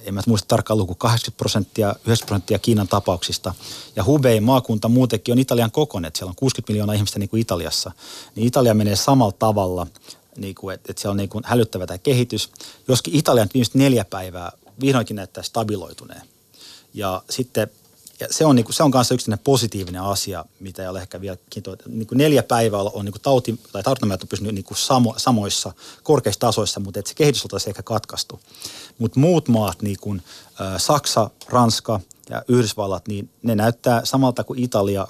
en 0.03 0.13
mä 0.13 0.21
muista 0.27 0.47
tarkkaan 0.47 0.77
luku, 0.77 0.95
80 0.95 1.37
prosenttia, 1.37 1.87
90 1.87 2.25
prosenttia 2.25 2.59
Kiinan 2.59 2.87
tapauksista. 2.87 3.53
Ja 3.95 4.03
Hubei 4.03 4.39
maakunta 4.39 4.89
muutenkin 4.89 5.31
on 5.31 5.39
Italian 5.39 5.71
kokoinen, 5.71 6.11
siellä 6.15 6.29
on 6.29 6.35
60 6.35 6.71
miljoonaa 6.73 6.95
ihmistä 6.95 7.19
niin 7.19 7.29
kuin 7.29 7.41
Italiassa. 7.41 7.91
Niin 8.35 8.47
Italia 8.47 8.73
menee 8.73 8.95
samalla 8.95 9.35
tavalla, 9.39 9.87
niin 10.37 10.55
kuin, 10.55 10.75
että, 10.75 10.91
että 10.91 11.01
se 11.01 11.09
on 11.09 11.17
niin 11.17 11.29
kuin 11.29 11.43
hälyttävä 11.47 11.87
tämä 11.87 11.97
kehitys. 11.97 12.49
Joskin 12.87 13.15
Italian 13.15 13.49
viimeiset 13.53 13.75
neljä 13.75 14.05
päivää 14.05 14.51
vihdoinkin 14.81 15.15
näyttää 15.15 15.43
stabiloituneen. 15.43 16.21
Ja 16.93 17.23
sitten 17.29 17.67
ja 18.19 18.27
se 18.31 18.45
on, 18.45 18.55
niin 18.55 18.65
kuin, 18.65 18.75
se 18.75 18.83
on 18.83 18.91
kanssa 18.91 19.13
yksi 19.13 19.31
positiivinen 19.43 20.01
asia, 20.01 20.45
mitä 20.59 20.81
ei 20.81 20.87
ole 20.87 21.01
ehkä 21.01 21.21
vielä 21.21 21.37
niin 21.87 22.07
kuin 22.07 22.17
neljä 22.17 22.43
päivää 22.43 22.79
on 22.79 23.05
niin 23.05 23.13
kuin 23.13 23.21
tauti, 23.21 23.59
tai 23.71 23.83
tartuntamäärät 23.83 24.23
on 24.23 24.27
pysynyt 24.27 24.55
niin 24.55 24.65
kuin 24.65 24.77
samo, 24.77 25.13
samoissa 25.17 25.73
korkeissa 26.03 26.39
tasoissa, 26.39 26.79
mutta 26.79 26.99
että 26.99 27.09
se 27.09 27.15
kehitys 27.15 27.43
oltaisiin 27.43 27.71
ehkä 27.71 27.83
katkaistu. 27.83 28.39
Mutta 28.97 29.19
muut 29.19 29.47
maat, 29.47 29.81
niin 29.81 29.97
kuin 30.01 30.23
Saksa, 30.77 31.29
Ranska, 31.49 31.99
ja 32.29 32.43
Yhdysvallat, 32.47 33.07
niin 33.07 33.29
ne 33.43 33.55
näyttää 33.55 34.05
samalta 34.05 34.43
kuin 34.43 34.59
Italia 34.59 35.07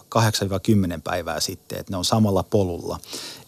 8-10 0.98 1.02
päivää 1.04 1.40
sitten, 1.40 1.80
että 1.80 1.94
ne 1.94 1.98
on 1.98 2.06
samalla 2.06 2.44
polulla. 2.44 3.00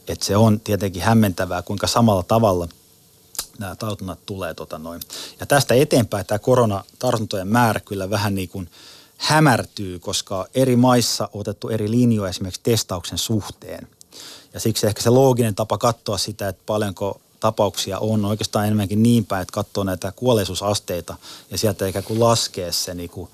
Että 0.07 0.25
se 0.25 0.37
on 0.37 0.59
tietenkin 0.59 1.01
hämmentävää, 1.01 1.61
kuinka 1.61 1.87
samalla 1.87 2.23
tavalla 2.23 2.67
nämä 3.59 3.75
tartunnat 3.75 4.25
tulee. 4.25 4.53
Tota 4.53 4.77
noin. 4.77 5.01
Ja 5.39 5.45
tästä 5.45 5.73
eteenpäin 5.73 6.25
tämä 6.25 6.39
koronatartuntojen 6.39 7.47
määrä 7.47 7.79
kyllä 7.79 8.09
vähän 8.09 8.35
niin 8.35 8.49
kuin 8.49 8.69
hämärtyy, 9.19 9.99
koska 9.99 10.47
eri 10.55 10.75
maissa 10.75 11.29
on 11.33 11.39
otettu 11.41 11.69
eri 11.69 11.91
linjoja 11.91 12.29
esimerkiksi 12.29 12.61
testauksen 12.63 13.17
suhteen. 13.17 13.87
Ja 14.53 14.59
siksi 14.59 14.87
ehkä 14.87 15.01
se 15.01 15.09
looginen 15.09 15.55
tapa 15.55 15.77
katsoa 15.77 16.17
sitä, 16.17 16.47
että 16.47 16.61
paljonko 16.65 17.21
tapauksia 17.39 17.99
on 17.99 18.25
oikeastaan 18.25 18.65
enemmänkin 18.65 19.03
niin 19.03 19.25
päin, 19.25 19.41
että 19.41 19.53
katsoo 19.53 19.83
näitä 19.83 20.11
kuolleisuusasteita 20.11 21.15
ja 21.51 21.57
sieltä 21.57 21.87
ikään 21.87 22.05
kuin 22.05 22.19
laskee 22.19 22.71
se 22.71 22.93
niin 22.93 23.09
kuin, 23.09 23.29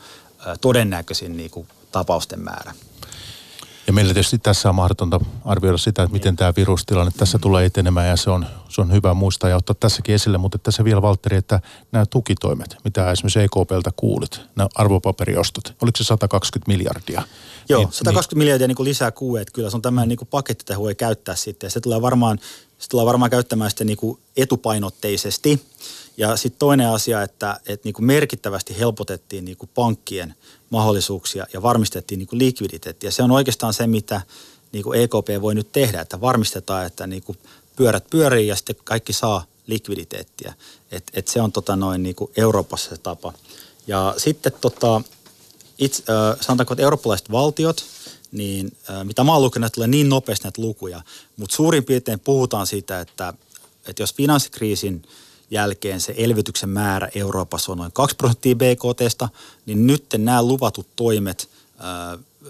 todennäköisin 0.62 1.38
niin 1.38 1.52
kuin, 1.52 1.68
tapausten 1.92 2.40
määrä. 2.40 2.74
Ja 3.88 3.94
meillä 3.94 4.14
tietysti 4.14 4.38
tässä 4.38 4.70
on 4.70 4.76
mahdotonta 4.76 5.20
arvioida 5.46 5.78
sitä, 5.78 6.04
että 6.04 6.14
miten 6.14 6.36
tämä 6.36 6.54
virustilanne 6.58 7.12
tässä 7.18 7.40
tulee 7.40 7.66
etenemään 7.66 8.08
ja 8.08 8.18
se 8.18 8.30
on, 8.30 8.46
se 8.70 8.82
on 8.82 8.92
hyvä 8.92 9.14
muistaa 9.14 9.50
ja 9.50 9.56
ottaa 9.56 9.76
tässäkin 9.80 10.16
esille. 10.16 10.38
Mutta 10.38 10.58
tässä 10.58 10.84
vielä 10.84 11.02
Valtteri, 11.02 11.38
että 11.38 11.60
nämä 11.92 12.06
tukitoimet, 12.06 12.78
mitä 12.84 13.12
esimerkiksi 13.12 13.40
EKPltä 13.40 13.92
kuulit, 13.96 14.42
nämä 14.56 14.70
arvopaperiostot, 14.76 15.76
oliko 15.82 15.98
se 15.98 16.04
120 16.04 16.72
miljardia? 16.72 17.24
Joo, 17.70 17.80
niin, 17.80 17.92
120 17.92 18.36
niin, 18.36 18.38
miljardia 18.38 18.68
niin 18.68 18.76
kuin 18.76 18.90
lisää 18.90 19.12
kuu, 19.12 19.36
että 19.36 19.52
kyllä 19.54 19.70
se 19.70 19.76
on 19.76 19.82
tämmöinen 19.82 20.10
niin 20.10 20.28
paketti, 20.30 20.62
että 20.62 20.80
voi 20.80 20.96
käyttää 20.96 21.36
sitten. 21.36 21.72
Se 21.72 21.80
tulee 21.80 22.02
varmaan, 22.02 22.40
se 22.78 22.90
tulee 22.90 23.06
varmaan 23.06 23.32
käyttämään 23.32 23.70
sitten 23.70 23.88
niin 23.88 23.98
kuin 23.98 24.20
etupainotteisesti. 24.38 25.66
Ja 26.18 26.38
sitten 26.38 26.60
toinen 26.60 26.90
asia, 26.90 27.22
että, 27.22 27.60
että 27.68 27.88
niin 27.88 27.94
kuin 27.94 28.06
merkittävästi 28.06 28.80
helpotettiin 28.80 29.46
niin 29.46 29.58
kuin 29.58 29.70
pankkien 29.76 30.36
mahdollisuuksia 30.70 31.46
ja 31.54 31.62
varmistettiin 31.62 32.20
niin 32.20 32.28
kuin 32.28 32.40
likviditeettiä. 32.40 33.12
Se 33.12 33.24
on 33.24 33.32
oikeastaan 33.32 33.74
se, 33.74 33.88
mitä 33.88 34.22
niin 34.72 34.84
kuin 34.84 35.02
EKP 35.02 35.42
voi 35.42 35.56
nyt 35.56 35.72
tehdä, 35.72 36.02
että 36.02 36.22
varmistetaan, 36.22 36.86
että 36.86 37.08
niin 37.08 37.24
kuin 37.24 37.38
pyörät 37.76 38.10
pyörii 38.10 38.48
ja 38.48 38.56
sitten 38.56 38.76
kaikki 38.84 39.14
saa 39.14 39.46
likviditeettiä. 39.68 40.54
Et, 40.92 41.04
et 41.14 41.28
se 41.28 41.42
on 41.42 41.52
tota 41.52 41.76
noin 41.76 42.04
niin 42.04 42.16
kuin 42.16 42.32
Euroopassa 42.38 42.90
se 42.90 42.98
tapa. 42.98 43.34
Ja 43.88 44.14
sitten 44.18 44.54
tota, 44.62 45.02
itse, 45.78 46.04
äh, 46.10 46.38
sanotaanko, 46.42 46.74
että 46.74 46.84
eurooppalaiset 46.84 47.32
valtiot, 47.32 47.86
niin 48.32 48.78
äh, 48.90 49.06
mitä 49.06 49.24
mä 49.24 49.34
oon 49.34 49.42
lukenut, 49.42 49.74
tulee 49.74 49.88
niin 49.88 50.10
nopeasti 50.10 50.44
näitä 50.44 50.62
lukuja, 50.62 51.02
mutta 51.38 51.56
suurin 51.56 51.84
piirtein 51.84 52.20
puhutaan 52.20 52.68
siitä, 52.68 53.00
että, 53.00 53.34
että 53.88 54.04
jos 54.04 54.14
finanssikriisin– 54.14 55.04
jälkeen 55.52 56.02
se 56.02 56.14
elvytyksen 56.18 56.70
määrä 56.70 57.10
Euroopassa 57.16 57.72
on 57.72 57.78
noin 57.78 57.92
2 57.92 58.16
prosenttia 58.16 58.56
BKTstä, 58.56 59.30
niin 59.66 59.88
nyt 59.88 60.06
nämä 60.18 60.44
luvatut 60.44 60.88
toimet 60.96 61.50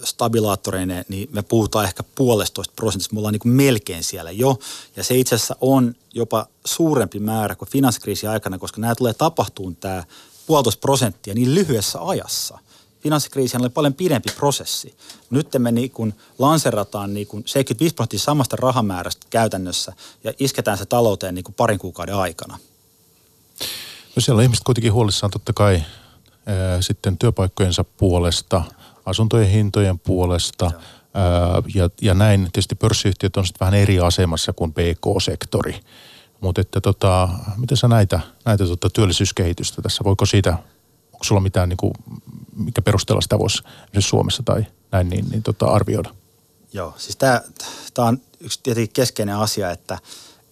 stabilaattoreineen, 0.03 1.05
niin 1.10 1.29
me 1.31 1.41
puhutaan 1.41 1.86
ehkä 1.86 2.03
puolestoista 2.15 2.73
prosentista. 2.75 3.13
Me 3.13 3.19
ollaan 3.19 3.31
niin 3.31 3.39
kuin 3.39 3.51
melkein 3.51 4.03
siellä 4.03 4.31
jo. 4.31 4.60
Ja 4.95 5.03
se 5.03 5.15
itse 5.15 5.36
asiassa 5.36 5.55
on 5.62 5.95
jopa 6.13 6.47
suurempi 6.65 7.19
määrä 7.19 7.55
kuin 7.55 7.69
finanssikriisin 7.69 8.29
aikana, 8.29 8.60
koska 8.60 8.81
nämä 8.81 8.95
tulee 8.95 9.13
tapahtumaan 9.13 9.75
tämä 9.75 10.03
puolitoista 10.47 10.79
prosenttia 10.79 11.34
niin 11.34 11.55
lyhyessä 11.55 11.99
ajassa. 12.01 12.60
Finanssikriisi 12.99 13.58
oli 13.58 13.69
paljon 13.69 13.93
pidempi 13.93 14.29
prosessi. 14.36 14.95
Nyt 15.29 15.47
me 15.58 15.71
niin 15.71 15.91
kuin 15.91 16.13
lanserataan 16.39 17.13
niin 17.13 17.27
kuin 17.27 17.43
75 17.45 17.95
prosenttia 17.95 18.19
samasta 18.19 18.55
rahamäärästä 18.55 19.27
käytännössä 19.29 19.93
ja 20.23 20.34
isketään 20.39 20.77
se 20.77 20.86
talouteen 20.86 21.36
niin 21.36 21.43
kuin 21.43 21.55
parin 21.55 21.79
kuukauden 21.79 22.15
aikana. 22.15 22.60
No 24.15 24.21
siellä 24.21 24.39
on 24.39 24.43
ihmiset 24.43 24.63
kuitenkin 24.63 24.93
huolissaan 24.93 25.31
totta 25.31 25.53
kai 25.53 25.83
ää, 26.45 26.81
sitten 26.81 27.17
työpaikkojensa 27.17 27.83
puolesta, 27.83 28.63
asuntojen 29.05 29.49
hintojen 29.49 29.99
puolesta 29.99 30.65
ää, 30.65 31.61
ja, 31.75 31.89
ja 32.01 32.13
näin. 32.13 32.41
Tietysti 32.41 32.75
pörssiyhtiöt 32.75 33.37
on 33.37 33.45
sitten 33.45 33.65
vähän 33.65 33.73
eri 33.73 33.99
asemassa 33.99 34.53
kuin 34.53 34.73
PK-sektori. 34.73 35.79
Mutta 36.41 36.61
että 36.61 36.81
tota, 36.81 37.29
miten 37.57 37.77
sä 37.77 37.87
näitä, 37.87 38.19
näitä 38.45 38.65
tota 38.65 38.89
työllisyyskehitystä 38.89 39.81
tässä? 39.81 40.03
Voiko 40.03 40.25
siitä, 40.25 40.49
onko 41.13 41.23
sulla 41.23 41.41
mitään, 41.41 41.69
niin 41.69 41.77
kuin, 41.77 41.93
mikä 42.55 42.81
perusteella 42.81 43.21
sitä 43.21 43.39
voisi 43.39 43.63
Suomessa 43.99 44.43
tai 44.43 44.65
näin 44.91 45.09
niin, 45.09 45.25
niin 45.29 45.43
tota 45.43 45.65
arvioida? 45.65 46.09
Joo, 46.73 46.93
siis 46.97 47.15
tämä 47.15 47.41
on 47.97 48.21
yksi 48.39 48.59
tietenkin 48.63 48.93
keskeinen 48.93 49.35
asia, 49.35 49.71
että– 49.71 49.97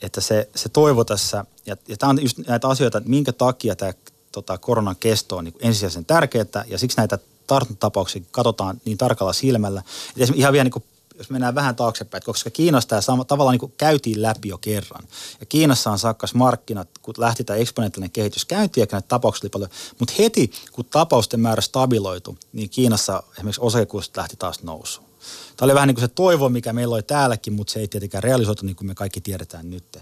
että 0.03 0.21
se, 0.21 0.49
se 0.55 0.69
toivo 0.69 1.03
tässä, 1.03 1.45
ja, 1.65 1.75
ja 1.87 1.97
tämä 1.97 2.09
on 2.09 2.21
just 2.21 2.37
näitä 2.37 2.67
asioita, 2.67 2.97
että 2.97 3.09
minkä 3.09 3.33
takia 3.33 3.75
tämä 3.75 3.93
tota, 4.31 4.57
koronan 4.57 4.95
kesto 4.99 5.37
on 5.37 5.43
niin 5.43 5.55
ensisijaisen 5.59 6.05
tärkeää, 6.05 6.65
ja 6.67 6.77
siksi 6.77 6.97
näitä 6.97 7.19
tartuntatapauksia 7.47 8.21
katsotaan 8.31 8.81
niin 8.85 8.97
tarkalla 8.97 9.33
silmällä. 9.33 9.83
Että 10.17 10.33
ihan 10.35 10.53
vielä 10.53 10.63
niin 10.63 10.71
kuin, 10.71 10.83
jos 11.17 11.29
mennään 11.29 11.55
vähän 11.55 11.75
taaksepäin, 11.75 12.23
koska 12.23 12.49
Kiinassa 12.49 12.89
tämä 12.89 13.01
sama, 13.01 13.25
tavallaan 13.25 13.53
niin 13.53 13.59
kuin 13.59 13.73
käytiin 13.77 14.21
läpi 14.21 14.49
jo 14.49 14.57
kerran. 14.57 15.03
Ja 15.39 15.45
Kiinassa 15.45 15.91
on 15.91 15.99
sakkas 15.99 16.33
markkinat, 16.33 16.87
kun 17.01 17.13
lähti 17.17 17.43
tämä 17.43 17.57
eksponentiaalinen 17.57 18.11
kehitys 18.11 18.45
käyntiin, 18.45 18.81
ja 18.81 18.87
näitä 18.91 19.07
tapauksia 19.07 19.45
oli 19.45 19.49
paljon. 19.49 19.69
Mutta 19.99 20.13
heti, 20.19 20.51
kun 20.71 20.85
tapausten 20.85 21.39
määrä 21.39 21.61
stabiloitu, 21.61 22.37
niin 22.53 22.69
Kiinassa 22.69 23.23
esimerkiksi 23.33 23.61
osakekurssit 23.61 24.17
lähti 24.17 24.35
taas 24.35 24.63
nousuun. 24.63 25.02
Tämä 25.57 25.65
oli 25.65 25.73
vähän 25.73 25.87
niin 25.87 25.95
kuin 25.95 26.03
se 26.03 26.07
toivo, 26.07 26.49
mikä 26.49 26.73
meillä 26.73 26.95
oli 26.95 27.03
täälläkin, 27.03 27.53
mutta 27.53 27.73
se 27.73 27.79
ei 27.79 27.87
tietenkään 27.87 28.23
realisoitu 28.23 28.65
niin 28.65 28.75
kuin 28.75 28.87
me 28.87 28.95
kaikki 28.95 29.21
tiedetään 29.21 29.69
nyt. 29.69 29.97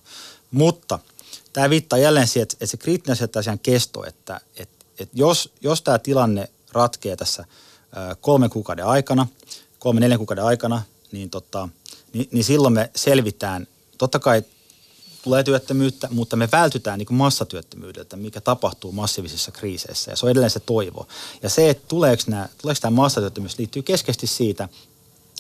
Mutta 0.52 1.00
tämä 1.54 1.70
viittaa 1.70 2.00
jälleen 2.00 2.28
siihen, 2.28 2.48
että, 2.52 2.66
se 2.66 2.78
kriittinen 2.78 3.16
se 3.16 3.30
asian 3.36 3.60
kesto, 3.60 4.06
että, 4.06 4.42
että, 4.58 4.86
että 5.00 5.18
jos, 5.18 5.54
jos 5.62 5.82
tämä 5.82 6.00
tilanne 6.00 6.50
ratkee 6.72 7.16
tässä 7.16 7.46
kolmen 8.22 8.50
kuukauden 8.50 8.86
aikana, 8.86 9.28
kolme 9.80 10.00
neljän 10.00 10.20
kuukauden 10.20 10.46
aikana, 10.46 10.82
niin, 11.12 11.30
tota, 11.30 11.70
niin, 12.14 12.30
niin 12.32 12.44
silloin 12.44 12.74
me 12.74 12.92
selvitään, 12.96 13.68
totta 13.98 14.20
kai 14.20 14.44
tulee 15.24 15.44
työttömyyttä, 15.44 16.08
mutta 16.12 16.36
me 16.36 16.50
vältytään 16.52 17.00
niin 17.00 17.14
massatyöttömyydeltä, 17.14 18.18
mikä 18.18 18.42
tapahtuu 18.42 18.92
massiivisissa 18.92 19.52
kriiseissä. 19.52 20.12
Ja 20.12 20.16
se 20.16 20.26
on 20.26 20.32
edelleen 20.32 20.50
se 20.50 20.60
toivo. 20.60 21.08
Ja 21.44 21.50
se, 21.50 21.70
että 21.70 21.88
tuleeko, 21.88 22.24
nämä, 22.28 22.50
tuleeko 22.62 22.80
tämä 22.82 22.96
massatyöttömyys, 22.96 23.58
liittyy 23.58 23.82
keskeisesti 23.82 24.28
siitä, 24.28 24.70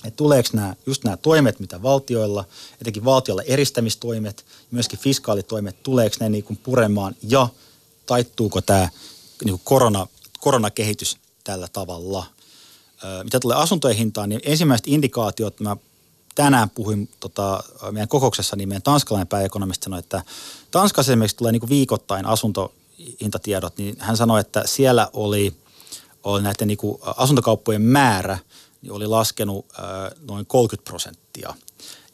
että 0.06 0.18
tuleeko 0.18 0.50
nämä, 0.54 0.76
just 0.86 1.04
nämä 1.04 1.18
toimet, 1.18 1.60
mitä 1.60 1.84
valtioilla, 1.84 2.46
etenkin 2.82 3.06
valtiolla 3.06 3.42
eristämistoimet, 3.42 4.46
myöskin 4.72 5.00
fiskaalitoimet, 5.00 5.84
tuleeko 5.84 6.16
ne 6.20 6.30
niin 6.30 6.44
kuin 6.44 6.58
puremaan 6.58 7.16
ja 7.24 7.48
taittuuko 8.06 8.62
tämä 8.62 8.90
niin 9.46 9.54
kuin 9.54 9.62
korona, 9.64 10.08
koronakehitys 10.40 11.18
tällä 11.44 11.68
tavalla. 11.74 12.26
mitä 13.24 13.40
tulee 13.40 13.58
asuntojen 13.58 13.98
hintaan, 13.98 14.30
niin 14.30 14.42
ensimmäiset 14.44 14.88
indikaatiot, 14.88 15.60
mä 15.60 15.78
tänään 16.36 16.70
puhuin 16.70 17.10
tota, 17.20 17.64
meidän 17.92 18.08
kokouksessa, 18.08 18.56
niin 18.56 18.70
meidän 18.70 18.82
tanskalainen 18.82 19.28
pääekonomisti 19.28 19.84
sanoi, 19.84 20.00
että 20.00 20.24
Tanskassa 20.72 21.12
esimerkiksi 21.12 21.38
tulee 21.38 21.52
niin 21.52 21.60
kuin 21.60 21.70
viikoittain 21.70 22.26
asuntohintatiedot, 22.26 23.78
niin 23.78 23.96
hän 24.00 24.18
sanoi, 24.18 24.40
että 24.40 24.64
siellä 24.66 25.10
oli, 25.14 25.54
oli 26.24 26.42
näiden 26.42 26.68
niin 26.68 26.78
kuin 26.78 26.98
asuntokauppojen 27.02 27.82
määrä– 27.82 28.38
niin 28.82 28.91
oli 28.91 29.08
laskenut 29.08 29.65
noin 30.28 30.46
30 30.46 30.89
prosenttia. 30.89 31.54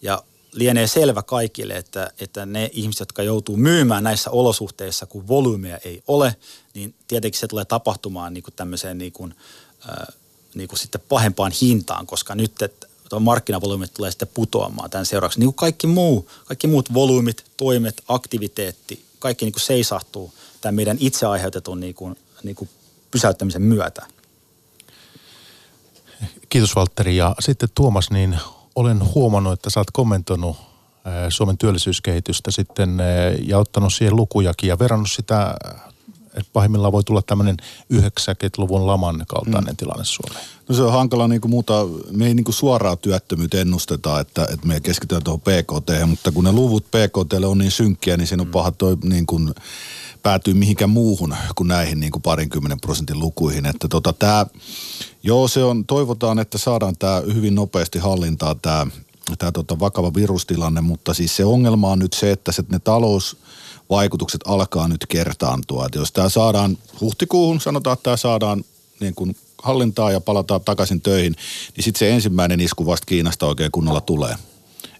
Ja 0.02 0.24
lienee 0.52 0.88
selvä 0.88 1.24
kaikille, 1.24 1.74
että, 1.74 2.12
että 2.20 2.46
ne 2.46 2.70
ihmiset, 2.74 3.00
jotka 3.00 3.24
joutuu 3.24 3.58
myymään 3.58 4.04
näissä 4.04 4.30
olosuhteissa, 4.30 5.06
kun 5.06 5.28
volyymeja 5.28 5.78
ei 5.78 6.04
ole, 6.08 6.36
niin 6.74 6.96
tietenkin 7.08 7.40
se 7.40 7.48
tulee 7.48 7.66
tapahtumaan 7.66 8.34
niin 8.34 8.44
kuin 8.44 8.54
tämmöiseen 8.54 8.98
niin 8.98 9.12
kuin, 9.12 9.36
niin 10.56 10.68
kuin 10.68 10.80
sitten 10.80 11.02
pahempaan 11.10 11.52
hintaan, 11.62 12.08
koska 12.08 12.36
nyt 12.36 12.62
että 12.62 12.88
markkinavolyymit 13.20 13.94
tulee 13.94 14.12
sitten 14.12 14.30
putoamaan 14.34 14.90
tämän 14.90 15.06
seuraavaksi. 15.06 15.40
Niin 15.40 15.48
kuin 15.48 15.56
kaikki, 15.56 15.88
muu, 15.88 16.30
kaikki 16.46 16.68
muut 16.68 16.94
volyymit, 16.94 17.46
toimet, 17.58 18.04
aktiviteetti, 18.08 19.06
kaikki 19.20 19.46
niin 19.46 19.54
kuin 19.54 19.62
seisahtuu 19.62 20.34
tämän 20.62 20.76
meidän 20.76 20.98
itse 21.00 21.26
aiheutetun 21.26 21.80
niin 21.80 21.96
kuin, 21.96 22.16
niin 22.44 22.56
kuin 22.56 22.70
pysäyttämisen 23.12 23.62
myötä. 23.62 24.06
Kiitos 26.50 26.76
Valtteri. 26.76 27.16
Ja 27.18 27.36
sitten 27.40 27.70
Tuomas, 27.76 28.12
niin 28.12 28.40
olen 28.76 29.14
huomannut, 29.16 29.54
että 29.54 29.70
sä 29.70 29.80
oot 29.80 29.92
kommentoinut 29.92 30.58
Suomen 31.30 31.58
työllisyyskehitystä 31.58 32.52
sitten 32.52 32.98
ja 33.48 33.58
ottanut 33.58 33.94
siihen 33.94 34.16
lukujakin 34.16 34.68
ja 34.68 34.80
verrannut 34.80 35.12
sitä, 35.12 35.56
että 36.34 36.50
pahimmillaan 36.54 36.92
voi 36.92 37.04
tulla 37.04 37.22
tämmöinen 37.22 37.58
90-luvun 37.94 38.88
laman 38.88 39.24
kaltainen 39.28 39.74
mm. 39.74 39.78
tilanne 39.78 40.06
Suomeen. 40.06 40.46
No 40.70 40.76
se 40.76 40.84
on 40.84 40.92
hankala 40.92 41.28
niin 41.28 41.42
kuin 41.42 41.52
muuta, 41.52 41.74
me 42.12 42.28
ei 42.28 42.34
niin 42.34 42.44
kuin 42.44 42.56
suoraa 42.56 42.96
työttömyyttä 42.96 43.62
ennusteta, 43.62 44.20
että, 44.20 44.48
että 44.54 44.68
me 44.68 44.80
keskitytään 44.80 45.24
tuohon 45.24 45.42
PKT, 45.42 46.08
mutta 46.08 46.32
kun 46.32 46.44
ne 46.44 46.52
luvut 46.52 46.86
PKT 46.86 47.34
on 47.46 47.58
niin 47.58 47.72
synkkiä, 47.72 48.18
niin 48.18 48.28
siinä 48.28 48.42
on 48.42 48.48
mm. 48.48 48.52
paha 48.52 48.72
toi 48.72 48.98
niin 49.04 49.26
kuin 49.26 49.54
päätyy 50.28 50.54
mihinkään 50.54 50.90
muuhun 50.90 51.36
kuin 51.56 51.68
näihin 51.68 52.00
niin 52.00 52.12
kuin 52.12 52.22
parinkymmenen 52.22 52.80
prosentin 52.80 53.20
lukuihin. 53.20 53.66
Että 53.66 53.88
tota, 53.88 54.14
tää, 54.14 54.46
joo, 55.24 55.48
se 55.48 55.64
on, 55.64 55.86
toivotaan, 55.86 56.40
että 56.40 56.58
saadaan 56.58 56.96
tämä 57.00 57.22
hyvin 57.34 57.56
nopeasti 57.56 58.00
hallintaa 58.00 58.56
tämä 58.56 58.88
tämä 59.38 59.52
tota 59.52 59.80
vakava 59.80 60.14
virustilanne, 60.14 60.82
mutta 60.82 61.14
siis 61.14 61.36
se 61.36 61.46
ongelma 61.46 61.92
on 61.92 62.00
nyt 62.00 62.14
se, 62.14 62.32
että 62.32 62.52
se, 62.52 62.64
ne 62.70 62.80
talousvaikutukset 62.80 64.42
alkaa 64.48 64.88
nyt 64.88 65.06
kertaantua. 65.10 65.86
Että 65.86 66.00
jos 66.00 66.12
tämä 66.12 66.30
saadaan 66.30 66.78
huhtikuuhun, 67.02 67.62
sanotaan, 67.62 67.94
että 67.94 68.04
tämä 68.04 68.18
saadaan 68.18 68.64
niin 69.00 69.16
kuin 69.16 69.36
hallintaan 69.64 70.14
ja 70.14 70.22
palataan 70.22 70.62
takaisin 70.62 71.02
töihin, 71.02 71.36
niin 71.76 71.84
sitten 71.84 72.00
se 72.00 72.10
ensimmäinen 72.10 72.60
isku 72.60 72.86
vasta 72.86 73.06
Kiinasta 73.06 73.46
oikein 73.46 73.72
kunnolla 73.72 74.02
tulee. 74.02 74.36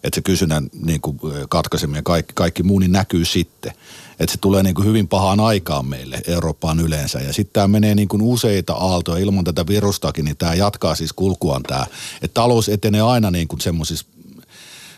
Että 0.08 0.16
se 0.16 0.22
kysynnän 0.22 0.70
niin 0.86 1.02
kuin, 1.02 1.20
katkaiseminen 1.50 2.00
ja 2.00 2.04
kaikki, 2.04 2.34
kaikki 2.36 2.64
muu 2.64 2.80
niin 2.80 2.92
näkyy 2.92 3.26
sitten. 3.26 3.74
Että 4.20 4.32
se 4.32 4.38
tulee 4.42 4.64
niin 4.64 4.76
kuin 4.76 4.88
hyvin 4.88 5.08
pahaan 5.08 5.40
aikaan 5.40 5.86
meille, 5.86 6.22
Eurooppaan 6.28 6.80
yleensä. 6.80 7.20
Ja 7.20 7.34
sitten 7.34 7.54
tämä 7.54 7.68
menee 7.68 7.96
niin 7.96 8.08
kuin 8.08 8.22
useita 8.22 8.74
aaltoja 8.74 9.24
ilman 9.24 9.44
tätä 9.44 9.68
virustakin, 9.68 10.26
niin 10.26 10.38
tämä 10.38 10.54
jatkaa 10.54 10.96
siis 10.96 11.14
kulkuaan 11.14 11.64
tämä. 11.64 11.86
Että 12.22 12.34
talous 12.34 12.70
etenee 12.70 13.02
aina 13.02 13.32
niin 13.32 13.48
kuin 13.48 13.62
semmoisissa 13.62 14.06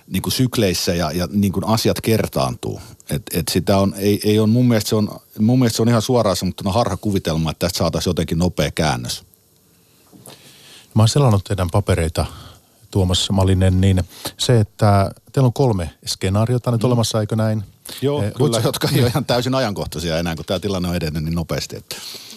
niin 0.07 0.21
kuin 0.21 0.33
sykleissä 0.33 0.93
ja, 0.93 1.11
ja 1.11 1.27
niin 1.31 1.53
kuin 1.53 1.67
asiat 1.67 2.01
kertaantuu. 2.01 2.81
Et, 3.09 3.21
et 3.33 3.47
sitä 3.51 3.77
on, 3.77 3.93
ei, 3.97 4.19
ei 4.23 4.39
on, 4.39 4.49
mun, 4.49 4.67
mielestä 4.67 4.89
se 4.89 4.95
on, 4.95 5.09
mun 5.39 5.59
mielestä 5.59 5.75
se 5.75 5.81
on 5.81 5.89
ihan 5.89 6.01
suoraan 6.01 6.35
sanottuna 6.35 6.71
harha 6.71 6.97
kuvitelma, 6.97 7.51
että 7.51 7.59
tästä 7.59 7.77
saataisiin 7.77 8.09
jotenkin 8.11 8.37
nopea 8.37 8.71
käännös. 8.71 9.23
Mä 10.93 11.01
oon 11.01 11.09
selannut 11.09 11.43
teidän 11.43 11.69
papereita, 11.69 12.25
Tuomas 12.91 13.29
Malinen, 13.31 13.81
niin 13.81 14.03
se, 14.37 14.59
että 14.59 15.11
teillä 15.31 15.47
on 15.47 15.53
kolme 15.53 15.89
skenaariota 16.05 16.71
nyt 16.71 16.81
mm. 16.81 16.87
olemassa, 16.87 17.19
eikö 17.19 17.35
näin? 17.35 17.63
Joo, 18.01 18.23
eh, 18.23 18.33
kyllä, 18.37 18.61
jotka 18.63 18.87
ei 18.93 19.01
ole 19.01 19.07
ihan 19.07 19.25
täysin 19.25 19.55
ajankohtaisia 19.55 20.19
enää, 20.19 20.35
kun 20.35 20.45
tämä 20.45 20.59
tilanne 20.59 20.89
on 20.89 20.95
edennyt 20.95 21.23
niin 21.23 21.35
nopeasti. 21.35 21.75
Että. 21.75 21.95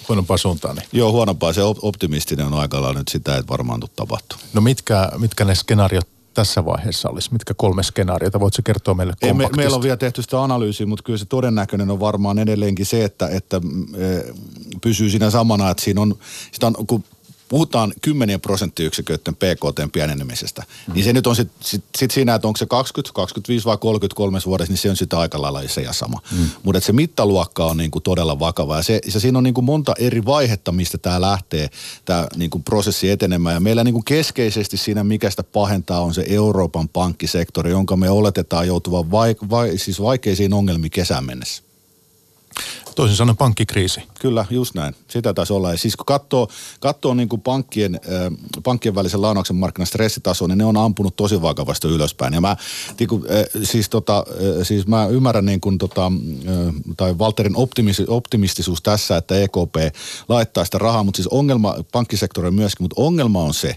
Huonompaa 0.09 0.37
suuntaan. 0.37 0.77
Niin. 0.77 0.89
Joo, 0.93 1.13
huonompaa. 1.13 1.53
Se 1.53 1.61
optimistinen 1.83 2.47
on 2.47 2.55
aika 2.55 2.93
nyt 2.93 3.09
sitä, 3.09 3.37
että 3.37 3.53
varmaan 3.53 3.81
tule 3.81 3.91
tapahtuu. 3.97 4.39
No 4.53 4.61
mitkä, 4.61 5.13
mitkä 5.19 5.45
ne 5.45 5.55
skenaariot 5.55 6.09
tässä 6.35 6.65
vaiheessa 6.65 7.09
olisi? 7.09 7.33
Mitkä 7.33 7.55
kolme 7.55 7.83
skenaariota? 7.83 8.41
Voitko 8.41 8.63
kertoa 8.65 8.95
meille 8.95 9.13
Ei, 9.23 9.33
me, 9.33 9.49
Meillä 9.57 9.77
on 9.77 9.83
vielä 9.83 9.97
tehty 9.97 10.23
sitä 10.23 10.43
analyysiä, 10.43 10.87
mutta 10.87 11.03
kyllä 11.03 11.19
se 11.19 11.25
todennäköinen 11.25 11.91
on 11.91 12.01
varmaan 12.01 12.39
edelleenkin 12.39 12.87
se, 12.87 13.05
että, 13.05 13.29
että 13.29 13.61
e, 13.97 14.33
pysyy 14.81 15.11
siinä 15.11 15.31
samana, 15.31 15.71
että 15.71 15.83
siinä 15.85 16.01
on, 16.01 16.19
sitä 16.53 16.67
on 16.67 16.87
kun 16.87 17.05
puhutaan 17.53 17.93
kymmenien 18.03 18.41
prosenttiyksiköiden 18.41 19.35
PKT 19.35 19.93
pienenemisestä, 19.93 20.63
mm. 20.87 20.95
niin 20.95 21.05
se 21.05 21.13
nyt 21.13 21.27
on 21.27 21.37
sitten 21.37 21.57
sit, 21.61 21.85
sit 21.99 22.11
siinä, 22.11 22.35
että 22.35 22.49
onko 22.49 22.57
se 22.57 22.67
20, 22.67 23.15
25 23.15 23.65
vai 23.65 23.79
33 23.79 24.39
vuodessa, 24.47 24.73
niin 24.73 24.79
se 24.79 24.91
on 24.91 24.97
sitä 24.97 25.19
aika 25.19 25.43
lailla 25.43 25.69
se 25.69 25.83
ja 25.83 25.93
sama. 25.93 26.21
Mm. 26.31 26.47
Mutta 26.63 26.81
se 26.81 26.93
mittaluokka 26.93 27.65
on 27.65 27.77
niinku 27.77 28.01
todella 28.01 28.39
vakava 28.39 28.77
ja, 28.77 28.83
se, 28.83 29.01
ja 29.15 29.21
siinä 29.21 29.39
on 29.39 29.45
niinku 29.45 29.63
monta 29.63 29.95
eri 29.99 30.25
vaihetta, 30.25 30.73
mistä 30.73 30.99
tämä 30.99 31.21
lähtee, 31.21 31.71
tämä 32.05 32.27
niinku 32.37 32.59
prosessi 32.59 33.11
etenemään. 33.11 33.55
Ja 33.55 33.61
meillä 33.61 33.85
niinku 33.85 34.03
keskeisesti 34.03 34.77
siinä, 34.77 35.05
mikä 35.05 35.31
sitä 35.31 35.43
pahentaa, 35.43 36.01
on 36.01 36.15
se 36.15 36.25
Euroopan 36.29 36.89
pankkisektori, 36.89 37.71
jonka 37.71 37.97
me 37.97 38.11
oletetaan 38.11 38.67
joutuvan 38.67 39.11
vai, 39.11 39.37
vai, 39.51 39.79
siis 39.79 40.03
vaikeisiin 40.03 40.53
ongelmiin 40.53 40.91
kesän 40.91 41.25
mennessä. 41.25 41.63
Toisin 42.95 43.17
sanoen 43.17 43.37
pankkikriisi. 43.37 44.03
Kyllä, 44.21 44.47
just 44.51 44.75
näin. 44.75 44.95
Sitä 45.09 45.35
taisi 45.35 45.53
olla. 45.53 45.71
Ja 45.71 45.79
siis 45.79 45.97
kun 45.97 46.07
katsoo, 46.07 46.49
katsoo 46.81 47.15
niin 47.15 47.29
kuin 47.29 47.43
pankkien, 47.43 47.95
äh, 47.95 48.61
pankkien 48.63 48.95
välisen 48.95 49.23
lainauksen 49.23 49.57
markkinan 49.57 49.87
stressitasoa, 49.87 50.49
niin 50.49 50.59
ne 50.59 50.65
on 50.65 50.77
ampunut 50.77 51.17
tosi 51.17 51.43
vakavasti 51.43 51.89
ylöspäin. 51.89 52.35
Ja 52.35 52.41
mä, 52.41 52.57
niin 52.99 53.09
kuin, 53.09 53.23
äh, 53.23 53.63
siis, 53.63 53.89
tota, 53.89 54.19
äh, 54.19 54.67
siis 54.67 54.87
mä 54.87 55.07
ymmärrän 55.07 55.45
niin 55.45 55.61
kuin, 55.61 55.79
tota, 55.79 56.07
äh, 56.07 56.75
tai 56.97 57.15
Walterin 57.15 57.57
optimis, 57.57 58.03
optimistisuus 58.09 58.83
tässä, 58.83 59.17
että 59.17 59.41
EKP 59.41 59.95
laittaa 60.29 60.65
sitä 60.65 60.79
rahaa, 60.79 61.05
mutta 61.05 61.17
siis 61.17 61.29
ongelma 61.29 61.77
pankkisektorilla 61.93 62.51
myöskin, 62.51 62.85
mutta 62.85 63.03
ongelma 63.03 63.43
on 63.43 63.55
se, 63.55 63.77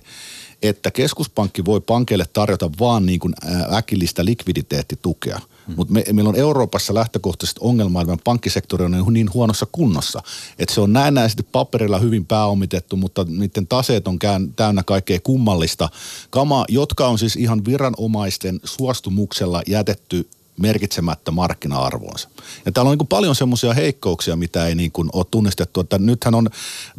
että 0.61 0.91
keskuspankki 0.91 1.65
voi 1.65 1.81
pankeille 1.81 2.25
tarjota 2.33 2.69
vaan 2.79 3.05
niin 3.05 3.19
kuin 3.19 3.33
äkillistä 3.73 4.25
likviditeettitukea– 4.25 5.39
Mm. 5.67 5.73
Mutta 5.77 5.93
me, 5.93 6.03
meillä 6.11 6.29
on 6.29 6.35
Euroopassa 6.35 6.93
lähtökohtaisesti 6.93 7.59
ongelma, 7.63 8.01
että 8.01 8.17
pankkisektori 8.23 8.85
on 8.85 9.13
niin 9.13 9.33
huonossa 9.33 9.67
kunnossa. 9.71 10.21
Että 10.59 10.75
se 10.75 10.81
on 10.81 10.93
näennäisesti 10.93 11.43
paperilla 11.43 11.99
hyvin 11.99 12.25
pääomitettu, 12.25 12.95
mutta 12.95 13.25
niiden 13.29 13.67
taseet 13.67 14.07
on 14.07 14.19
kään, 14.19 14.53
täynnä 14.55 14.83
kaikkea 14.83 15.19
kummallista 15.19 15.89
kamaa, 16.29 16.65
jotka 16.69 17.07
on 17.07 17.19
siis 17.19 17.35
ihan 17.35 17.65
viranomaisten 17.65 18.59
suostumuksella 18.63 19.61
jätetty 19.67 20.29
merkitsemättä 20.59 21.31
markkina-arvoonsa. 21.31 22.29
Ja 22.65 22.71
täällä 22.71 22.91
on 22.91 22.97
niin 22.97 23.07
paljon 23.07 23.35
semmoisia 23.35 23.73
heikkouksia, 23.73 24.35
mitä 24.35 24.67
ei 24.67 24.75
niin 24.75 24.91
ole 25.13 25.25
tunnistettu. 25.31 25.79
Että 25.79 25.99
nythän 25.99 26.35
on 26.35 26.49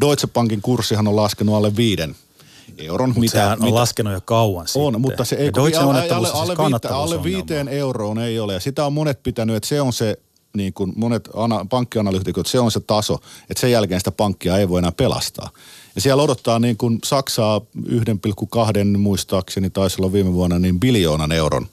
Deutsche 0.01 0.29
Bankin 0.33 0.63
kurssihan 0.63 1.09
on 1.09 1.17
laskenut 1.17 1.55
alle 1.55 1.77
viiden 1.77 2.17
euron. 2.79 3.09
Mutta 3.09 3.21
mitä, 3.21 3.53
on 3.53 3.59
mitä, 3.61 3.75
laskenut 3.75 4.13
jo 4.13 4.21
kauan 4.21 4.61
On, 4.61 4.67
sitten. 4.69 5.01
mutta 5.01 5.25
se 5.25 5.37
ei, 5.37 5.51
alle, 5.57 5.79
alle, 5.79 6.31
alle, 6.33 6.55
alle, 6.59 6.79
alle 6.91 7.23
viiteen 7.23 7.69
euroon 7.69 8.19
ei 8.19 8.41
ole. 8.41 8.53
Ja 8.53 8.61
sitä 8.61 8.87
on 8.87 8.93
monet 8.93 9.23
pitänyt, 9.23 9.57
että 9.57 9.69
se 9.69 9.81
on 9.81 9.93
se 9.93 10.17
niin 10.57 10.73
kuin 10.73 10.93
monet 10.97 11.29
ana, 11.35 11.67
pankkianalyytikot, 11.71 12.47
se 12.47 12.61
on 12.61 12.71
se 12.71 12.81
taso, 12.81 13.15
että 13.51 13.61
sen 13.61 13.71
jälkeen 13.71 14.01
sitä 14.01 14.11
pankkia 14.11 14.59
ei 14.59 14.69
voi 14.69 14.79
enää 14.79 14.93
pelastaa. 14.93 15.51
Ja 15.95 16.01
siellä 16.01 16.23
odottaa 16.23 16.59
niin 16.59 16.77
kuin 16.77 16.99
Saksaa 17.05 17.61
1,2 17.89 18.99
muistaakseni 18.99 19.71
taisi 19.71 19.97
olla 19.99 20.13
viime 20.13 20.33
vuonna 20.33 20.59
niin 20.59 20.81
biljoonan 20.81 21.33
euron. 21.33 21.67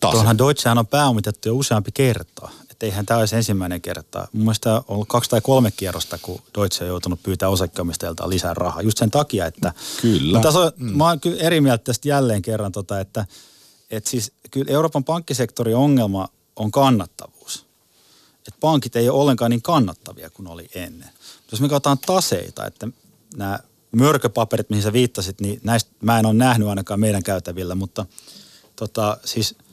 Tuohan 0.00 0.38
Deutschehan 0.38 0.78
on 0.78 0.86
pääomitettu 0.86 1.48
jo 1.48 1.54
useampi 1.54 1.90
kerta 1.92 2.48
että 2.80 2.86
eihän 2.86 3.06
tämä 3.06 3.20
olisi 3.20 3.36
ensimmäinen 3.36 3.80
kerta. 3.80 4.28
Mun 4.32 4.44
mielestä 4.44 4.74
on 4.74 4.84
ollut 4.88 5.08
kaksi 5.08 5.30
tai 5.30 5.40
kolme 5.40 5.70
kierrosta, 5.70 6.18
kun 6.22 6.42
Deutsche 6.58 6.84
on 6.84 6.88
joutunut 6.88 7.22
pyytää 7.22 7.48
osakkeenomistajilta 7.48 8.28
lisää 8.28 8.54
rahaa. 8.54 8.82
Just 8.82 8.98
sen 8.98 9.10
takia, 9.10 9.46
että... 9.46 9.72
Kyllä. 10.02 10.38
Mutta 10.38 10.60
on, 10.60 10.72
mm. 10.76 10.96
Mä 10.96 11.04
oon 11.08 11.20
kyllä 11.20 11.42
eri 11.42 11.60
mieltä 11.60 11.84
tästä 11.84 12.08
jälleen 12.08 12.42
kerran, 12.42 12.72
tota, 12.72 13.00
että, 13.00 13.26
että 13.90 14.10
siis 14.10 14.32
kyllä 14.50 14.72
Euroopan 14.72 15.04
pankkisektorin 15.04 15.76
ongelma 15.76 16.28
on 16.56 16.70
kannattavuus. 16.70 17.66
Että 18.38 18.60
pankit 18.60 18.96
ei 18.96 19.08
ole 19.08 19.20
ollenkaan 19.20 19.50
niin 19.50 19.62
kannattavia 19.62 20.30
kuin 20.30 20.48
oli 20.48 20.68
ennen. 20.74 21.10
Jos 21.50 21.60
me 21.60 21.68
katsotaan 21.68 21.98
taseita, 21.98 22.66
että 22.66 22.88
nämä 23.36 23.58
mörköpaperit, 23.92 24.70
mihin 24.70 24.82
sä 24.82 24.92
viittasit, 24.92 25.40
niin 25.40 25.60
näistä 25.64 25.90
mä 26.02 26.18
en 26.18 26.26
ole 26.26 26.34
nähnyt 26.34 26.68
ainakaan 26.68 27.00
meidän 27.00 27.22
käytävillä, 27.22 27.74
mutta 27.74 28.06
tota, 28.76 29.16
siis– 29.24 29.54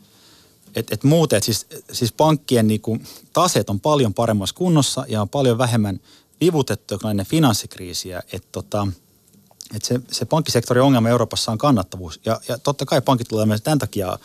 et, 0.78 0.92
et 0.92 1.04
muuten, 1.04 1.38
et 1.38 1.44
siis, 1.44 1.66
siis 1.92 2.14
pankkien 2.14 2.68
niinku 2.68 2.98
taseet 3.34 3.70
on 3.70 3.80
paljon 3.80 4.14
paremmassa 4.14 4.56
kunnossa 4.56 5.06
ja 5.08 5.22
on 5.22 5.30
paljon 5.30 5.58
vähemmän 5.58 6.00
vivutettu 6.42 7.00
kuin 7.00 7.12
ennen 7.12 7.26
finanssikriisiä. 7.26 8.24
Että 8.34 8.48
tota, 8.52 8.88
et 9.76 9.84
se, 9.84 10.02
se 10.12 10.26
pankkisektorin 10.26 10.84
ongelma 10.84 11.10
Euroopassa 11.10 11.52
on 11.52 11.58
kannattavuus. 11.58 12.20
Ja, 12.26 12.42
ja 12.48 12.58
totta 12.58 12.86
kai 12.86 13.02
pankit 13.02 13.28
tulee 13.28 13.46
myös 13.46 13.62
tämän 13.62 13.80
takia 13.80 14.20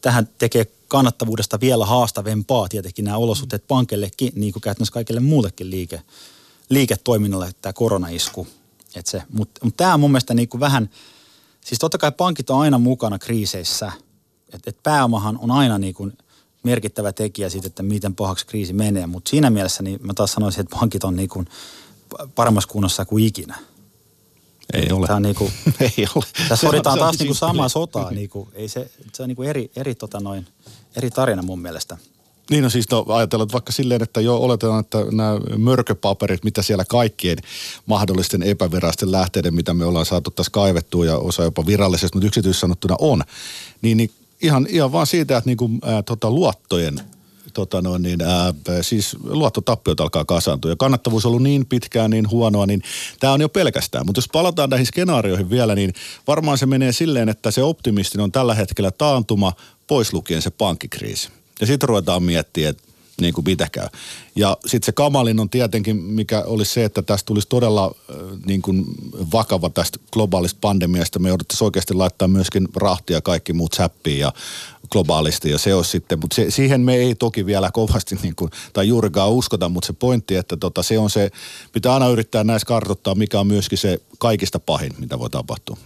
tähän 0.00 0.28
tekee 0.38 0.66
kannattavuudesta 0.88 1.60
vielä 1.60 1.86
haastavempaa 1.86 2.68
tietenkin 2.68 3.04
nämä 3.04 3.16
olosuhteet 3.16 3.66
pankillekin, 3.68 4.32
niin 4.34 4.52
kuin 4.52 4.60
käytännössä 4.60 4.92
kaikille 4.92 5.20
muullekin 5.20 5.70
liike, 5.70 6.02
liiketoiminnalle 6.68 7.52
tämä 7.62 7.72
koronaisku. 7.72 8.46
Mutta 9.32 9.60
mut 9.64 9.76
tämä 9.76 9.94
on 9.94 10.00
mun 10.00 10.10
mielestä 10.10 10.34
niin 10.34 10.48
kuin 10.48 10.60
vähän, 10.60 10.90
siis 11.64 11.78
totta 11.78 11.98
kai 11.98 12.12
pankit 12.12 12.50
on 12.50 12.60
aina 12.60 12.78
mukana 12.78 13.18
kriiseissä– 13.18 13.92
että 14.52 14.70
et 14.70 14.82
pääomahan 14.82 15.38
on 15.38 15.50
aina 15.50 15.78
niin 15.78 15.94
kuin 15.94 16.12
merkittävä 16.62 17.12
tekijä 17.12 17.48
siitä, 17.48 17.66
että 17.66 17.82
miten 17.82 18.14
pahaksi 18.14 18.46
kriisi 18.46 18.72
menee. 18.72 19.06
Mutta 19.06 19.30
siinä 19.30 19.50
mielessä 19.50 19.82
niin 19.82 20.00
mä 20.02 20.14
taas 20.14 20.32
sanoisin, 20.32 20.60
että 20.60 20.76
pankit 20.76 21.04
on 21.04 21.16
niin 21.16 21.28
kuin 21.28 21.46
paremmassa 22.34 22.68
kunnossa 22.68 23.04
kuin 23.04 23.24
ikinä. 23.24 23.58
Ei 24.72 24.92
ole. 24.92 25.06
Tämä 25.06 25.16
on 25.16 25.22
niin 25.22 25.34
kuin, 25.34 25.52
ei 25.80 26.06
ole. 26.14 26.24
Tässä 26.48 26.66
soditaan 26.66 26.98
taas 26.98 27.18
niin 27.18 27.26
kuin 27.26 27.36
samaa 27.36 27.68
sotaa. 27.68 28.10
Niin 28.10 28.30
kuin, 28.30 28.48
ei 28.52 28.68
se, 28.68 28.90
se 29.12 29.22
on 29.22 29.28
niin 29.28 29.36
kuin 29.36 29.48
eri, 29.48 29.70
eri, 29.76 29.94
tota 29.94 30.20
noin, 30.20 30.46
eri 30.96 31.10
tarina 31.10 31.42
mun 31.42 31.60
mielestä. 31.60 31.96
Niin 32.50 32.64
no 32.64 32.70
siis 32.70 32.90
no, 32.90 33.04
ajatellaan 33.08 33.48
vaikka 33.52 33.72
silleen, 33.72 34.02
että 34.02 34.20
jo 34.20 34.36
oletetaan, 34.36 34.80
että 34.80 34.98
nämä 35.10 35.38
mörköpaperit, 35.56 36.44
mitä 36.44 36.62
siellä 36.62 36.84
kaikkien 36.84 37.38
mahdollisten 37.86 38.42
epävirallisten 38.42 39.12
lähteiden, 39.12 39.54
mitä 39.54 39.74
me 39.74 39.84
ollaan 39.84 40.06
saatu 40.06 40.30
tässä 40.30 40.50
kaivettua 40.50 41.04
ja 41.04 41.18
osa 41.18 41.42
jopa 41.42 41.66
virallisesti, 41.66 42.16
mutta 42.16 42.26
yksityissanottuna 42.26 42.96
on, 42.98 43.22
niin, 43.82 43.96
niin 43.96 44.10
ihan, 44.42 44.66
ihan 44.70 44.92
vaan 44.92 45.06
siitä, 45.06 45.36
että 45.36 45.50
niinku, 45.50 45.70
ää, 45.82 46.02
tota, 46.02 46.30
luottojen 46.30 47.00
tota 47.54 47.82
noin, 47.82 48.02
niin, 48.02 48.20
ää, 48.20 48.54
siis 48.80 49.16
luottotappiot 49.24 50.00
alkaa 50.00 50.24
kasaantua. 50.24 50.70
Ja 50.70 50.76
kannattavuus 50.76 51.26
on 51.26 51.28
ollut 51.28 51.42
niin 51.42 51.66
pitkään 51.66 52.10
niin 52.10 52.30
huonoa, 52.30 52.66
niin 52.66 52.82
tämä 53.20 53.32
on 53.32 53.40
jo 53.40 53.48
pelkästään. 53.48 54.06
Mutta 54.06 54.18
jos 54.18 54.28
palataan 54.32 54.70
näihin 54.70 54.86
skenaarioihin 54.86 55.50
vielä, 55.50 55.74
niin 55.74 55.92
varmaan 56.26 56.58
se 56.58 56.66
menee 56.66 56.92
silleen, 56.92 57.28
että 57.28 57.50
se 57.50 57.62
optimistin 57.62 58.20
on 58.20 58.32
tällä 58.32 58.54
hetkellä 58.54 58.90
taantuma, 58.90 59.52
pois 59.86 60.12
lukien 60.12 60.42
se 60.42 60.50
pankkikriisi. 60.50 61.28
Ja 61.60 61.66
sitten 61.66 61.88
ruvetaan 61.88 62.22
miettimään, 62.22 62.70
että 62.70 62.87
niin 63.20 63.34
kuin 63.34 63.44
mitä 63.44 63.68
käy. 63.72 63.88
Ja 64.36 64.56
sitten 64.66 64.86
se 64.86 64.92
kamalin 64.92 65.40
on 65.40 65.50
tietenkin, 65.50 65.96
mikä 65.96 66.42
olisi 66.46 66.72
se, 66.72 66.84
että 66.84 67.02
tästä 67.02 67.26
tulisi 67.26 67.48
todella 67.48 67.94
niin 68.46 68.62
kuin 68.62 68.84
vakava 69.32 69.70
tästä 69.70 69.98
globaalista 70.12 70.58
pandemiasta. 70.60 71.18
Me 71.18 71.28
jouduttaisiin 71.28 71.66
oikeasti 71.66 71.94
laittaa 71.94 72.28
myöskin 72.28 72.68
rahtia 72.76 73.16
ja 73.16 73.20
kaikki 73.20 73.52
muut 73.52 73.72
säppiin 73.72 74.18
ja 74.18 74.32
globaalisti 74.90 75.50
ja 75.50 75.58
se 75.58 75.74
olisi 75.74 75.90
sitten, 75.90 76.20
mutta 76.20 76.34
se, 76.34 76.50
siihen 76.50 76.80
me 76.80 76.96
ei 76.96 77.14
toki 77.14 77.46
vielä 77.46 77.70
kovasti 77.70 78.18
niin 78.22 78.34
kuin, 78.36 78.50
tai 78.72 78.88
juurikaan 78.88 79.30
uskota, 79.30 79.68
mutta 79.68 79.86
se 79.86 79.92
pointti, 79.92 80.36
että 80.36 80.56
tota, 80.56 80.82
se 80.82 80.98
on 80.98 81.10
se, 81.10 81.30
pitää 81.72 81.94
aina 81.94 82.08
yrittää 82.08 82.44
näissä 82.44 82.66
kartoittaa, 82.66 83.14
mikä 83.14 83.40
on 83.40 83.46
myöskin 83.46 83.78
se 83.78 84.00
kaikista 84.18 84.58
pahin, 84.58 84.94
mitä 84.98 85.18
voi 85.18 85.30
tapahtua. 85.30 85.76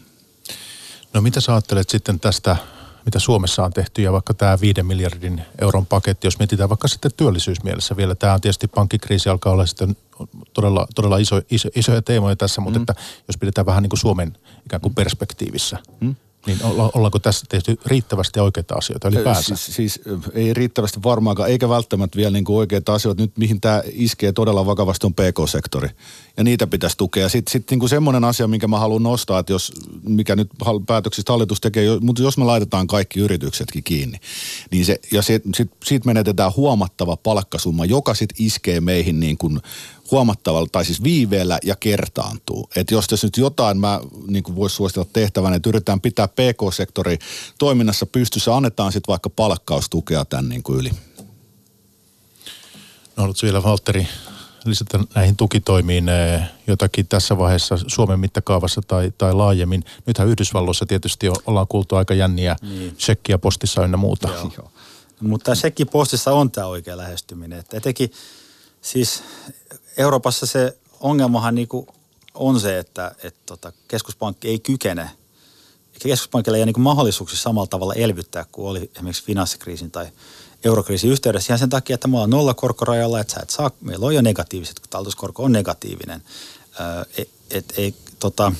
No 1.12 1.20
mitä 1.20 1.40
sä 1.40 1.52
ajattelet 1.52 1.90
sitten 1.90 2.20
tästä 2.20 2.56
mitä 3.04 3.18
Suomessa 3.18 3.64
on 3.64 3.72
tehty 3.72 4.02
ja 4.02 4.12
vaikka 4.12 4.34
tämä 4.34 4.60
5 4.60 4.82
miljardin 4.82 5.42
euron 5.60 5.86
paketti, 5.86 6.26
jos 6.26 6.38
mietitään 6.38 6.68
vaikka 6.68 6.88
sitten 6.88 7.10
työllisyysmielessä 7.16 7.96
vielä. 7.96 8.14
Tämä 8.14 8.34
on 8.34 8.40
tietysti 8.40 8.68
pankkikriisi 8.68 9.28
alkaa 9.28 9.52
olla 9.52 9.66
sitten 9.66 9.96
todella, 10.52 10.86
todella 10.94 11.18
iso, 11.18 11.42
iso, 11.50 11.68
isoja 11.74 12.02
teemoja 12.02 12.36
tässä, 12.36 12.60
mutta 12.60 12.78
mm. 12.78 12.82
että 12.82 12.94
jos 13.28 13.38
pidetään 13.40 13.66
vähän 13.66 13.82
niin 13.82 13.90
kuin 13.90 14.00
Suomen 14.00 14.36
ikään 14.66 14.80
kuin 14.80 14.94
perspektiivissä, 14.94 15.78
mm. 16.00 16.14
Niin 16.46 16.58
olla, 16.62 16.90
ollaanko 16.94 17.18
tässä 17.18 17.46
tehty 17.48 17.78
riittävästi 17.86 18.40
oikeita 18.40 18.74
asioita 18.74 19.08
ylipäänsä? 19.08 19.56
Siis, 19.56 19.76
siis 19.76 20.00
ei 20.34 20.54
riittävästi 20.54 21.02
varmaankaan, 21.02 21.50
eikä 21.50 21.68
välttämättä 21.68 22.16
vielä 22.16 22.30
niin 22.30 22.44
kuin 22.44 22.56
oikeita 22.56 22.94
asioita. 22.94 23.22
Nyt 23.22 23.36
mihin 23.36 23.60
tämä 23.60 23.82
iskee 23.92 24.32
todella 24.32 24.66
vakavasti 24.66 25.06
on 25.06 25.14
PK-sektori. 25.14 25.88
Ja 26.36 26.44
niitä 26.44 26.66
pitäisi 26.66 26.96
tukea. 26.96 27.28
Sitten 27.28 27.52
sit, 27.52 27.70
niin 27.70 27.88
semmoinen 27.88 28.24
asia, 28.24 28.48
minkä 28.48 28.68
mä 28.68 28.78
haluan 28.78 29.02
nostaa, 29.02 29.38
että 29.38 29.52
jos, 29.52 29.72
mikä 30.02 30.36
nyt 30.36 30.50
päätöksistä 30.86 31.32
hallitus 31.32 31.60
tekee, 31.60 31.86
mutta 32.00 32.22
jos 32.22 32.38
me 32.38 32.44
laitetaan 32.44 32.86
kaikki 32.86 33.20
yrityksetkin 33.20 33.84
kiinni, 33.84 34.18
niin 34.70 34.84
se, 34.84 35.00
ja 35.12 35.22
se, 35.22 35.40
sit, 35.54 35.70
siitä 35.84 36.06
menetetään 36.06 36.52
huomattava 36.56 37.16
palkkasumma, 37.16 37.84
joka 37.84 38.14
sitten 38.14 38.46
iskee 38.46 38.80
meihin 38.80 39.20
niin 39.20 39.38
kuin 39.38 39.60
huomattavalla, 40.10 40.68
tai 40.72 40.84
siis 40.84 41.02
viiveellä 41.02 41.58
ja 41.64 41.76
kertaantuu. 41.76 42.68
Että 42.76 42.94
jos 42.94 43.06
tässä 43.06 43.26
nyt 43.26 43.36
jotain 43.36 43.78
mä 43.78 44.00
niin 44.26 44.42
kuin 44.42 44.56
voisi 44.56 44.76
suositella 44.76 45.08
tehtävän, 45.12 45.54
että 45.54 45.68
yritetään 45.68 46.00
pitää 46.00 46.28
PK-sektori 46.32 47.18
toiminnassa 47.58 48.06
pystyssä, 48.06 48.56
annetaan 48.56 48.92
sitten 48.92 49.12
vaikka 49.12 49.30
palkkaustukea 49.30 50.24
tämän 50.24 50.48
niin 50.48 50.62
kuin 50.62 50.78
yli. 50.78 50.90
No 53.16 53.22
haluatko 53.22 53.40
vielä 53.42 53.62
Valtteri 53.62 54.08
lisätä 54.64 54.98
näihin 55.14 55.36
tukitoimiin 55.36 56.08
eh, 56.08 56.42
jotakin 56.66 57.06
tässä 57.08 57.38
vaiheessa 57.38 57.78
Suomen 57.86 58.20
mittakaavassa 58.20 58.80
tai, 58.86 59.12
tai 59.18 59.34
laajemmin? 59.34 59.84
Nythän 60.06 60.28
Yhdysvalloissa 60.28 60.86
tietysti 60.86 61.26
ollaan 61.46 61.68
kuultu 61.68 61.96
aika 61.96 62.14
jänniä 62.14 62.56
niin. 62.62 62.96
shekkiä 62.98 63.38
postissa 63.38 63.84
ynnä 63.84 63.96
muuta. 63.96 64.28
Joo. 64.28 64.72
Mutta 65.20 65.44
tämä 65.44 65.54
shekki 65.54 65.84
postissa 65.84 66.32
on 66.32 66.50
tämä 66.50 66.66
oikea 66.66 66.96
lähestyminen. 66.96 67.58
Että 67.58 67.76
etenkin 67.76 68.12
siis 68.80 69.22
Euroopassa 69.96 70.46
se 70.46 70.78
ongelmahan 71.00 71.54
niin 71.54 71.68
on 72.34 72.60
se, 72.60 72.78
että, 72.78 73.14
että 73.22 73.40
tota, 73.46 73.72
keskuspankki 73.88 74.48
ei 74.48 74.58
kykene, 74.58 75.10
keskuspankilla 76.08 76.56
ei 76.56 76.62
ole 76.62 76.72
niin 76.72 76.80
mahdollisuuksia 76.82 77.38
samalla 77.38 77.66
tavalla 77.66 77.94
elvyttää 77.94 78.46
kuin 78.52 78.68
oli 78.68 78.90
esimerkiksi 78.94 79.24
finanssikriisin 79.24 79.90
tai 79.90 80.06
eurokriisin 80.64 81.10
yhteydessä 81.10 81.52
ihan 81.52 81.58
sen 81.58 81.68
takia, 81.68 81.94
että 81.94 82.08
me 82.08 82.16
ollaan 82.16 82.30
nolla 82.30 82.54
korkorajalla, 82.54 83.20
että 83.20 83.34
sä 83.34 83.40
et 83.42 83.50
saa, 83.50 83.70
meillä 83.80 84.06
on 84.06 84.14
jo 84.14 84.22
negatiiviset, 84.22 84.80
kun 84.80 84.88
talletuskorko 84.90 85.42
on 85.42 85.52
negatiivinen. 85.52 86.22
et, 87.18 87.28
et, 87.50 87.72
et, 87.76 87.94
tota, 88.18 88.52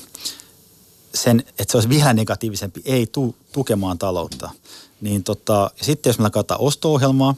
sen, 1.15 1.45
että 1.59 1.73
se 1.73 1.77
olisi 1.77 1.89
vielä 1.89 2.13
negatiivisempi, 2.13 2.83
ei 2.85 3.07
tu, 3.07 3.37
tukemaan 3.53 3.99
taloutta. 3.99 4.51
Niin 5.01 5.25
tota, 5.25 5.71
ja 5.79 5.85
sitten 5.85 6.11
jos 6.11 6.19
me 6.19 6.31
katsotaan 6.31 6.61
osto-ohjelmaa, 6.61 7.35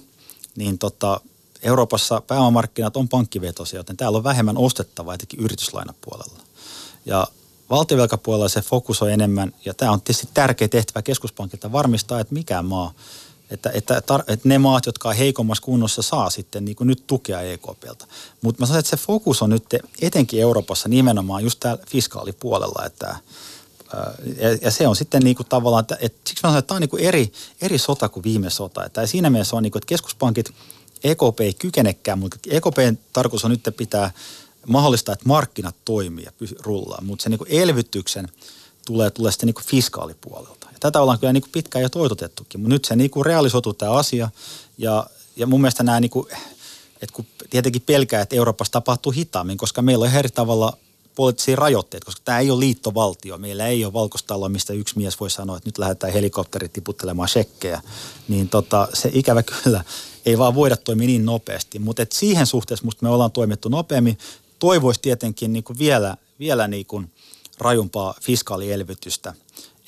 niin 0.57 0.79
tota, 0.79 1.21
Euroopassa 1.63 2.21
pääomamarkkinat 2.21 2.97
on 2.97 3.09
pankkivetoisia, 3.09 3.81
joten 3.81 3.97
täällä 3.97 4.19
on 4.19 4.25
vähemmän 4.25 4.59
ostettavaa 4.59 5.15
etenkin 5.15 5.41
yrityslainapuolella. 5.41 6.39
Ja 7.07 7.27
valtiovelkapuolella 7.71 8.49
se 8.49 8.61
fokus 8.61 9.03
on 9.03 9.11
enemmän, 9.11 9.53
ja 9.65 9.75
tämä 9.75 9.93
on 9.93 10.01
tietysti 10.01 10.29
tärkeä 10.35 10.69
tehtävä 10.69 11.03
keskuspankilta 11.03 11.73
varmistaa, 11.73 12.21
että 12.21 12.35
mikään 12.35 12.65
maa, 12.65 12.93
että, 13.51 13.71
että, 13.75 13.97
että 14.27 14.49
ne 14.49 14.59
maat, 14.59 14.87
jotka 14.87 15.09
on 15.09 15.15
heikommassa 15.15 15.62
kunnossa, 15.62 16.03
saa 16.03 16.31
sitten 16.31 16.65
niin 16.65 16.77
kuin 16.77 16.89
nyt 16.89 17.07
tukea 17.07 17.41
EKPltä. 17.41 18.07
Mutta 18.43 18.62
mä 18.62 18.67
sanoin, 18.67 18.81
että 18.81 18.91
se 18.91 18.97
fokus 18.97 19.43
on 19.43 19.51
nyt 19.51 19.65
etenkin 20.03 20.41
Euroopassa 20.41 20.89
nimenomaan 20.89 21.45
just 21.45 21.61
täällä 21.61 21.85
fiskaalipuolella, 21.89 22.87
että 22.87 23.17
ja, 24.41 24.59
ja 24.62 24.71
se 24.71 24.89
on 24.89 24.97
sitten 24.97 25.23
niin 25.23 25.37
kuin 25.37 25.47
tavallaan, 25.49 25.81
että, 25.81 25.97
että 26.01 26.21
siksi 26.29 26.43
mä 26.43 26.49
sanoin, 26.49 26.59
että 26.59 26.69
tämä 26.69 26.77
on 26.77 26.81
niin 26.81 26.91
kuin 26.91 27.03
eri, 27.03 27.33
eri 27.61 27.79
sota 27.79 28.09
kuin 28.09 28.25
viime 28.25 28.51
sota. 28.51 28.85
Että 28.85 29.07
siinä 29.07 29.31
mielessä 29.31 29.57
on 29.57 29.62
niin 29.62 29.71
kuin, 29.71 29.81
että 29.81 29.89
keskuspankit– 29.89 30.51
EKP 31.05 31.41
ei 31.41 31.55
kykenekään, 31.55 32.19
mutta 32.19 32.37
EKPn 32.51 32.99
tarkoitus 33.12 33.45
on 33.45 33.51
nyt 33.51 33.69
pitää 33.77 34.11
mahdollistaa, 34.67 35.12
että 35.12 35.29
markkinat 35.29 35.75
toimii 35.85 36.25
ja 36.25 36.33
rullaa, 36.61 37.03
mutta 37.03 37.23
se 37.23 37.31
niin 37.31 37.41
elvytyksen 37.47 38.29
tulee, 38.87 39.11
tulee 39.11 39.33
sitten 39.33 39.47
niin 39.47 39.67
fiskaalipuolelta. 39.67 40.67
Ja 40.73 40.79
tätä 40.81 41.01
ollaan 41.01 41.19
kyllä 41.19 41.33
niin 41.33 41.45
pitkään 41.53 41.83
jo 41.83 41.89
toitotettukin, 41.89 42.61
mutta 42.61 42.75
nyt 42.75 42.85
se 42.85 42.97
niin 42.97 43.11
realisoituu 43.25 43.75
tämä 43.75 43.93
asia 43.93 44.31
ja, 44.79 45.07
ja 45.37 45.47
mun 45.47 45.61
mielestä 45.61 45.83
nämä, 45.83 46.01
niin 46.01 46.11
kuin, 46.11 46.27
että 47.03 47.12
kun 47.12 47.27
tietenkin 47.51 47.83
pelkää, 47.83 48.23
että 48.23 48.37
Euroopassa 48.37 48.73
tapahtuu 48.73 49.12
hitaammin, 49.12 49.59
koska 49.59 49.83
meillä 49.83 50.05
on 50.05 50.15
eri 50.15 50.29
tavalla 50.29 50.77
poliittisia 51.15 51.57
rajoitteita, 51.57 52.05
koska 52.05 52.21
tämä 52.25 52.39
ei 52.39 52.51
ole 52.51 52.61
liittovaltio. 52.61 53.39
Meillä 53.39 53.67
ei 53.67 53.85
ole 53.85 53.93
valkostalo, 53.93 54.49
mistä 54.49 54.73
yksi 54.73 54.99
mies 54.99 55.21
voi 55.21 55.31
sanoa, 55.31 55.57
että 55.57 55.69
nyt 55.69 55.79
lähdetään 55.79 56.12
helikopterit 56.12 56.73
tiputtelemaan 56.73 57.29
shekkejä. 57.29 57.83
Niin 58.29 58.49
tota, 58.49 58.89
se 58.95 59.11
ikävä 59.12 59.43
kyllä 59.43 59.85
ei 60.27 60.39
vaan 60.39 60.55
voida 60.55 60.77
toimia 60.77 61.07
niin 61.07 61.25
nopeasti. 61.25 61.79
Mutta 61.79 62.07
siihen 62.12 62.47
suhteessa 62.47 62.85
musta 62.85 63.07
me 63.07 63.09
ollaan 63.09 63.33
toimittu 63.33 63.69
nopeammin. 63.69 64.19
Toivoisi 64.65 65.01
tietenkin 65.01 65.53
niin 65.53 65.65
kuin 65.65 65.79
vielä, 65.79 66.17
vielä 66.39 66.69
niin 66.69 66.87
kuin 66.87 67.12
rajumpaa 67.59 68.15
fiskaalielvytystä. 68.23 69.35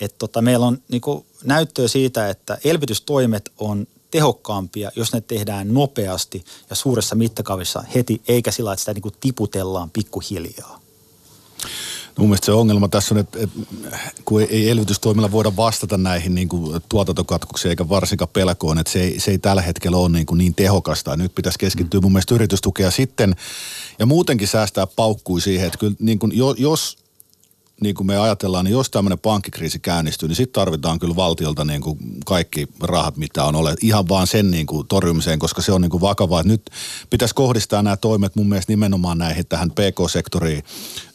Et 0.01 0.19
tota, 0.19 0.43
meillä 0.43 0.67
on 0.67 0.83
niin 0.89 1.01
kuin 1.01 1.27
näyttöä 1.45 1.89
siitä, 1.89 2.29
että 2.29 2.59
elvytystoimet 2.65 3.53
on 3.59 3.87
tehokkaampia, 4.11 4.91
jos 4.97 5.13
ne 5.13 5.21
tehdään 5.21 5.75
nopeasti 5.75 6.45
ja 6.71 6.77
suuressa 6.77 7.15
mittakaavassa 7.15 7.85
heti, 7.95 8.23
eikä 8.29 8.51
sillä 8.51 8.73
että 8.73 8.81
sitä 8.81 8.95
niin 8.95 9.03
kuin 9.03 9.15
tiputellaan 9.21 9.91
pikkuhiljaa. 9.91 10.81
Mun 12.19 12.29
mielestä 12.29 12.47
se 12.47 12.53
ongelma 12.53 12.89
tässä 12.89 13.15
on, 13.15 13.19
että, 13.19 13.39
että 13.41 13.59
kun 14.25 14.43
ei 14.43 14.71
elvytystoimilla 14.71 15.33
voida 15.33 15.57
vastata 15.57 15.99
näihin 15.99 16.35
niin 16.35 16.49
kuin 16.49 16.81
tuotantokatkoksiin 16.89 17.71
eikä 17.71 17.89
varsinkaan 17.89 18.29
pelkoon, 18.33 18.79
että 18.79 18.93
se 18.93 19.01
ei, 19.03 19.21
se 19.21 19.31
ei 19.31 19.39
tällä 19.39 19.63
hetkellä 19.63 19.97
ole 19.97 20.09
niin, 20.09 20.27
kuin 20.27 20.39
niin 20.39 20.55
tehokasta. 20.55 21.17
Nyt 21.17 21.35
pitäisi 21.35 21.59
keskittyä 21.59 22.01
mun 22.01 22.13
mielestä 22.13 22.35
yritystukea 22.35 22.91
sitten 22.91 23.37
ja 23.99 24.07
muutenkin 24.07 24.49
säästää 24.49 24.87
paukkui 24.87 25.41
siihen, 25.41 25.67
että 25.67 25.79
kyllä 25.79 25.95
niin 25.99 26.19
kuin, 26.19 26.33
jos 26.59 27.06
niin 27.81 27.95
kuin 27.95 28.07
me 28.07 28.19
ajatellaan, 28.19 28.65
niin 28.65 28.73
jos 28.73 28.91
tämmöinen 28.91 29.19
pankkikriisi 29.19 29.79
käynnistyy, 29.79 30.29
niin 30.29 30.37
sitten 30.37 30.61
tarvitaan 30.61 30.99
kyllä 30.99 31.17
valtiolta 31.17 31.65
niin 31.65 31.81
kuin 31.81 31.99
kaikki 32.27 32.69
rahat, 32.81 33.17
mitä 33.17 33.45
on 33.45 33.55
ole, 33.55 33.75
ihan 33.83 34.09
vaan 34.09 34.27
sen 34.27 34.51
niin 34.51 34.67
kuin 34.67 34.87
torjumiseen, 34.87 35.39
koska 35.39 35.63
se 35.63 35.73
on 35.73 35.81
niin 35.81 35.91
kuin 35.91 36.01
vakavaa. 36.01 36.43
Nyt 36.43 36.71
pitäisi 37.11 37.35
kohdistaa 37.35 37.83
nämä 37.83 37.97
toimet 37.97 38.37
mun 38.37 38.49
mielestä 38.49 38.73
nimenomaan 38.73 39.19
näihin 39.19 39.47
tähän 39.47 39.71
PK-sektoriin 39.71 40.63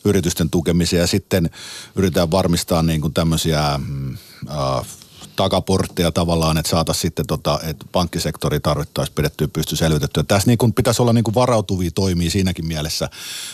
yritysten 0.05 0.49
tukemiseen 0.49 1.01
ja 1.01 1.07
sitten 1.07 1.49
yritetään 1.95 2.32
varmistaa 2.32 2.84
niin 2.84 3.01
kuin 3.01 3.14
tämmöisiä 3.14 3.74
äh, 4.49 4.86
takaportteja 5.36 6.11
tavallaan, 6.11 6.57
että 6.57 6.69
saataisiin 6.69 7.01
sitten, 7.01 7.27
tota, 7.27 7.59
että 7.63 7.86
pankkisektori 7.91 8.59
tarvittaisiin 8.59 9.15
pidettyä 9.15 9.47
pysty 9.47 9.75
selvitettyä. 9.75 10.23
Tässä 10.23 10.47
niin 10.47 10.57
kuin 10.57 10.73
pitäisi 10.73 11.01
olla 11.01 11.13
niin 11.13 11.23
kuin 11.23 11.36
varautuvia 11.36 11.91
toimia 11.91 12.29
siinäkin 12.29 12.67
mielessä, 12.67 13.09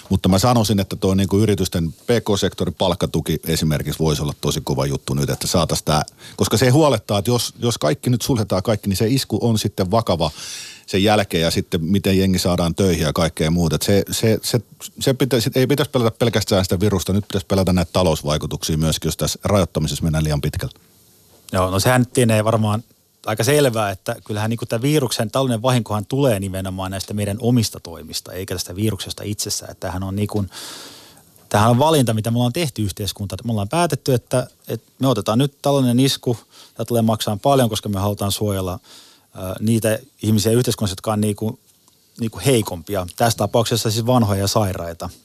mutta 0.10 0.30
mä 0.30 0.40
sanoisin, 0.40 0.80
että 0.80 0.96
tuo 0.96 1.16
niin 1.16 1.30
kuin 1.30 1.44
yritysten 1.44 1.94
PK-sektorin 1.94 2.74
palkkatuki 2.74 3.40
esimerkiksi 3.48 4.00
voisi 4.00 4.22
olla 4.22 4.34
tosi 4.42 4.62
kova 4.64 4.86
juttu 4.86 5.14
nyt, 5.14 5.30
että 5.30 5.48
saataisiin 5.48 5.86
tämä, 5.86 6.02
koska 6.36 6.58
se 6.58 6.70
huolettaa, 6.70 7.20
että 7.20 7.32
jos, 7.32 7.54
jos 7.60 7.78
kaikki 7.78 8.10
nyt 8.10 8.22
suljetaan 8.22 8.64
kaikki, 8.64 8.90
niin 8.90 8.98
se 8.98 9.08
isku 9.08 9.40
on 9.42 9.60
sitten 9.60 9.92
vakava 9.92 10.32
sen 10.88 11.04
jälkeen 11.04 11.44
ja 11.44 11.52
sitten 11.52 11.84
miten 11.84 12.18
jengi 12.18 12.40
saadaan 12.40 12.76
töihin 12.76 13.04
ja 13.04 13.14
kaikkea 13.14 13.52
muuta. 13.52 13.78
se, 13.82 14.04
se, 14.12 14.40
se, 14.44 14.60
se 15.00 15.14
pitäisi, 15.14 15.52
ei 15.56 15.68
pitäisi 15.68 15.92
pelätä 15.92 16.12
pelkästään 16.20 16.66
sitä 16.66 16.80
virusta, 16.80 17.14
nyt 17.14 17.28
pitäisi 17.28 17.48
pelätä 17.48 17.74
näitä 17.74 17.92
talousvaikutuksia 17.94 18.78
myöskin, 18.78 19.08
jos 19.08 19.18
tässä 19.18 19.40
rajoittamisessa 19.44 20.04
mennään 20.04 20.24
liian 20.24 20.42
pitkälle. 20.42 20.80
Joo, 21.52 21.72
no 21.72 21.80
sehän 21.80 22.06
tienee 22.06 22.44
varmaan 22.44 22.84
aika 23.26 23.44
selvää, 23.44 23.92
että 23.92 24.16
kyllähän 24.26 24.50
niin 24.50 24.60
tämä 24.70 24.82
viruksen 24.82 25.32
talouden 25.32 25.62
vahinkohan 25.62 26.06
tulee 26.06 26.40
nimenomaan 26.40 26.92
näistä 26.92 27.14
meidän 27.14 27.38
omista 27.40 27.80
toimista, 27.80 28.32
eikä 28.32 28.56
tästä 28.56 28.76
viruksesta 28.76 29.24
itsessään. 29.24 29.72
Että 29.72 29.82
tämähän 29.82 30.04
on 30.04 30.16
niin 30.16 30.28
kuin, 30.28 30.50
tämähän 31.50 31.72
on 31.72 31.80
valinta, 31.80 32.14
mitä 32.14 32.32
me 32.32 32.38
ollaan 32.38 32.54
tehty 32.54 32.82
yhteiskunta. 32.82 33.38
Me 33.44 33.52
ollaan 33.52 33.70
päätetty, 33.70 34.14
että, 34.14 34.48
että 34.68 34.92
me 35.00 35.08
otetaan 35.08 35.38
nyt 35.38 35.62
talouden 35.62 36.00
isku, 36.00 36.38
tämä 36.76 36.86
tulee 36.86 37.02
maksaa 37.02 37.38
paljon, 37.42 37.70
koska 37.70 37.90
me 37.90 38.00
halutaan 38.00 38.32
suojella 38.32 38.80
ää, 39.34 39.56
niitä 39.60 40.00
ihmisiä 40.22 40.52
yhteiskunnassa, 40.52 40.94
jotka 40.94 41.14
on 41.14 41.22
niin 41.22 41.36
kuin, 41.36 41.60
niin 42.20 42.32
kuin 42.32 42.44
heikompia. 42.44 43.08
Tässä 43.16 43.38
tapauksessa 43.38 43.92
siis 43.92 44.06
vanhoja 44.06 44.42
ja 44.42 44.48
sairaita– 44.48 45.10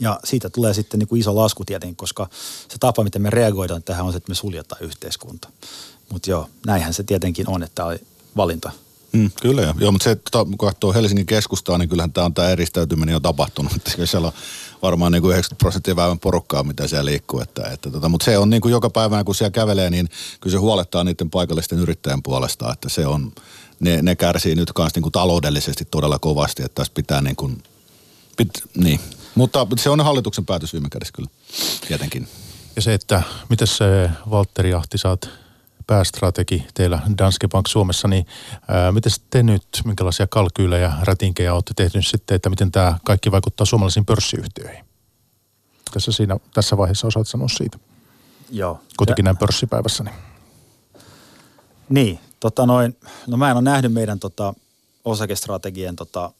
ja 0.00 0.20
siitä 0.24 0.50
tulee 0.50 0.74
sitten 0.74 0.98
niin 0.98 1.08
kuin 1.08 1.20
iso 1.20 1.36
lasku 1.36 1.64
tietenkin, 1.64 1.96
koska 1.96 2.28
se 2.68 2.78
tapa, 2.80 3.04
miten 3.04 3.22
me 3.22 3.30
reagoidaan 3.30 3.82
tähän 3.82 4.06
on 4.06 4.12
se, 4.12 4.16
että 4.16 4.30
me 4.30 4.34
suljetaan 4.34 4.82
yhteiskunta. 4.82 5.48
Mutta 6.12 6.30
joo, 6.30 6.48
näinhän 6.66 6.94
se 6.94 7.02
tietenkin 7.02 7.48
on, 7.48 7.62
että 7.62 7.74
tämä 7.74 7.88
oli 7.88 8.00
valinta. 8.36 8.70
Mm, 9.12 9.30
kyllä 9.42 9.62
joo. 9.62 9.74
joo, 9.78 9.92
mutta 9.92 10.04
se, 10.04 10.16
tota, 10.16 10.44
kun 10.44 10.58
katsoo 10.58 10.92
Helsingin 10.92 11.26
keskustaa, 11.26 11.78
niin 11.78 11.88
kyllähän 11.88 12.12
tämä 12.12 12.24
on 12.24 12.34
tämä 12.34 12.48
eristäytyminen 12.48 13.12
jo 13.12 13.20
tapahtunut. 13.20 13.72
Että 13.76 14.06
siellä 14.06 14.26
on 14.26 14.32
varmaan 14.82 15.12
niin 15.12 15.22
kuin 15.22 15.32
90 15.32 15.62
prosenttia 15.62 15.96
vähemmän 15.96 16.18
porukkaa, 16.18 16.64
mitä 16.64 16.88
siellä 16.88 17.04
liikkuu. 17.04 17.40
Että, 17.40 17.70
että 17.72 17.90
tota, 17.90 18.08
mutta 18.08 18.24
se 18.24 18.38
on 18.38 18.50
niin 18.50 18.60
kuin 18.60 18.72
joka 18.72 18.90
päivänä, 18.90 19.24
kun 19.24 19.34
siellä 19.34 19.50
kävelee, 19.50 19.90
niin 19.90 20.08
kyllä 20.40 20.54
se 20.54 20.58
huolettaa 20.58 21.04
niiden 21.04 21.30
paikallisten 21.30 21.78
yrittäjän 21.78 22.22
puolesta. 22.22 22.72
Että 22.72 22.88
se 22.88 23.06
on, 23.06 23.32
ne, 23.80 24.02
ne 24.02 24.16
kärsii 24.16 24.54
nyt 24.54 24.72
kanssa 24.72 24.96
niin 24.96 25.02
kuin 25.02 25.12
taloudellisesti 25.12 25.84
todella 25.84 26.18
kovasti, 26.18 26.62
että 26.62 26.74
tässä 26.74 26.92
pitää 26.94 27.20
niin 27.20 27.36
kuin, 27.36 27.62
pit, 28.36 28.50
niin, 28.76 29.00
mutta 29.34 29.66
se 29.76 29.90
on 29.90 30.00
hallituksen 30.00 30.46
päätös 30.46 30.72
viime 30.72 30.88
kädessä 30.90 31.12
kyllä, 31.12 31.28
tietenkin. 31.88 32.28
Ja 32.76 32.82
se, 32.82 32.94
että 32.94 33.22
miten 33.48 33.66
se 33.66 34.10
Valtteri 34.30 34.74
Ahti, 34.74 34.98
sä 34.98 35.08
oot 35.08 35.30
päästrategi 35.86 36.66
teillä 36.74 37.00
Danske 37.18 37.48
Bank 37.48 37.66
Suomessa, 37.66 38.08
niin 38.08 38.26
miten 38.92 39.12
te 39.30 39.42
nyt, 39.42 39.66
minkälaisia 39.84 40.26
kalkyylejä, 40.26 40.92
rätinkejä 41.02 41.54
olette 41.54 41.74
tehnyt 41.76 42.06
sitten, 42.06 42.34
että 42.34 42.50
miten 42.50 42.72
tämä 42.72 42.98
kaikki 43.04 43.30
vaikuttaa 43.30 43.66
suomalaisiin 43.66 44.04
pörssiyhtiöihin? 44.04 44.84
Tässä, 45.92 46.12
siinä, 46.12 46.36
tässä 46.54 46.76
vaiheessa 46.76 47.06
osaat 47.06 47.28
sanoa 47.28 47.48
siitä. 47.48 47.78
Joo. 48.50 48.80
Kuitenkin 48.96 49.24
näin 49.24 49.36
pörssipäivässä. 49.36 50.04
Niin. 50.04 50.14
Niin, 51.88 52.20
tota 52.40 52.66
noin, 52.66 52.96
no 53.26 53.36
mä 53.36 53.50
en 53.50 53.56
ole 53.56 53.62
nähnyt 53.62 53.92
meidän 53.92 54.18
tota 54.18 54.54
osakestrategien 55.04 55.96
tota 55.96 56.32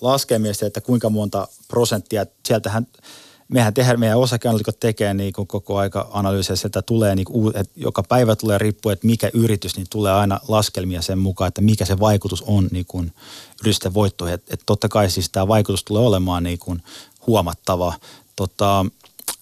laskelmia, 0.00 0.52
että 0.66 0.80
kuinka 0.80 1.10
monta 1.10 1.48
prosenttia, 1.68 2.26
sieltähän 2.46 2.86
mehän 3.48 3.74
tehdään, 3.74 4.00
meidän 4.00 4.18
osakeanalyytikot 4.18 4.80
tekee 4.80 5.14
niin 5.14 5.32
kuin 5.32 5.48
koko 5.48 5.78
aika 5.78 6.08
analyysiä, 6.12 6.56
sieltä 6.56 6.82
tulee 6.82 7.14
niin 7.14 7.24
kuin, 7.24 7.56
että 7.56 7.72
joka 7.76 8.02
päivä 8.02 8.36
tulee 8.36 8.58
riippuen, 8.58 8.92
että 8.92 9.06
mikä 9.06 9.30
yritys, 9.34 9.76
niin 9.76 9.86
tulee 9.90 10.12
aina 10.12 10.40
laskelmia 10.48 11.02
sen 11.02 11.18
mukaan, 11.18 11.48
että 11.48 11.60
mikä 11.60 11.84
se 11.84 12.00
vaikutus 12.00 12.42
on 12.42 12.68
niin 12.70 12.86
kuin 12.88 13.12
yritysten 13.60 13.94
voittoihin. 13.94 14.34
Että, 14.34 14.54
että 14.54 14.66
totta 14.66 14.88
kai 14.88 15.10
siis 15.10 15.30
tämä 15.30 15.48
vaikutus 15.48 15.84
tulee 15.84 16.02
olemaan 16.02 16.42
niin 16.42 16.58
kuin 16.58 16.82
huomattava. 17.26 17.94
Tota, 18.36 18.86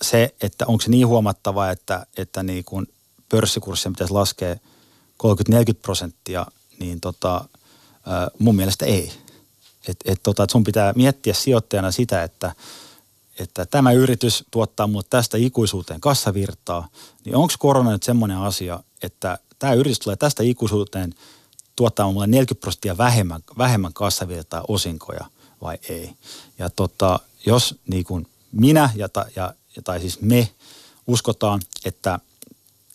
se, 0.02 0.34
että 0.40 0.66
onko 0.66 0.80
se 0.80 0.90
niin 0.90 1.06
huomattava, 1.06 1.70
että, 1.70 2.06
että 2.16 2.42
niin 2.42 2.64
kuin 2.64 2.86
pörssikurssia 3.28 3.90
pitäisi 3.90 4.12
laskea 4.12 4.54
30-40 4.54 4.58
prosenttia, 5.82 6.46
niin 6.78 7.00
tota, 7.00 7.44
mun 8.38 8.56
mielestä 8.56 8.86
ei. 8.86 9.12
Et, 9.88 9.96
et 10.04 10.20
tota, 10.22 10.42
et 10.42 10.50
sun 10.50 10.64
pitää 10.64 10.92
miettiä 10.96 11.34
sijoittajana 11.34 11.90
sitä, 11.90 12.22
että– 12.22 12.52
että 13.38 13.66
tämä 13.66 13.92
yritys 13.92 14.44
tuottaa 14.50 14.86
mulle 14.86 15.04
tästä 15.10 15.38
ikuisuuteen 15.38 16.00
kassavirtaa, 16.00 16.88
niin 17.24 17.36
onko 17.36 17.54
korona 17.58 17.90
nyt 17.90 18.02
semmoinen 18.02 18.38
asia, 18.38 18.80
että 19.02 19.38
tämä 19.58 19.72
yritys 19.72 19.98
tulee 19.98 20.16
tästä 20.16 20.42
ikuisuuteen 20.42 21.14
tuottaa 21.76 22.12
mulle 22.12 22.26
40 22.26 22.60
prosenttia 22.60 22.98
vähemmän, 22.98 23.42
vähemmän 23.58 23.92
kassavirtaa 23.92 24.64
osinkoja 24.68 25.24
vai 25.62 25.78
ei. 25.88 26.14
Ja 26.58 26.70
tota, 26.70 27.20
jos 27.46 27.74
niin 27.86 28.04
kuin 28.04 28.26
minä 28.52 28.90
ja, 28.94 29.08
ta, 29.08 29.26
ja, 29.36 29.54
tai 29.84 30.00
siis 30.00 30.20
me 30.20 30.48
uskotaan, 31.06 31.60
että 31.84 32.18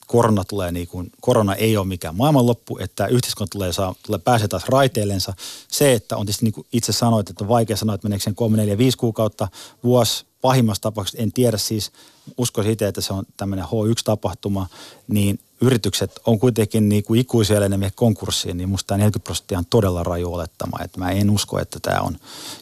korona, 0.07 0.43
tulee 0.43 0.71
niin 0.71 0.87
kuin, 0.87 1.11
korona 1.21 1.55
ei 1.55 1.77
ole 1.77 1.87
mikään 1.87 2.15
maailmanloppu, 2.15 2.77
että 2.77 3.07
yhteiskunta 3.07 3.51
tulee, 3.51 3.73
saa, 3.73 3.95
tulee 4.05 4.19
pääsee 4.19 4.47
taas 4.47 4.65
raiteillensa. 4.69 5.33
Se, 5.67 5.93
että 5.93 6.17
on 6.17 6.25
tietysti 6.25 6.45
niin 6.45 6.53
kuin 6.53 6.67
itse 6.73 6.91
sanoit, 6.91 7.29
että 7.29 7.43
on 7.43 7.47
vaikea 7.47 7.77
sanoa, 7.77 7.95
että 7.95 8.07
meneekö 8.07 8.23
sen 8.23 8.35
3, 8.35 8.57
4, 8.57 8.77
5 8.77 8.97
kuukautta, 8.97 9.47
vuosi, 9.83 10.25
pahimmassa 10.41 10.81
tapauksessa, 10.81 11.23
en 11.23 11.31
tiedä 11.31 11.57
siis, 11.57 11.91
uskoisin 12.37 12.73
itse, 12.73 12.87
että 12.87 13.01
se 13.01 13.13
on 13.13 13.25
tämmöinen 13.37 13.65
H1-tapahtuma, 13.65 14.67
niin 15.07 15.39
yritykset 15.61 16.19
on 16.25 16.39
kuitenkin 16.39 16.89
niin 16.89 17.03
kuin 17.03 17.19
ikuisia, 17.19 17.69
ne 17.69 17.91
konkurssiin, 17.95 18.57
niin 18.57 18.69
musta 18.69 18.87
tämä 18.87 18.97
40 18.97 19.23
prosenttia 19.23 19.57
on 19.57 19.65
todella 19.69 20.03
raju 20.03 20.33
olettama. 20.33 20.77
Että 20.83 20.99
mä 20.99 21.11
en 21.11 21.29
usko, 21.29 21.59
että 21.59 21.79
tämä 21.79 22.01
on, 22.01 22.17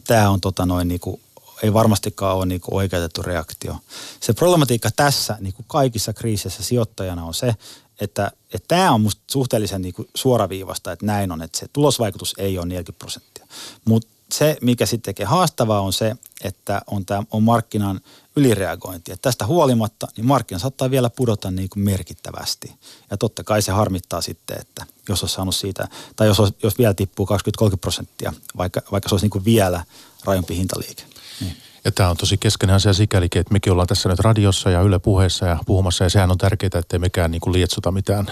tämä 0.08 0.30
on 0.30 0.42
tota 0.42 0.66
noin 0.66 0.88
niin 0.88 1.00
kuin, 1.00 1.20
ei 1.64 1.74
varmastikaan 1.74 2.36
ole 2.36 2.46
niin 2.46 2.62
oikeutettu 2.72 3.22
reaktio. 3.22 3.76
Se 4.20 4.34
problematiikka 4.34 4.90
tässä 4.96 5.38
niin 5.40 5.54
kuin 5.54 5.66
kaikissa 5.68 6.14
kriisissä 6.14 6.64
sijoittajana 6.64 7.24
on 7.24 7.34
se, 7.34 7.56
että, 8.02 8.32
että 8.54 8.68
tämä 8.68 8.92
on 8.92 9.02
musta 9.02 9.22
suhteellisen 9.32 9.82
niin 9.82 9.94
suoraviivasta, 10.16 10.92
että 10.92 11.06
näin 11.06 11.32
on, 11.32 11.42
että 11.42 11.60
se 11.60 11.68
tulosvaikutus 11.74 12.36
ei 12.38 12.58
ole 12.58 12.66
40 12.66 13.00
prosenttia. 13.00 13.48
Mutta 13.86 14.10
se, 14.32 14.58
mikä 14.62 14.86
sitten 14.86 15.14
tekee 15.14 15.26
haastavaa, 15.26 15.82
on 15.82 15.94
se, 15.94 16.16
että 16.44 16.82
on, 16.88 17.06
tämä, 17.06 17.24
on 17.32 17.44
markkinan 17.44 18.02
ylireagointi. 18.36 19.12
Että 19.12 19.22
tästä 19.22 19.46
huolimatta, 19.46 20.08
niin 20.18 20.26
markkina 20.26 20.60
saattaa 20.60 20.92
vielä 20.92 21.10
pudota 21.10 21.52
niin 21.52 21.70
kuin 21.70 21.84
merkittävästi. 21.84 22.74
Ja 23.12 23.18
totta 23.18 23.44
kai 23.44 23.62
se 23.62 23.72
harmittaa 23.72 24.22
sitten, 24.22 24.58
että 24.62 24.86
jos 25.10 25.24
olisi 25.24 25.36
saanut 25.36 25.56
siitä, 25.56 25.88
tai 26.16 26.28
jos, 26.28 26.40
olisi, 26.40 26.56
jos 26.64 26.78
vielä 26.78 26.94
tippuu 26.94 27.28
20-30 27.64 27.78
prosenttia, 27.82 28.34
vaikka, 28.58 28.82
vaikka 28.92 29.10
se 29.10 29.16
olisi 29.16 29.26
niin 29.26 29.32
kuin 29.32 29.46
vielä 29.46 29.84
rajumpi 30.26 30.56
hintaliike. 30.56 31.04
Niin. 31.42 31.58
Ja 31.86 31.92
tämä 31.92 32.10
on 32.10 32.18
tosi 32.18 32.38
keskeinen 32.38 32.76
asia 32.76 32.94
sikälikin, 32.94 33.40
että 33.40 33.54
mekin 33.54 33.72
ollaan 33.72 33.88
tässä 33.88 34.10
nyt 34.10 34.20
radiossa 34.20 34.70
ja 34.70 34.82
Yle 34.82 35.00
puheessa 35.00 35.46
ja 35.46 35.58
puhumassa, 35.66 36.04
ja 36.04 36.10
sehän 36.10 36.32
on 36.32 36.38
tärkeää, 36.38 36.70
ettei 36.76 37.00
mekään 37.00 37.32
niin 37.32 37.42
kuin 37.42 37.54
lietsota 37.54 37.92
mitään 37.92 38.32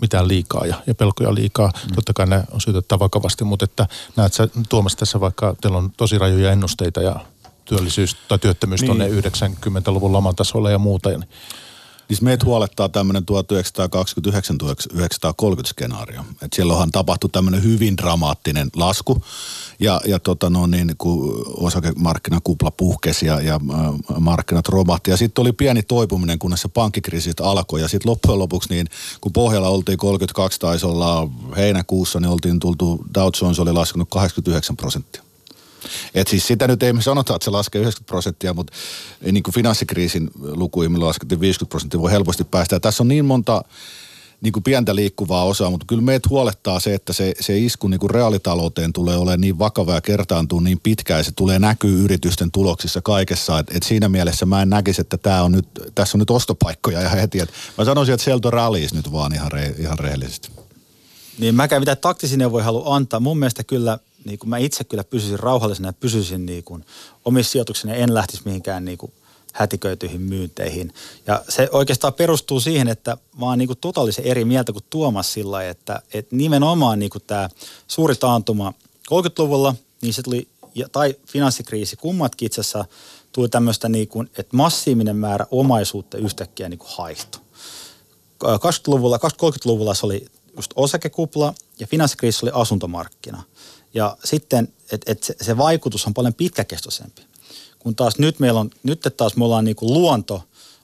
mitään 0.00 0.28
liikaa 0.28 0.66
ja, 0.66 0.74
ja 0.86 0.94
pelkoja 0.94 1.34
liikaa. 1.34 1.72
Mm. 1.88 1.94
Totta 1.94 2.12
kai 2.12 2.26
ne 2.26 2.44
on 2.52 2.60
syytä 2.60 2.78
ottaa 2.78 2.98
vakavasti, 2.98 3.44
mutta 3.44 3.64
että 3.64 3.86
näet 4.16 4.32
sä 4.32 4.48
Tuomas 4.68 4.96
tässä 4.96 5.20
vaikka 5.20 5.54
teillä 5.60 5.78
on 5.78 5.90
tosi 5.96 6.18
rajoja 6.18 6.52
ennusteita 6.52 7.02
ja 7.02 7.20
työllisyys 7.64 8.16
tai 8.28 8.38
työttömyys 8.38 8.80
niin. 8.80 8.86
tuonne 8.86 9.08
90-luvun 9.08 10.12
laman 10.12 10.36
tasolle 10.36 10.72
ja 10.72 10.78
muuta. 10.78 11.08
Niin 11.08 11.24
niin 12.08 12.24
meitä 12.24 12.44
huolettaa 12.44 12.88
tämmöinen 12.88 13.22
1929-1930 13.22 13.26
skenaario. 15.66 16.20
Että 16.20 16.56
silloinhan 16.56 16.92
tapahtui 16.92 17.30
tämmöinen 17.30 17.62
hyvin 17.62 17.96
dramaattinen 17.96 18.70
lasku 18.76 19.22
ja, 19.80 20.00
ja 20.06 20.18
tota 20.18 20.50
no 20.50 20.66
niin, 20.66 20.94
kun 20.98 21.44
osakemarkkinakupla 21.56 22.70
puhkesi 22.70 23.26
ja, 23.26 23.40
ja 23.40 23.60
markkinat 24.20 24.68
romahti. 24.68 25.10
Ja 25.10 25.16
sitten 25.16 25.42
oli 25.42 25.52
pieni 25.52 25.82
toipuminen, 25.82 26.38
kunnes 26.38 26.62
se 26.62 26.68
pankkikriisi 26.68 27.32
alkoi. 27.40 27.80
Ja 27.80 27.88
sitten 27.88 28.10
loppujen 28.10 28.38
lopuksi, 28.38 28.68
niin 28.68 28.86
kun 29.20 29.32
pohjalla 29.32 29.68
oltiin 29.68 29.98
32 29.98 30.60
taisi 30.60 30.86
olla 30.86 31.28
heinäkuussa, 31.56 32.20
niin 32.20 32.30
oltiin 32.30 32.60
tultu, 32.60 33.04
Dow 33.14 33.28
Jones 33.42 33.58
oli 33.58 33.72
laskenut 33.72 34.08
89 34.10 34.76
prosenttia. 34.76 35.22
Et 36.14 36.28
siis 36.28 36.46
sitä 36.46 36.68
nyt 36.68 36.82
ei 36.82 36.92
me 36.92 37.02
sanota, 37.02 37.34
että 37.34 37.44
se 37.44 37.50
laskee 37.50 37.80
90 37.80 38.08
prosenttia, 38.08 38.54
mutta 38.54 38.72
niin 39.32 39.42
kuin 39.42 39.54
finanssikriisin 39.54 40.30
lukuihin, 40.40 40.92
millä 40.92 41.06
laskettiin 41.06 41.40
50 41.40 41.70
prosenttia, 41.70 42.00
voi 42.00 42.10
helposti 42.10 42.44
päästä. 42.44 42.76
Ja 42.76 42.80
tässä 42.80 43.02
on 43.02 43.08
niin 43.08 43.24
monta 43.24 43.64
niin 44.40 44.52
kuin 44.52 44.62
pientä 44.62 44.94
liikkuvaa 44.94 45.44
osaa, 45.44 45.70
mutta 45.70 45.86
kyllä 45.86 46.02
meitä 46.02 46.28
huolettaa 46.28 46.80
se, 46.80 46.94
että 46.94 47.12
se, 47.12 47.34
se 47.40 47.58
isku 47.58 47.88
niin 47.88 48.00
kuin 48.00 48.10
reaalitalouteen 48.10 48.92
tulee 48.92 49.16
olemaan 49.16 49.40
niin 49.40 49.58
vakava 49.58 49.94
ja 49.94 50.00
kertaantuu 50.00 50.60
niin 50.60 50.80
pitkään 50.82 51.20
ja 51.20 51.24
se 51.24 51.32
tulee 51.32 51.58
näkyy 51.58 52.04
yritysten 52.04 52.50
tuloksissa 52.50 53.00
kaikessa. 53.00 53.58
Et, 53.58 53.66
et 53.76 53.82
siinä 53.82 54.08
mielessä 54.08 54.46
mä 54.46 54.62
en 54.62 54.70
näkisi, 54.70 55.00
että 55.00 55.18
tää 55.18 55.42
on 55.42 55.52
nyt, 55.52 55.68
tässä 55.94 56.16
on 56.16 56.18
nyt 56.18 56.30
ostopaikkoja 56.30 57.00
ja 57.00 57.08
heti. 57.08 57.40
Et 57.40 57.50
mä 57.78 57.84
sanoisin, 57.84 58.14
että 58.14 58.24
sieltä 58.24 58.48
on 58.48 58.52
ralliis 58.52 58.94
nyt 58.94 59.12
vaan 59.12 59.34
ihan, 59.34 59.52
re, 59.52 59.74
ihan 59.78 59.98
rehellisesti. 59.98 60.48
Niin 61.38 61.54
mäkään 61.54 61.82
mitä 61.82 61.96
taktisia 61.96 62.52
voi 62.52 62.62
halua 62.62 62.96
antaa. 62.96 63.20
Mun 63.20 63.38
mielestä 63.38 63.64
kyllä 63.64 63.98
niin 64.24 64.38
kuin 64.38 64.50
mä 64.50 64.58
itse 64.58 64.84
kyllä 64.84 65.04
pysyisin 65.04 65.38
rauhallisena 65.38 65.88
ja 65.88 65.92
pysyisin 65.92 66.46
niin 66.46 66.64
kuin 66.64 66.84
omissa 67.24 67.52
sijoituksissa 67.52 67.94
en 67.94 68.14
lähtisi 68.14 68.42
mihinkään 68.44 68.84
niin 68.84 68.98
kuin 68.98 69.12
hätiköityihin 69.58 70.20
myynteihin. 70.20 70.94
Ja 71.26 71.44
se 71.48 71.68
oikeastaan 71.72 72.14
perustuu 72.14 72.60
siihen, 72.60 72.88
että 72.88 73.16
mä 73.36 73.46
oon 73.46 73.58
niin 73.58 73.68
totaalisen 73.80 74.24
eri 74.24 74.44
mieltä 74.44 74.72
kuin 74.72 74.84
Tuomas 74.90 75.32
sillä 75.32 75.68
että, 75.68 76.02
että 76.14 76.36
nimenomaan 76.36 76.98
niin 76.98 77.10
tämä 77.26 77.48
suuri 77.88 78.14
taantuma 78.14 78.72
30-luvulla, 79.12 79.74
niin 80.02 80.14
se 80.14 80.22
tuli, 80.22 80.48
tai 80.92 81.14
finanssikriisi, 81.26 81.96
kummatkin 81.96 82.46
itse 82.46 82.60
asiassa 82.60 82.84
tuli 83.32 83.48
tämmöistä 83.48 83.88
niin 83.88 84.08
kuin, 84.08 84.30
että 84.38 84.56
massiivinen 84.56 85.16
määrä 85.16 85.46
omaisuutta 85.50 86.18
yhtäkkiä 86.18 86.68
niin 86.68 86.78
kuin 86.78 86.90
haihtui. 86.96 87.40
20-luvulla, 88.44 89.16
20-30-luvulla 89.16 89.94
se 89.94 90.06
oli 90.06 90.26
just 90.56 90.70
osakekupla 90.76 91.54
ja 91.80 91.86
finanssikriisi 91.86 92.44
oli 92.44 92.52
asuntomarkkina– 92.54 93.42
ja 93.94 94.16
sitten, 94.24 94.68
että 94.92 95.12
et 95.12 95.22
se, 95.22 95.36
se 95.40 95.56
vaikutus 95.56 96.06
on 96.06 96.14
paljon 96.14 96.34
pitkäkestoisempi. 96.34 97.22
Kun 97.88 97.96
taas 97.96 98.18
nyt 98.18 98.38
meillä 98.38 98.60
on, 98.60 98.70
nyt 98.82 99.00
taas 99.16 99.36
me 99.36 99.44
ollaan 99.44 99.64
niin 99.64 99.76
kuin 99.76 99.92
luonto, 99.92 100.42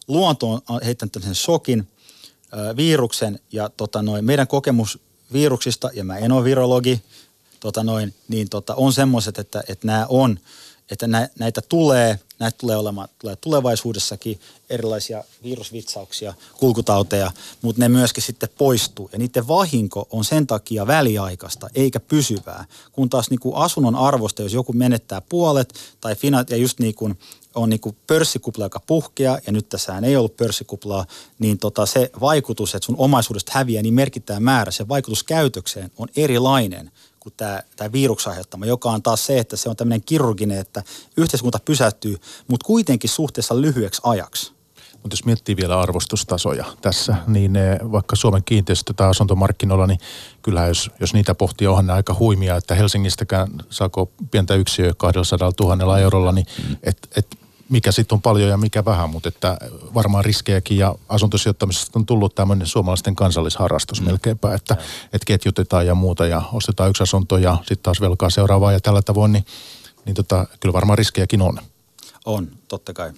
luonto 0.09 0.63
on 0.69 0.81
heittänyt 0.85 1.13
tämmöisen 1.13 1.35
shokin, 1.35 1.89
ö, 2.53 2.77
viruksen 2.77 3.41
ja 3.53 3.69
tota 3.77 4.03
noin, 4.03 4.25
meidän 4.25 4.47
kokemus 4.47 4.99
viruksista, 5.33 5.91
ja 5.95 6.05
mä 6.05 6.17
en 6.17 6.33
ole 6.33 6.45
virologi, 6.45 7.03
tota 7.61 7.85
noin, 7.85 8.15
niin 8.29 8.49
tota, 8.49 8.75
on 8.75 8.93
semmoiset, 8.93 9.39
että, 9.39 9.63
että 9.69 9.87
nämä 9.87 10.07
on, 10.09 10.39
että 10.91 11.07
nä, 11.07 11.29
näitä 11.39 11.61
tulee, 11.69 12.19
näitä 12.39 12.59
tulee 12.59 12.77
olemaan 12.77 13.09
tulee 13.19 13.37
tulevaisuudessakin 13.37 14.41
erilaisia 14.71 15.25
virusvitsauksia, 15.43 16.35
kulkutauteja, 16.57 17.31
mutta 17.63 17.83
ne 17.83 17.89
myöskin 17.89 18.23
sitten 18.23 18.49
poistuu. 18.59 19.11
Ja 19.13 19.19
niiden 19.19 19.49
vahinko 19.49 20.09
on 20.11 20.25
sen 20.25 20.47
takia 20.47 20.87
väliaikaista 20.87 21.71
eikä 21.75 22.01
pysyvää. 22.01 22.65
Kun 22.93 23.11
taas 23.11 23.31
niin 23.31 23.41
kuin 23.41 23.57
asunnon 23.57 23.97
arvosta, 23.97 24.43
jos 24.43 24.53
joku 24.53 24.73
menettää 24.73 25.21
puolet 25.21 25.75
tai 26.01 26.17
fina, 26.17 26.45
ja 26.51 26.57
just 26.57 26.81
niin 26.81 26.95
kuin 26.95 27.19
on 27.55 27.71
niin 27.71 27.81
kuin 27.81 27.97
pörssikupla, 28.07 28.65
joka 28.65 28.81
puhkea, 28.81 29.39
ja 29.47 29.53
nyt 29.53 29.69
tässä 29.69 29.99
ei 29.99 30.17
ollut 30.17 30.37
pörssikuplaa, 30.37 31.07
niin 31.39 31.59
tota 31.59 31.87
se 31.87 32.11
vaikutus, 32.21 32.75
että 32.75 32.87
sun 32.87 32.97
omaisuudesta 32.99 33.53
häviää 33.55 33.83
niin 33.83 33.95
merkittävä 33.95 34.41
määrä, 34.41 34.71
se 34.71 34.89
vaikutus 34.89 35.23
käytökseen 35.23 35.91
on 35.99 36.09
erilainen 36.17 36.91
kuin 37.25 37.35
tämä, 37.37 37.63
tämä 37.77 37.93
viruksen 37.93 38.31
aiheuttama, 38.31 38.67
joka 38.67 38.91
on 38.91 39.03
taas 39.03 39.27
se, 39.27 39.39
että 39.39 39.57
se 39.57 39.69
on 39.69 39.77
tämmöinen 39.77 40.05
kirurginen, 40.05 40.59
että 40.59 40.83
yhteiskunta 41.17 41.59
pysähtyy, 41.65 42.17
mutta 42.49 42.67
kuitenkin 42.67 43.11
suhteessa 43.11 43.61
lyhyeksi 43.61 44.01
ajaksi. 44.05 44.53
Mutta 44.93 45.13
jos 45.13 45.25
miettii 45.25 45.57
vielä 45.57 45.81
arvostustasoja 45.81 46.65
tässä, 46.81 47.17
niin 47.27 47.53
vaikka 47.93 48.17
Suomen 48.17 48.45
kiinteistö- 48.45 48.93
tai 48.93 49.09
asuntomarkkinoilla, 49.09 49.87
niin 49.87 49.99
kyllähän 50.43 50.69
jos, 50.69 50.91
jos 51.01 51.15
niitä 51.15 51.35
pohtii, 51.35 51.67
onhan 51.67 51.87
ne 51.87 51.93
aika 51.93 52.17
huimia, 52.19 52.57
että 52.57 52.75
Helsingistäkään 52.75 53.49
saako 53.71 54.11
pientä 54.31 54.55
yksiöä 54.55 54.93
200 54.97 55.51
000 55.61 55.99
eurolla, 55.99 56.33
niin 56.33 56.47
et, 56.83 57.09
et 57.17 57.27
mikä 57.75 57.93
sitten 57.93 58.17
on 58.17 58.23
paljon 58.23 58.51
ja 58.51 58.57
mikä 58.57 58.85
vähän, 58.85 59.11
mutta 59.11 59.29
että 59.29 59.57
varmaan 59.95 60.25
riskejäkin 60.25 60.79
ja 60.79 60.95
asuntosijoittamisesta 61.09 61.99
on 61.99 62.07
tullut 62.07 62.35
tämmöinen 62.35 62.67
suomalaisten 62.67 63.17
kansallisharrastus 63.17 64.01
mm. 64.01 64.07
melkeinpä, 64.07 64.55
että, 64.55 64.77
että 65.05 65.27
ketjutetaan 65.27 65.87
ja 65.87 65.95
muuta 65.95 66.27
ja 66.27 66.43
ostetaan 66.53 66.91
yksi 66.91 67.03
asunto 67.03 67.37
ja 67.37 67.57
sitten 67.59 67.83
taas 67.83 68.01
velkaa 68.01 68.31
seuraavaa 68.31 68.73
ja 68.73 68.81
tällä 68.81 69.03
tavoin, 69.03 69.33
niin, 69.33 69.47
niin 70.05 70.15
tota, 70.15 70.47
kyllä 70.61 70.73
varmaan 70.73 70.99
riskejäkin 70.99 71.43
on. 71.43 71.59
On, 72.25 72.49
totta 72.69 72.93
kai. 72.93 73.13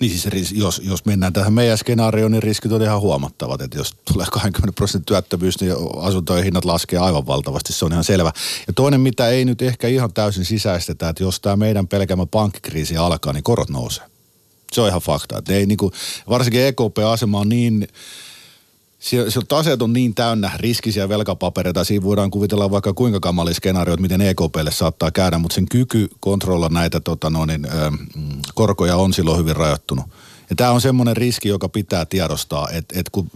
Niin 0.00 0.18
siis 0.18 0.52
jos, 0.52 0.80
jos 0.84 1.04
mennään 1.04 1.32
tähän 1.32 1.52
meidän 1.52 1.78
skenaarioon, 1.78 2.32
niin 2.32 2.42
riskit 2.42 2.72
on 2.72 2.82
ihan 2.82 3.00
huomattavat. 3.00 3.60
Että 3.60 3.78
jos 3.78 3.94
tulee 4.12 4.26
20 4.32 4.76
prosentin 4.76 5.06
työttömyys, 5.06 5.60
niin 5.60 5.74
asuntojen 5.96 6.44
hinnat 6.44 6.64
laskee 6.64 6.98
aivan 6.98 7.26
valtavasti. 7.26 7.72
Se 7.72 7.84
on 7.84 7.92
ihan 7.92 8.04
selvä. 8.04 8.32
Ja 8.66 8.72
toinen, 8.72 9.00
mitä 9.00 9.28
ei 9.28 9.44
nyt 9.44 9.62
ehkä 9.62 9.88
ihan 9.88 10.12
täysin 10.12 10.44
sisäistetä, 10.44 11.08
että 11.08 11.22
jos 11.22 11.40
tämä 11.40 11.56
meidän 11.56 11.88
pelkämä 11.88 12.26
pankkikriisi 12.26 12.96
alkaa, 12.96 13.32
niin 13.32 13.42
korot 13.42 13.70
nousee. 13.70 14.04
Se 14.72 14.80
on 14.80 14.88
ihan 14.88 15.00
fakta. 15.00 15.38
Että 15.38 15.52
ei 15.52 15.66
niinku, 15.66 15.92
varsinkin 16.28 16.60
EKP-asema 16.60 17.40
on 17.40 17.48
niin 17.48 17.88
siellä 19.00 19.46
taseet 19.48 19.82
on 19.82 19.92
niin 19.92 20.14
täynnä 20.14 20.50
riskisiä 20.56 21.08
velkapapereita, 21.08 21.84
siinä 21.84 22.04
voidaan 22.04 22.30
kuvitella 22.30 22.70
vaikka 22.70 22.92
kuinka 22.92 23.20
kamali 23.20 23.54
skenaario, 23.54 23.94
että 23.94 24.02
miten 24.02 24.20
EKPlle 24.20 24.70
saattaa 24.70 25.10
käydä, 25.10 25.38
mutta 25.38 25.54
sen 25.54 25.68
kyky 25.68 26.08
kontrolloida 26.20 26.74
näitä 26.74 27.00
tota, 27.00 27.30
no 27.30 27.46
niin, 27.46 27.64
ö, 27.64 27.90
korkoja 28.54 28.96
on 28.96 29.12
silloin 29.12 29.38
hyvin 29.38 29.56
rajoittunut. 29.56 30.04
Ja 30.50 30.56
tämä 30.56 30.70
on 30.70 30.80
semmoinen 30.80 31.16
riski, 31.16 31.48
joka 31.48 31.68
pitää 31.68 32.06
tiedostaa, 32.06 32.70
että, 32.70 32.98
että 32.98 33.10
kun 33.10 33.30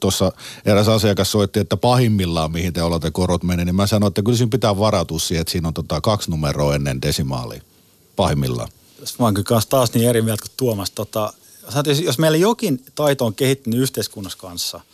tuossa 0.00 0.32
eräs 0.64 0.88
asiakas 0.88 1.32
soitti, 1.32 1.60
että 1.60 1.76
pahimmillaan 1.76 2.52
mihin 2.52 2.72
te 2.72 2.82
olette 2.82 3.10
korot 3.10 3.42
menee, 3.42 3.64
niin 3.64 3.74
mä 3.74 3.86
sanoin, 3.86 4.10
että 4.10 4.22
kyllä 4.22 4.38
siinä 4.38 4.50
pitää 4.50 4.78
varautua 4.78 5.18
siihen, 5.18 5.40
että 5.40 5.52
siinä 5.52 5.68
on 5.68 5.74
tota 5.74 6.00
kaksi 6.00 6.30
numeroa 6.30 6.74
ennen 6.74 7.02
desimaalia. 7.02 7.62
Pahimmillaan. 8.16 8.68
Mä 9.18 9.24
oon 9.24 9.34
kyllä 9.34 9.60
taas 9.68 9.94
niin 9.94 10.08
eri 10.08 10.22
mieltä 10.22 10.42
kuin 10.42 10.52
Tuomas. 10.56 10.90
Tota, 10.90 11.32
jos 12.04 12.18
meillä 12.18 12.38
jokin 12.38 12.84
taito 12.94 13.26
on 13.26 13.34
kehittynyt 13.34 13.80
yhteiskunnassa 13.80 14.38
kanssa– 14.38 14.80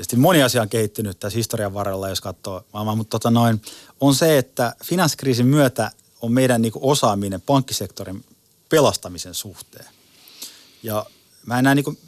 tietysti 0.00 0.16
moni 0.16 0.42
asia 0.42 0.62
on 0.62 0.68
kehittynyt 0.68 1.20
tässä 1.20 1.36
historian 1.36 1.74
varrella, 1.74 2.08
jos 2.08 2.20
katsoo 2.20 2.64
maailmaa, 2.72 2.94
mutta 2.94 3.10
tota 3.10 3.30
noin, 3.30 3.62
on 4.00 4.14
se, 4.14 4.38
että 4.38 4.74
finanssikriisin 4.84 5.46
myötä 5.46 5.90
on 6.22 6.32
meidän 6.32 6.62
niin 6.62 6.72
osaaminen 6.80 7.40
pankkisektorin 7.40 8.24
pelastamisen 8.68 9.34
suhteen. 9.34 9.86
Ja 10.82 11.06
mä 11.46 11.58
en 11.58 11.64
näe 11.64 11.74
niin 11.74 11.84
kuin, 11.84 11.98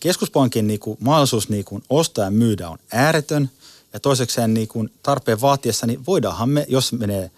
keskuspankin 0.00 0.66
niin 0.66 0.80
kuin, 0.80 0.98
mahdollisuus 1.00 1.48
niin 1.48 1.64
kuin, 1.64 1.82
ostaa 1.90 2.24
ja 2.24 2.30
myydä 2.30 2.68
on 2.68 2.78
ääretön. 2.92 3.50
Ja 3.92 4.00
toisekseen 4.00 4.54
niin 4.54 4.68
kuin, 4.68 4.92
tarpeen 5.02 5.40
vaatiessa, 5.40 5.86
niin 5.86 6.06
voidaanhan 6.06 6.48
me, 6.48 6.66
jos 6.68 6.92
menee 6.92 7.30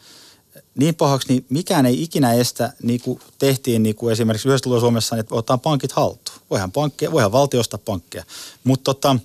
niin 0.74 0.94
pahaksi, 0.94 1.28
niin 1.28 1.46
mikään 1.48 1.86
ei 1.86 2.02
ikinä 2.02 2.32
estä, 2.32 2.72
niin 2.82 3.00
kuin 3.00 3.20
tehtiin 3.38 3.82
niin 3.82 3.94
kuin 3.94 4.12
esimerkiksi 4.12 4.48
yhdessä 4.48 4.80
Suomessa, 4.80 5.14
niin 5.14 5.20
että 5.20 5.34
ottaa 5.34 5.58
pankit 5.58 5.92
haltuun. 5.92 6.38
Voihan, 6.50 6.72
pankkeja, 6.72 7.12
voihan 7.12 7.32
valtio 7.32 7.60
ostaa 7.60 7.80
pankkeja. 7.84 8.24
Mutta 8.64 8.84
tota, 8.94 9.16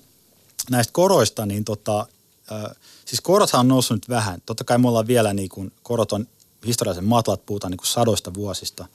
näistä 0.70 0.92
koroista, 0.92 1.46
niin 1.46 1.64
tota, 1.64 2.06
äh, 2.52 2.76
siis 3.04 3.20
korothan 3.20 3.60
on 3.60 3.68
noussut 3.68 3.96
nyt 3.96 4.08
vähän. 4.08 4.42
Totta 4.46 4.64
kai 4.64 4.78
me 4.78 4.88
ollaan 4.88 5.06
vielä 5.06 5.34
niin 5.34 5.48
kuin, 5.48 5.72
korot 5.82 6.12
on 6.12 6.26
historiallisen 6.66 7.04
matalat, 7.04 7.46
puhutaan 7.46 7.70
niin 7.70 7.78
kuin 7.78 7.86
sadoista 7.86 8.34
vuosista. 8.34 8.86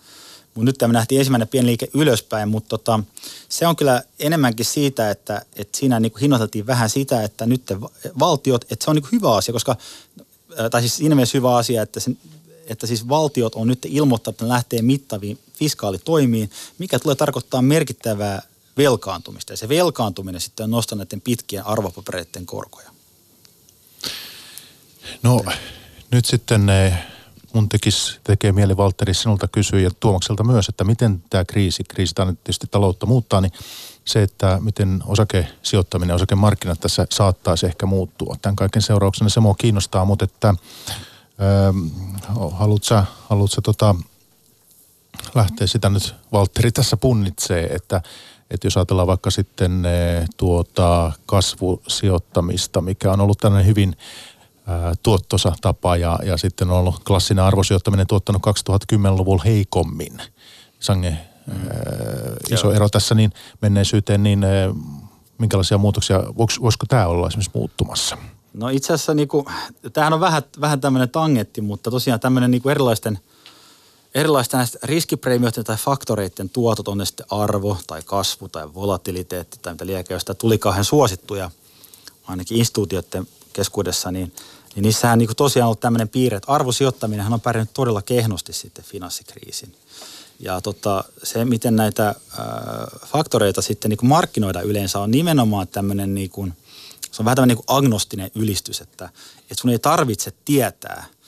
Mutta 0.56 0.66
nyt 0.66 0.78
tämä 0.78 0.94
nähtiin 0.94 1.20
ensimmäinen 1.20 1.48
pieni 1.48 1.68
liike 1.68 1.88
ylöspäin, 1.94 2.50
mutta 2.50 2.70
tota, 2.70 3.00
se 3.50 3.68
on 3.68 3.76
kyllä 3.76 4.04
enemmänkin 4.20 4.66
siitä, 4.66 5.12
että, 5.12 5.46
että 5.56 5.78
siinä 5.78 6.00
niin 6.00 6.12
kuin 6.12 6.22
hinnoiteltiin 6.22 6.68
vähän 6.68 6.90
sitä, 6.90 7.24
että 7.24 7.46
nyt 7.46 7.64
valtiot, 8.20 8.66
että 8.72 8.86
se 8.86 8.92
on 8.92 8.96
niin 8.96 9.04
kuin 9.04 9.12
hyvä 9.12 9.36
asia, 9.36 9.54
koska, 9.54 9.76
tai 10.72 10.82
siis 10.82 10.96
siinä 10.96 11.16
mielessä 11.16 11.38
hyvä 11.38 11.56
asia, 11.56 11.82
että, 11.82 12.00
sen, 12.00 12.18
että 12.68 12.88
siis 12.88 13.10
valtiot 13.10 13.56
on 13.56 13.68
nyt 13.68 13.86
ilmoittanut, 13.86 14.36
että 14.36 14.48
lähtee 14.48 14.82
mittaviin 14.82 15.40
fiskaalitoimiin, 15.54 16.52
mikä 16.78 17.00
tulee 17.00 17.16
tarkoittaa 17.16 17.62
merkittävää 17.62 18.42
velkaantumista. 18.80 19.54
Ja 19.54 19.58
se 19.58 19.70
velkaantuminen 19.70 20.42
sitten 20.42 20.64
on 20.64 20.72
nostanut 20.72 21.00
näiden 21.00 21.22
pitkien 21.22 21.66
arvopapereiden 21.66 22.46
korkoja. 22.46 22.90
No 25.24 25.42
nyt 26.12 26.26
sitten 26.26 26.72
mun 27.54 27.70
tekisi, 27.70 28.20
tekee 28.24 28.52
mieli 28.52 28.78
Valtteri 28.78 29.14
sinulta 29.14 29.48
kysyä 29.48 29.80
ja 29.80 29.92
Tuomakselta 30.00 30.44
myös, 30.44 30.70
että 30.70 30.84
miten 30.84 31.24
tämä 31.30 31.46
kriisi, 31.46 31.84
kriisi 31.84 32.16
tämä 32.16 32.34
tietysti 32.34 32.68
taloutta 32.72 33.06
muuttaa, 33.06 33.42
niin 33.42 33.52
se, 34.06 34.24
että 34.24 34.58
miten 34.62 35.04
osakesijoittaminen, 35.06 36.16
osakemarkkinat 36.16 36.80
tässä 36.80 37.08
saattaisi 37.10 37.66
ehkä 37.66 37.86
muuttua. 37.86 38.36
Tämän 38.42 38.56
kaiken 38.56 38.82
seurauksena 38.82 39.30
se 39.30 39.40
mua 39.40 39.56
kiinnostaa, 39.56 40.06
mutta 40.06 40.26
että 40.26 40.50
ähm, 40.50 41.88
haluatko 42.52 42.86
sä, 42.86 43.04
haluat 43.30 43.52
tota, 43.64 43.96
lähteä 45.36 45.68
sitä 45.68 45.90
nyt 45.90 46.16
Valtteri 46.32 46.72
tässä 46.72 46.98
punnitsee, 46.98 47.64
että 47.64 48.02
että 48.52 48.68
jos 48.68 48.78
ajatellaan 48.78 49.08
vaikka 49.08 49.32
sitten 49.32 49.86
eh, 49.86 50.28
tuota 50.38 51.12
kasvusijoittamista, 51.26 52.82
mikä 52.82 53.12
on 53.12 53.22
ollut 53.22 53.38
tällainen 53.38 53.68
hyvin 53.68 53.96
tuottosa 55.04 55.54
tapa 55.62 55.98
ja, 55.98 56.20
ja 56.24 56.38
sitten 56.38 56.70
on 56.70 56.78
ollut 56.78 57.04
klassinen 57.04 57.44
arvosijoittaminen 57.44 58.08
tuottanut 58.08 58.42
2010-luvulla 58.48 59.44
heikommin. 59.44 60.22
Sange 60.80 61.18
mm. 61.48 61.56
iso 62.52 62.68
Joo. 62.68 62.76
ero 62.76 62.90
tässä 62.90 63.16
niin 63.16 63.32
menneisyyteen, 63.62 64.24
niin 64.24 64.46
minkälaisia 65.38 65.78
muutoksia, 65.78 66.24
voisiko 66.38 66.86
tämä 66.88 67.08
olla 67.08 67.28
esimerkiksi 67.28 67.52
muuttumassa? 67.54 68.18
No 68.54 68.70
itse 68.70 68.94
asiassa 68.94 69.14
niin 69.14 69.28
kuin, 69.28 69.46
tämähän 69.94 70.14
on 70.14 70.20
vähän, 70.20 70.44
vähän 70.62 70.82
tämmöinen 70.82 71.10
tangetti, 71.10 71.62
mutta 71.62 71.92
tosiaan 71.92 72.20
tämmöinen 72.20 72.52
niin 72.52 72.62
kuin 72.62 72.72
erilaisten– 72.72 73.20
erilaisten 74.16 74.58
näistä 74.58 74.80
riskipreemioiden 74.84 75.64
tai 75.64 75.78
faktoreiden 75.78 76.50
tuotot, 76.50 76.88
on 76.88 76.98
ne 76.98 77.06
sitten 77.06 77.26
arvo 77.30 77.78
tai 77.88 78.02
kasvu 78.06 78.50
tai 78.50 78.74
volatiliteetti 78.74 79.60
tai 79.62 79.74
mitä 79.74 79.86
liekää, 79.86 80.16
josta 80.16 80.36
tuli 80.36 80.58
kauhean 80.58 80.86
suosittuja 80.86 81.52
ainakin 82.24 82.58
instituutioiden 82.58 83.28
keskuudessa, 83.54 84.12
niin, 84.12 84.34
niin 84.76 84.84
niissähän 84.84 85.20
niin 85.20 85.30
tosiaan 85.38 85.66
on 85.66 85.68
ollut 85.68 85.80
tämmöinen 85.80 86.10
piirre, 86.10 86.38
että 86.38 86.52
arvosijoittaminen 86.52 87.34
on 87.34 87.42
pärjännyt 87.42 87.74
todella 87.74 88.02
kehnosti 88.02 88.54
sitten 88.54 88.86
finanssikriisin. 88.86 89.76
Ja 90.40 90.62
tota, 90.62 91.04
se, 91.24 91.46
miten 91.46 91.76
näitä 91.76 92.08
äh, 92.08 92.16
faktoreita 93.06 93.62
sitten 93.62 93.90
niin 93.90 94.08
markkinoida 94.08 94.62
yleensä 94.62 95.00
on 95.00 95.12
nimenomaan 95.12 95.68
tämmöinen, 95.68 96.16
niin 96.16 96.30
kuin, 96.30 96.54
se 97.12 97.22
on 97.22 97.26
vähän 97.26 97.36
tämmöinen 97.36 97.58
niin 97.58 97.66
agnostinen 97.68 98.32
ylistys, 98.36 98.82
että, 98.82 99.10
että 99.42 99.62
sun 99.62 99.72
ei 99.72 99.80
tarvitse 99.80 100.34
tietää– 100.46 101.06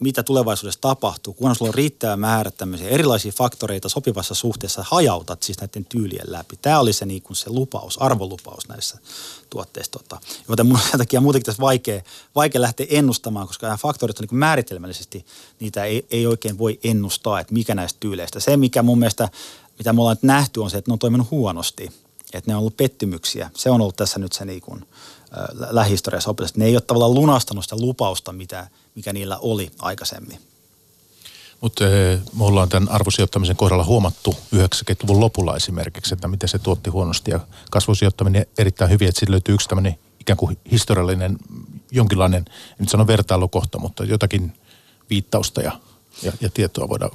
mitä 0.00 0.22
tulevaisuudessa 0.22 0.80
tapahtuu, 0.80 1.34
kun 1.34 1.54
sulla 1.54 1.68
on 1.68 1.74
riittävä 1.74 2.16
määrä 2.16 2.50
tämmöisiä 2.50 2.88
erilaisia 2.88 3.32
faktoreita 3.32 3.88
sopivassa 3.88 4.34
suhteessa, 4.34 4.84
hajautat 4.88 5.42
siis 5.42 5.60
näiden 5.60 5.84
tyylien 5.84 6.32
läpi. 6.32 6.56
Tämä 6.62 6.80
oli 6.80 6.92
se, 6.92 7.06
niin 7.06 7.22
kuin 7.22 7.36
se 7.36 7.50
lupaus, 7.50 8.02
arvolupaus 8.02 8.68
näissä 8.68 8.98
tuotteissa. 9.50 9.92
Tota. 9.92 10.20
Joten 10.48 10.66
mun 10.66 10.78
sen 10.90 10.98
takia 11.04 11.20
muutenkin 11.20 11.46
tässä 11.46 11.60
vaikea, 11.60 12.02
vaikea 12.34 12.60
lähteä 12.60 12.86
ennustamaan, 12.90 13.46
koska 13.46 13.66
nämä 13.66 13.76
faktorit 13.76 14.18
on 14.18 14.26
niin 14.30 14.38
määritelmällisesti, 14.38 15.26
niitä 15.60 15.84
ei, 15.84 16.06
ei 16.10 16.26
oikein 16.26 16.58
voi 16.58 16.78
ennustaa, 16.84 17.40
että 17.40 17.54
mikä 17.54 17.74
näistä 17.74 17.96
tyyleistä. 18.00 18.40
Se, 18.40 18.56
mikä 18.56 18.82
mun 18.82 18.98
mielestä, 18.98 19.28
mitä 19.78 19.92
me 19.92 20.00
ollaan 20.00 20.16
nyt 20.16 20.22
nähty, 20.22 20.60
on 20.60 20.70
se, 20.70 20.78
että 20.78 20.90
ne 20.90 20.92
on 20.92 20.98
toiminut 20.98 21.30
huonosti. 21.30 21.90
Että 22.32 22.50
ne 22.50 22.54
on 22.54 22.60
ollut 22.60 22.76
pettymyksiä. 22.76 23.50
Se 23.56 23.70
on 23.70 23.80
ollut 23.80 23.96
tässä 23.96 24.18
nyt 24.18 24.32
se 24.32 24.44
niin 24.44 24.60
kuin, 24.60 24.84
lähihistoriassa 25.70 26.30
opettajat. 26.30 26.56
Ne 26.56 26.64
ei 26.64 26.76
ole 26.76 26.80
tavallaan 26.80 27.14
lunastanut 27.14 27.64
sitä 27.64 27.76
lupausta, 27.76 28.32
mitä, 28.32 28.68
mikä 28.94 29.12
niillä 29.12 29.38
oli 29.38 29.70
aikaisemmin. 29.78 30.38
Mutta 31.60 31.84
me 32.38 32.44
ollaan 32.44 32.68
tämän 32.68 32.88
arvosijoittamisen 32.88 33.56
kohdalla 33.56 33.84
huomattu 33.84 34.36
90-luvun 34.54 35.20
lopulla 35.20 35.56
esimerkiksi, 35.56 36.14
että 36.14 36.28
miten 36.28 36.48
se 36.48 36.58
tuotti 36.58 36.90
huonosti 36.90 37.30
ja 37.30 37.40
kasvusijoittaminen 37.70 38.46
erittäin 38.58 38.90
hyvin, 38.90 39.08
että 39.08 39.18
siitä 39.18 39.32
löytyy 39.32 39.54
yksi 39.54 39.68
tämmöinen 39.68 39.98
ikään 40.20 40.36
kuin 40.36 40.58
historiallinen 40.70 41.38
jonkinlainen, 41.90 42.44
en 42.48 42.76
nyt 42.78 42.88
sano 42.88 43.06
vertailukohta, 43.06 43.78
mutta 43.78 44.04
jotakin 44.04 44.52
viittausta 45.10 45.62
ja, 45.62 45.80
ja, 46.22 46.32
ja 46.40 46.50
tietoa 46.50 46.88
voidaan 46.88 47.10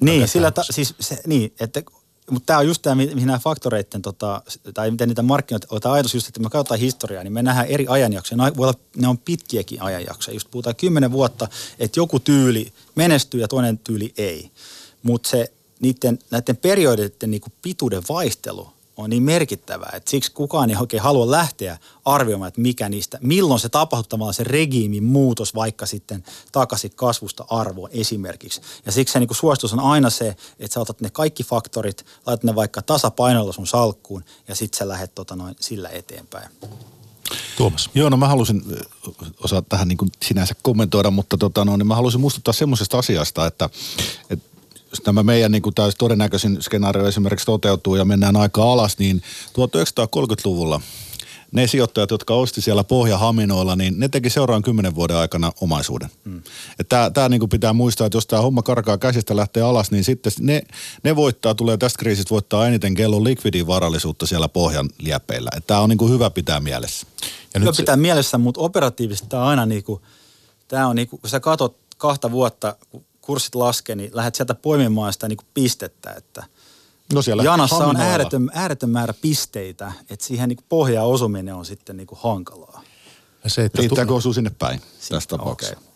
niin, 0.00 0.28
sillä 0.28 0.50
ta, 0.50 0.62
siis 0.70 0.94
se, 1.00 1.20
niin, 1.26 1.52
että 1.60 1.82
mutta 2.30 2.46
tämä 2.46 2.58
on 2.58 2.66
just 2.66 2.82
tämä, 2.82 2.94
mihin 2.94 3.26
nämä 3.26 3.38
faktoreiden, 3.38 4.02
tota, 4.02 4.42
tai 4.74 4.90
miten 4.90 5.08
niitä 5.08 5.22
markkinoita, 5.22 5.80
tämä 5.80 5.92
ajatus 5.92 6.14
just, 6.14 6.28
että 6.28 6.40
me 6.40 6.50
katsotaan 6.50 6.80
historiaa, 6.80 7.24
niin 7.24 7.32
me 7.32 7.42
nähdään 7.42 7.66
eri 7.66 7.86
ajanjaksoja. 7.88 8.44
Ne, 8.44 8.56
voi 8.56 8.68
olla, 8.68 8.78
ne 8.96 9.08
on 9.08 9.18
pitkiäkin 9.18 9.82
ajanjaksoja. 9.82 10.34
Just 10.34 10.50
puhutaan 10.50 10.76
kymmenen 10.76 11.12
vuotta, 11.12 11.48
että 11.78 12.00
joku 12.00 12.20
tyyli 12.20 12.72
menestyy 12.94 13.40
ja 13.40 13.48
toinen 13.48 13.78
tyyli 13.78 14.14
ei. 14.18 14.50
Mutta 15.02 15.28
se 15.28 15.52
niiden, 15.80 16.18
näiden 16.30 16.56
periodeiden 16.56 17.30
niin 17.30 17.42
pituuden 17.62 18.02
vaihtelu 18.08 18.73
on 18.96 19.10
niin 19.10 19.22
merkittävää, 19.22 19.92
että 19.94 20.10
siksi 20.10 20.32
kukaan 20.32 20.70
ei 20.70 20.76
oikein 20.76 21.02
halua 21.02 21.30
lähteä 21.30 21.78
arvioimaan, 22.04 22.48
että 22.48 22.60
mikä 22.60 22.88
niistä, 22.88 23.18
milloin 23.20 23.60
se 23.60 23.68
tapahtuu 23.68 24.08
tavallaan 24.08 24.34
se 24.34 24.44
regiimin 24.44 25.04
muutos 25.04 25.54
vaikka 25.54 25.86
sitten 25.86 26.24
takaisin 26.52 26.90
kasvusta 26.96 27.44
arvoon 27.48 27.90
esimerkiksi. 27.92 28.60
Ja 28.86 28.92
siksi 28.92 29.12
se 29.12 29.18
niin 29.18 29.28
kuin 29.28 29.36
suositus 29.36 29.72
on 29.72 29.80
aina 29.80 30.10
se, 30.10 30.36
että 30.58 30.74
sä 30.74 30.80
otat 30.80 31.00
ne 31.00 31.10
kaikki 31.10 31.44
faktorit, 31.44 32.06
laitat 32.26 32.44
ne 32.44 32.54
vaikka 32.54 32.82
tasapainolla 32.82 33.52
sun 33.52 33.66
salkkuun 33.66 34.24
ja 34.48 34.54
sitten 34.54 34.78
sä 34.78 34.88
lähdet 34.88 35.14
tota 35.14 35.36
noin 35.36 35.56
sillä 35.60 35.88
eteenpäin. 35.88 36.48
Tuomas. 37.56 37.90
Joo, 37.94 38.08
no 38.08 38.16
mä 38.16 38.28
halusin 38.28 38.62
osaa 39.44 39.62
tähän 39.62 39.88
niin 39.88 39.98
kuin 39.98 40.12
sinänsä 40.22 40.54
kommentoida, 40.62 41.10
mutta 41.10 41.36
tota, 41.36 41.64
no, 41.64 41.76
niin 41.76 41.86
mä 41.86 41.94
halusin 41.94 42.20
muistuttaa 42.20 42.52
semmoisesta 42.52 42.98
asiasta, 42.98 43.46
että, 43.46 43.70
että 44.30 44.53
tämä 45.02 45.22
meidän 45.22 45.52
niin 45.52 45.62
kuin 45.62 45.74
täys 45.74 45.94
todennäköisin 45.94 46.62
skenaario 46.62 47.06
esimerkiksi 47.06 47.46
toteutuu 47.46 47.96
ja 47.96 48.04
mennään 48.04 48.36
aika 48.36 48.72
alas, 48.72 48.98
niin 48.98 49.22
1930-luvulla 49.48 50.80
ne 51.54 51.66
sijoittajat, 51.66 52.10
jotka 52.10 52.34
osti 52.34 52.60
siellä 52.60 52.84
Pohja-Haminoilla, 52.84 53.76
niin 53.76 53.94
ne 54.00 54.08
teki 54.08 54.30
seuraavan 54.30 54.62
kymmenen 54.62 54.94
vuoden 54.94 55.16
aikana 55.16 55.52
omaisuuden. 55.60 56.10
Mm. 56.24 56.42
Tämä, 56.88 57.10
tämä 57.10 57.28
niin 57.28 57.48
pitää 57.48 57.72
muistaa, 57.72 58.06
että 58.06 58.16
jos 58.16 58.26
tämä 58.26 58.42
homma 58.42 58.62
karkaa 58.62 58.98
käsistä 58.98 59.36
lähtee 59.36 59.62
alas, 59.62 59.90
niin 59.90 60.04
sitten 60.04 60.32
ne, 60.40 60.62
ne 61.02 61.16
voittaa, 61.16 61.54
tulee 61.54 61.76
tästä 61.76 61.98
kriisistä 61.98 62.30
voittaa 62.30 62.66
eniten 62.66 62.94
kellon 62.94 63.24
likvidin 63.24 63.66
varallisuutta 63.66 64.26
siellä 64.26 64.48
Pohjan 64.48 64.88
liepeillä. 64.98 65.50
Tämä 65.66 65.80
on 65.80 65.88
niin 65.88 65.98
kuin 65.98 66.12
hyvä 66.12 66.30
pitää 66.30 66.60
mielessä. 66.60 67.06
Ja 67.54 67.60
hyvä 67.60 67.70
nyt 67.70 67.76
pitää 67.76 67.94
se... 67.94 68.00
mielessä, 68.00 68.38
mutta 68.38 68.60
operatiivisesti 68.60 69.28
tämä 69.28 69.42
on 69.42 69.48
aina 69.48 69.66
niin 69.66 69.84
kuin, 69.84 70.02
tämä 70.68 70.88
on 70.88 70.96
niin 70.96 71.08
kuin, 71.08 71.20
kun 71.20 71.30
sä 71.30 71.40
katsot 71.40 71.76
kahta 71.98 72.30
vuotta, 72.30 72.76
kun 72.90 73.04
kurssit 73.26 73.54
laskee, 73.54 73.96
niin 73.96 74.10
lähdet 74.12 74.34
sieltä 74.34 74.54
poimimaan 74.54 75.12
sitä 75.12 75.28
niin 75.28 75.36
kuin 75.36 75.48
pistettä, 75.54 76.10
että– 76.10 76.44
No 77.12 77.22
siellä 77.22 77.42
Janassa 77.42 77.86
on 77.86 77.96
ääretön, 77.96 78.50
ääretön 78.54 78.90
määrä 78.90 79.14
pisteitä, 79.22 79.92
että 80.10 80.26
siihen 80.26 80.48
niin 80.48 80.58
pohjaan 80.68 81.08
osuminen 81.08 81.54
on 81.54 81.64
sitten 81.64 81.96
niin 81.96 82.08
hankalaa. 82.14 82.82
Se, 83.46 83.64
että 83.64 83.78
Riittääkö 83.78 84.08
tu- 84.08 84.16
osuu 84.16 84.32
sinne 84.32 84.50
päin 84.58 84.80
tässä 85.10 85.28
tapauksessa? 85.28 85.76
Okay. 85.76 85.94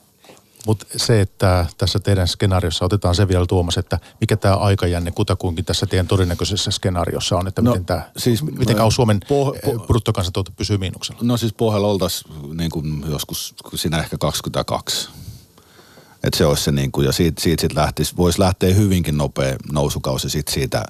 Mutta 0.67 0.87
se, 0.97 1.21
että 1.21 1.67
tässä 1.79 1.99
teidän 1.99 2.29
skenaariossa 2.29 2.85
otetaan 2.85 3.15
se 3.15 3.29
vielä 3.29 3.47
Tuomas, 3.47 3.79
että 3.79 3.99
mikä 4.21 4.37
tämä 4.37 4.55
aikajänne 4.55 5.11
kutakuinkin 5.11 5.65
tässä 5.65 5.87
teidän 5.87 6.07
todennäköisessä 6.07 6.71
skenaariossa 6.71 7.37
on, 7.37 7.49
että 7.49 7.63
no, 7.63 7.71
miten, 7.71 7.85
tämä, 7.85 8.11
siis, 8.17 8.43
miten 8.43 8.77
kauan 8.77 8.93
Suomen 8.93 9.21
poh- 9.25 9.57
po- 9.57 9.87
bruttokansantuote 9.87 10.53
pysyy 10.57 10.79
miinuksella? 10.79 11.21
No 11.23 11.37
siis 11.37 11.53
pohjalla 11.53 11.89
oltaisiin 11.89 12.57
niin 12.57 12.71
kuin 12.71 13.05
joskus 13.09 13.55
siinä 13.75 13.99
ehkä 13.99 14.19
22 14.19 15.09
että 16.25 16.39
se 16.39 16.47
olisi 16.47 16.65
se 16.65 16.73
niin 16.73 16.93
kuin, 16.93 17.07
ja 17.07 17.13
siitä, 17.13 17.43
siitä 17.43 17.61
sit 17.61 17.75
lähtisi, 17.75 18.17
voisi 18.17 18.41
lähteä 18.41 18.75
hyvinkin 18.75 19.19
nopea 19.19 19.57
nousukausi 19.73 20.31
sit 20.31 20.49
siitä 20.49 20.85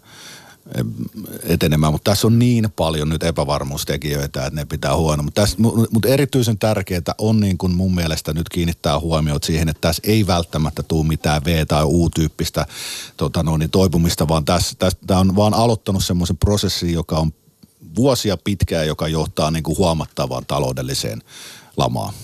etenemään, 1.42 1.92
mutta 1.92 2.10
tässä 2.10 2.26
on 2.26 2.38
niin 2.38 2.72
paljon 2.76 3.08
nyt 3.08 3.22
epävarmuustekijöitä, 3.22 4.46
että 4.46 4.60
ne 4.60 4.64
pitää 4.64 4.96
huono. 4.96 5.22
Mutta, 5.22 5.42
mutta 5.90 6.08
erityisen 6.08 6.58
tärkeää 6.58 7.02
on 7.18 7.40
niin 7.40 7.58
kuin 7.58 7.74
mun 7.74 7.94
mielestä 7.94 8.32
nyt 8.32 8.48
kiinnittää 8.48 9.00
huomiota 9.00 9.46
siihen, 9.46 9.68
että 9.68 9.80
tässä 9.80 10.02
ei 10.06 10.26
välttämättä 10.26 10.82
tule 10.82 11.06
mitään 11.06 11.44
V- 11.44 11.66
tai 11.68 11.84
U-tyyppistä 11.84 12.66
tota 13.16 13.42
no, 13.42 13.56
niin 13.56 13.70
toipumista, 13.70 14.28
vaan 14.28 14.44
tässä, 14.44 14.76
tässä, 14.78 14.98
tämä 15.06 15.20
on 15.20 15.36
vaan 15.36 15.54
aloittanut 15.54 16.04
semmoisen 16.04 16.36
prosessin, 16.36 16.92
joka 16.92 17.16
on 17.16 17.32
vuosia 17.96 18.36
pitkään, 18.36 18.86
joka 18.86 19.08
johtaa 19.08 19.50
niin 19.50 19.62
kuin 19.62 19.78
huomattavaan 19.78 20.46
taloudelliseen 20.46 21.22
lamaan. 21.76 22.14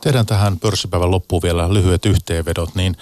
Tehdään 0.00 0.26
tähän 0.26 0.58
pörssipäivän 0.58 1.10
loppuun 1.10 1.42
vielä 1.42 1.74
lyhyet 1.74 2.06
yhteenvedot, 2.06 2.74
niin 2.74 2.96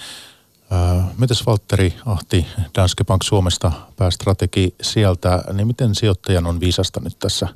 äh, 0.71 1.05
mitäs 1.17 1.45
Valtteri 1.45 1.93
Ahti 2.05 2.47
Danske 2.75 3.03
Bank 3.03 3.23
Suomesta 3.23 3.71
päästrategi 3.95 4.75
sieltä, 4.81 5.43
niin 5.53 5.67
miten 5.67 5.95
sijoittajan 5.95 6.47
on 6.47 6.59
viisasta 6.59 6.99
nyt 6.99 7.19
tässä 7.19 7.47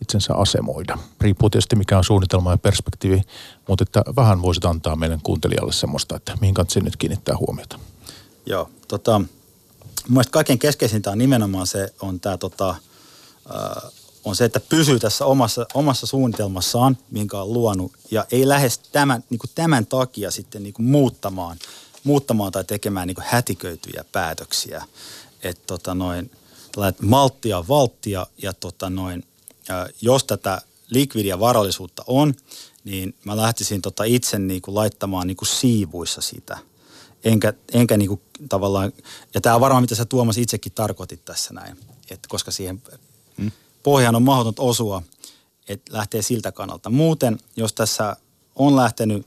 itsensä 0.00 0.34
asemoida? 0.34 0.98
Riippuu 1.20 1.50
tietysti 1.50 1.76
mikä 1.76 1.98
on 1.98 2.04
suunnitelma 2.04 2.50
ja 2.50 2.58
perspektiivi, 2.58 3.22
mutta 3.68 3.82
että 3.82 4.02
vähän 4.16 4.42
voisit 4.42 4.64
antaa 4.64 4.96
meidän 4.96 5.20
kuuntelijalle 5.22 5.72
semmoista, 5.72 6.16
että 6.16 6.38
mihin 6.40 6.54
kanssa 6.54 6.80
nyt 6.80 6.96
kiinnittää 6.96 7.36
huomiota. 7.36 7.78
Joo, 8.46 8.70
tota, 8.88 9.20
mielestäni 10.08 10.32
kaiken 10.32 10.58
keskeisintä 10.58 11.10
on 11.10 11.18
nimenomaan 11.18 11.66
se, 11.66 11.94
on 12.00 12.20
tämä 12.20 12.36
tota, 12.36 12.70
äh, 12.70 13.92
on 14.26 14.36
se, 14.36 14.44
että 14.44 14.60
pysyy 14.60 14.98
tässä 14.98 15.26
omassa, 15.26 15.66
omassa 15.74 16.06
suunnitelmassaan, 16.06 16.98
minkä 17.10 17.42
on 17.42 17.52
luonut, 17.52 17.92
ja 18.10 18.26
ei 18.32 18.48
lähes 18.48 18.78
tämän, 18.78 19.24
niin 19.30 19.38
kuin 19.38 19.50
tämän 19.54 19.86
takia 19.86 20.30
sitten 20.30 20.62
niin 20.62 20.74
kuin 20.74 20.86
muuttamaan, 20.86 21.58
muuttamaan 22.04 22.52
tai 22.52 22.64
tekemään 22.64 23.06
niin 23.06 23.14
kuin 23.14 23.24
hätiköityjä 23.28 24.04
päätöksiä. 24.12 24.84
Että 25.42 25.62
tota 25.66 25.94
noin, 25.94 26.30
malttia 27.02 27.68
valttia, 27.68 28.26
ja 28.42 28.52
tota 28.52 28.90
noin, 28.90 29.24
jos 30.00 30.24
tätä 30.24 30.60
likvidia 30.90 31.40
varallisuutta 31.40 32.04
on, 32.06 32.34
niin 32.84 33.14
mä 33.24 33.36
lähtisin 33.36 33.82
tota 33.82 34.04
itse 34.04 34.38
niin 34.38 34.62
kuin 34.62 34.74
laittamaan 34.74 35.26
niin 35.26 35.36
kuin 35.36 35.48
siivuissa 35.48 36.20
sitä. 36.20 36.58
Enkä, 37.24 37.52
enkä 37.72 37.96
niin 37.96 38.08
kuin 38.08 38.20
tavallaan, 38.48 38.92
ja 39.34 39.40
tämä 39.40 39.54
on 39.54 39.60
varmaan 39.60 39.82
mitä 39.82 39.94
sä 39.94 40.04
Tuomas 40.04 40.38
itsekin 40.38 40.72
tarkoitit 40.72 41.24
tässä 41.24 41.54
näin, 41.54 41.76
että 42.10 42.28
koska 42.28 42.50
siihen 42.50 42.82
pohjaan 43.86 44.16
on 44.16 44.22
mahdotonta 44.22 44.62
osua, 44.62 45.02
että 45.68 45.92
lähtee 45.92 46.22
siltä 46.22 46.52
kannalta. 46.52 46.90
Muuten, 46.90 47.38
jos 47.56 47.72
tässä 47.72 48.16
on 48.56 48.76
lähtenyt, 48.76 49.26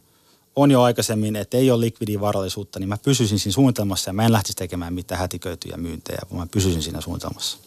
on 0.55 0.71
jo 0.71 0.81
aikaisemmin, 0.81 1.35
että 1.35 1.57
ei 1.57 1.71
ole 1.71 1.79
likvidivarallisuutta, 1.79 2.79
niin 2.79 2.89
mä 2.89 2.97
pysyisin 2.97 3.39
siinä 3.39 3.53
suunnitelmassa 3.53 4.09
ja 4.09 4.13
mä 4.13 4.25
en 4.25 4.31
lähtisi 4.31 4.55
tekemään 4.55 4.93
mitään 4.93 5.19
hätiköityjä 5.19 5.77
myyntejä, 5.77 6.19
vaan 6.31 6.41
mä 6.41 6.47
pysyisin 6.51 6.81
siinä 6.81 7.01
suunnitelmassa. 7.01 7.57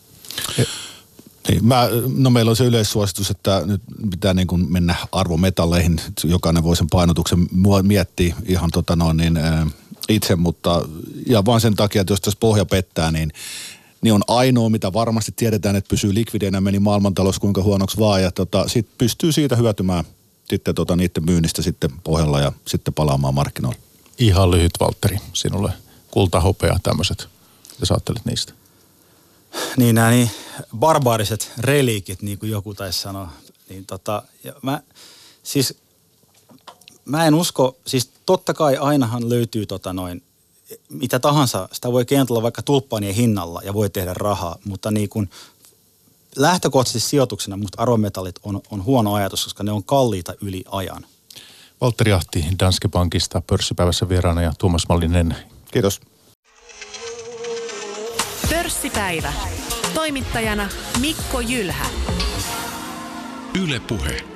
Niin, 1.49 1.66
mä, 1.66 1.88
no 2.16 2.30
meillä 2.30 2.51
on 2.51 2.57
se 2.57 2.64
yleissuositus, 2.64 3.30
että 3.30 3.62
nyt 3.66 3.82
pitää 4.11 4.34
niin 4.34 4.47
kuin 4.47 4.72
mennä 4.72 4.95
arvometalleihin. 5.12 6.01
Jokainen 6.24 6.62
voi 6.62 6.76
sen 6.76 6.90
painotuksen 6.90 7.49
miettiä 7.82 8.36
ihan 8.47 8.70
tota 8.70 8.97
noin, 8.97 9.16
niin, 9.16 9.38
itse, 10.09 10.36
mutta 10.36 10.88
ja 11.26 11.45
vaan 11.45 11.61
sen 11.61 11.76
takia, 11.76 12.01
että 12.01 12.12
jos 12.12 12.20
tässä 12.20 12.40
pohja 12.40 12.64
pettää, 12.64 13.12
niin 13.12 13.32
niin 14.03 14.14
on 14.14 14.22
ainoa, 14.28 14.68
mitä 14.68 14.92
varmasti 14.92 15.32
tiedetään, 15.36 15.76
että 15.76 15.88
pysyy 15.88 16.14
likvideinä, 16.14 16.61
meni 16.61 16.78
maailmantalous 16.78 17.38
kuinka 17.38 17.62
huonoksi 17.62 17.98
vaan, 17.98 18.22
ja 18.22 18.30
tota, 18.30 18.68
sit 18.68 18.88
pystyy 18.98 19.32
siitä 19.32 19.57
hyötymään 19.57 20.05
sitten 20.48 20.74
tota, 20.74 20.96
niiden 20.96 21.24
myynnistä 21.24 21.62
sitten 21.62 21.90
pohjalla 22.05 22.40
ja 22.40 22.53
sitten 22.66 22.94
palaamaan 22.94 23.34
markkinoille. 23.34 23.78
Ihan 24.18 24.50
lyhyt, 24.50 24.72
Valtteri, 24.80 25.18
sinulle 25.32 25.72
kulta, 26.11 26.40
hopea, 26.40 26.78
tämmöiset. 26.82 27.28
Mitä 27.70 27.86
sä 27.86 27.94
ajattelet 27.94 28.24
niistä? 28.24 28.53
Niin 29.76 29.94
nämä 29.94 30.11
niin 30.11 30.30
barbaariset 30.78 31.53
reliikit, 31.59 32.22
niin 32.22 32.38
kuin 32.38 32.53
joku 32.53 32.74
taisi 32.74 32.98
sanoa. 32.98 33.32
Niin 33.68 33.86
tota, 33.86 34.22
ja 34.44 34.53
mä, 34.62 34.82
siis 35.42 35.74
mä 37.05 37.26
en 37.26 37.34
usko, 37.34 37.76
siis 37.86 38.11
totta 38.26 38.55
kai 38.55 38.76
ainahan 38.76 39.28
löytyy 39.28 39.66
tota 39.66 39.92
noin 39.92 40.22
mitä 40.88 41.18
tahansa, 41.18 41.68
sitä 41.72 41.92
voi 41.92 42.04
kentellä 42.04 42.42
vaikka 42.42 42.62
tulppaanien 42.62 43.14
hinnalla 43.14 43.60
ja 43.64 43.74
voi 43.74 43.90
tehdä 43.90 44.14
rahaa, 44.14 44.56
mutta 44.64 44.90
niin 44.90 45.08
kuin 45.08 45.30
lähtökohtaisesti 46.36 47.08
sijoituksena 47.10 47.56
musta 47.56 47.82
arvometallit 47.82 48.38
on, 48.42 48.60
on 48.70 48.84
huono 48.84 49.14
ajatus, 49.14 49.44
koska 49.44 49.62
ne 49.62 49.72
on 49.72 49.84
kalliita 49.84 50.34
yli 50.40 50.64
ajan. 50.70 51.06
Valtteri 51.80 52.12
Ahti 52.12 52.44
Danske 52.60 52.88
Bankista 52.88 53.42
pörssipäivässä 53.46 54.08
vieraana 54.08 54.42
ja 54.42 54.52
Tuomas 54.58 54.88
Mallinen. 54.88 55.36
Kiitos. 55.70 56.00
Pörssipäivä. 58.50 59.32
Toimittajana 59.94 60.68
Mikko 61.00 61.40
Jylhä. 61.40 61.86
Yle 63.62 63.80
Puhe. 63.80 64.32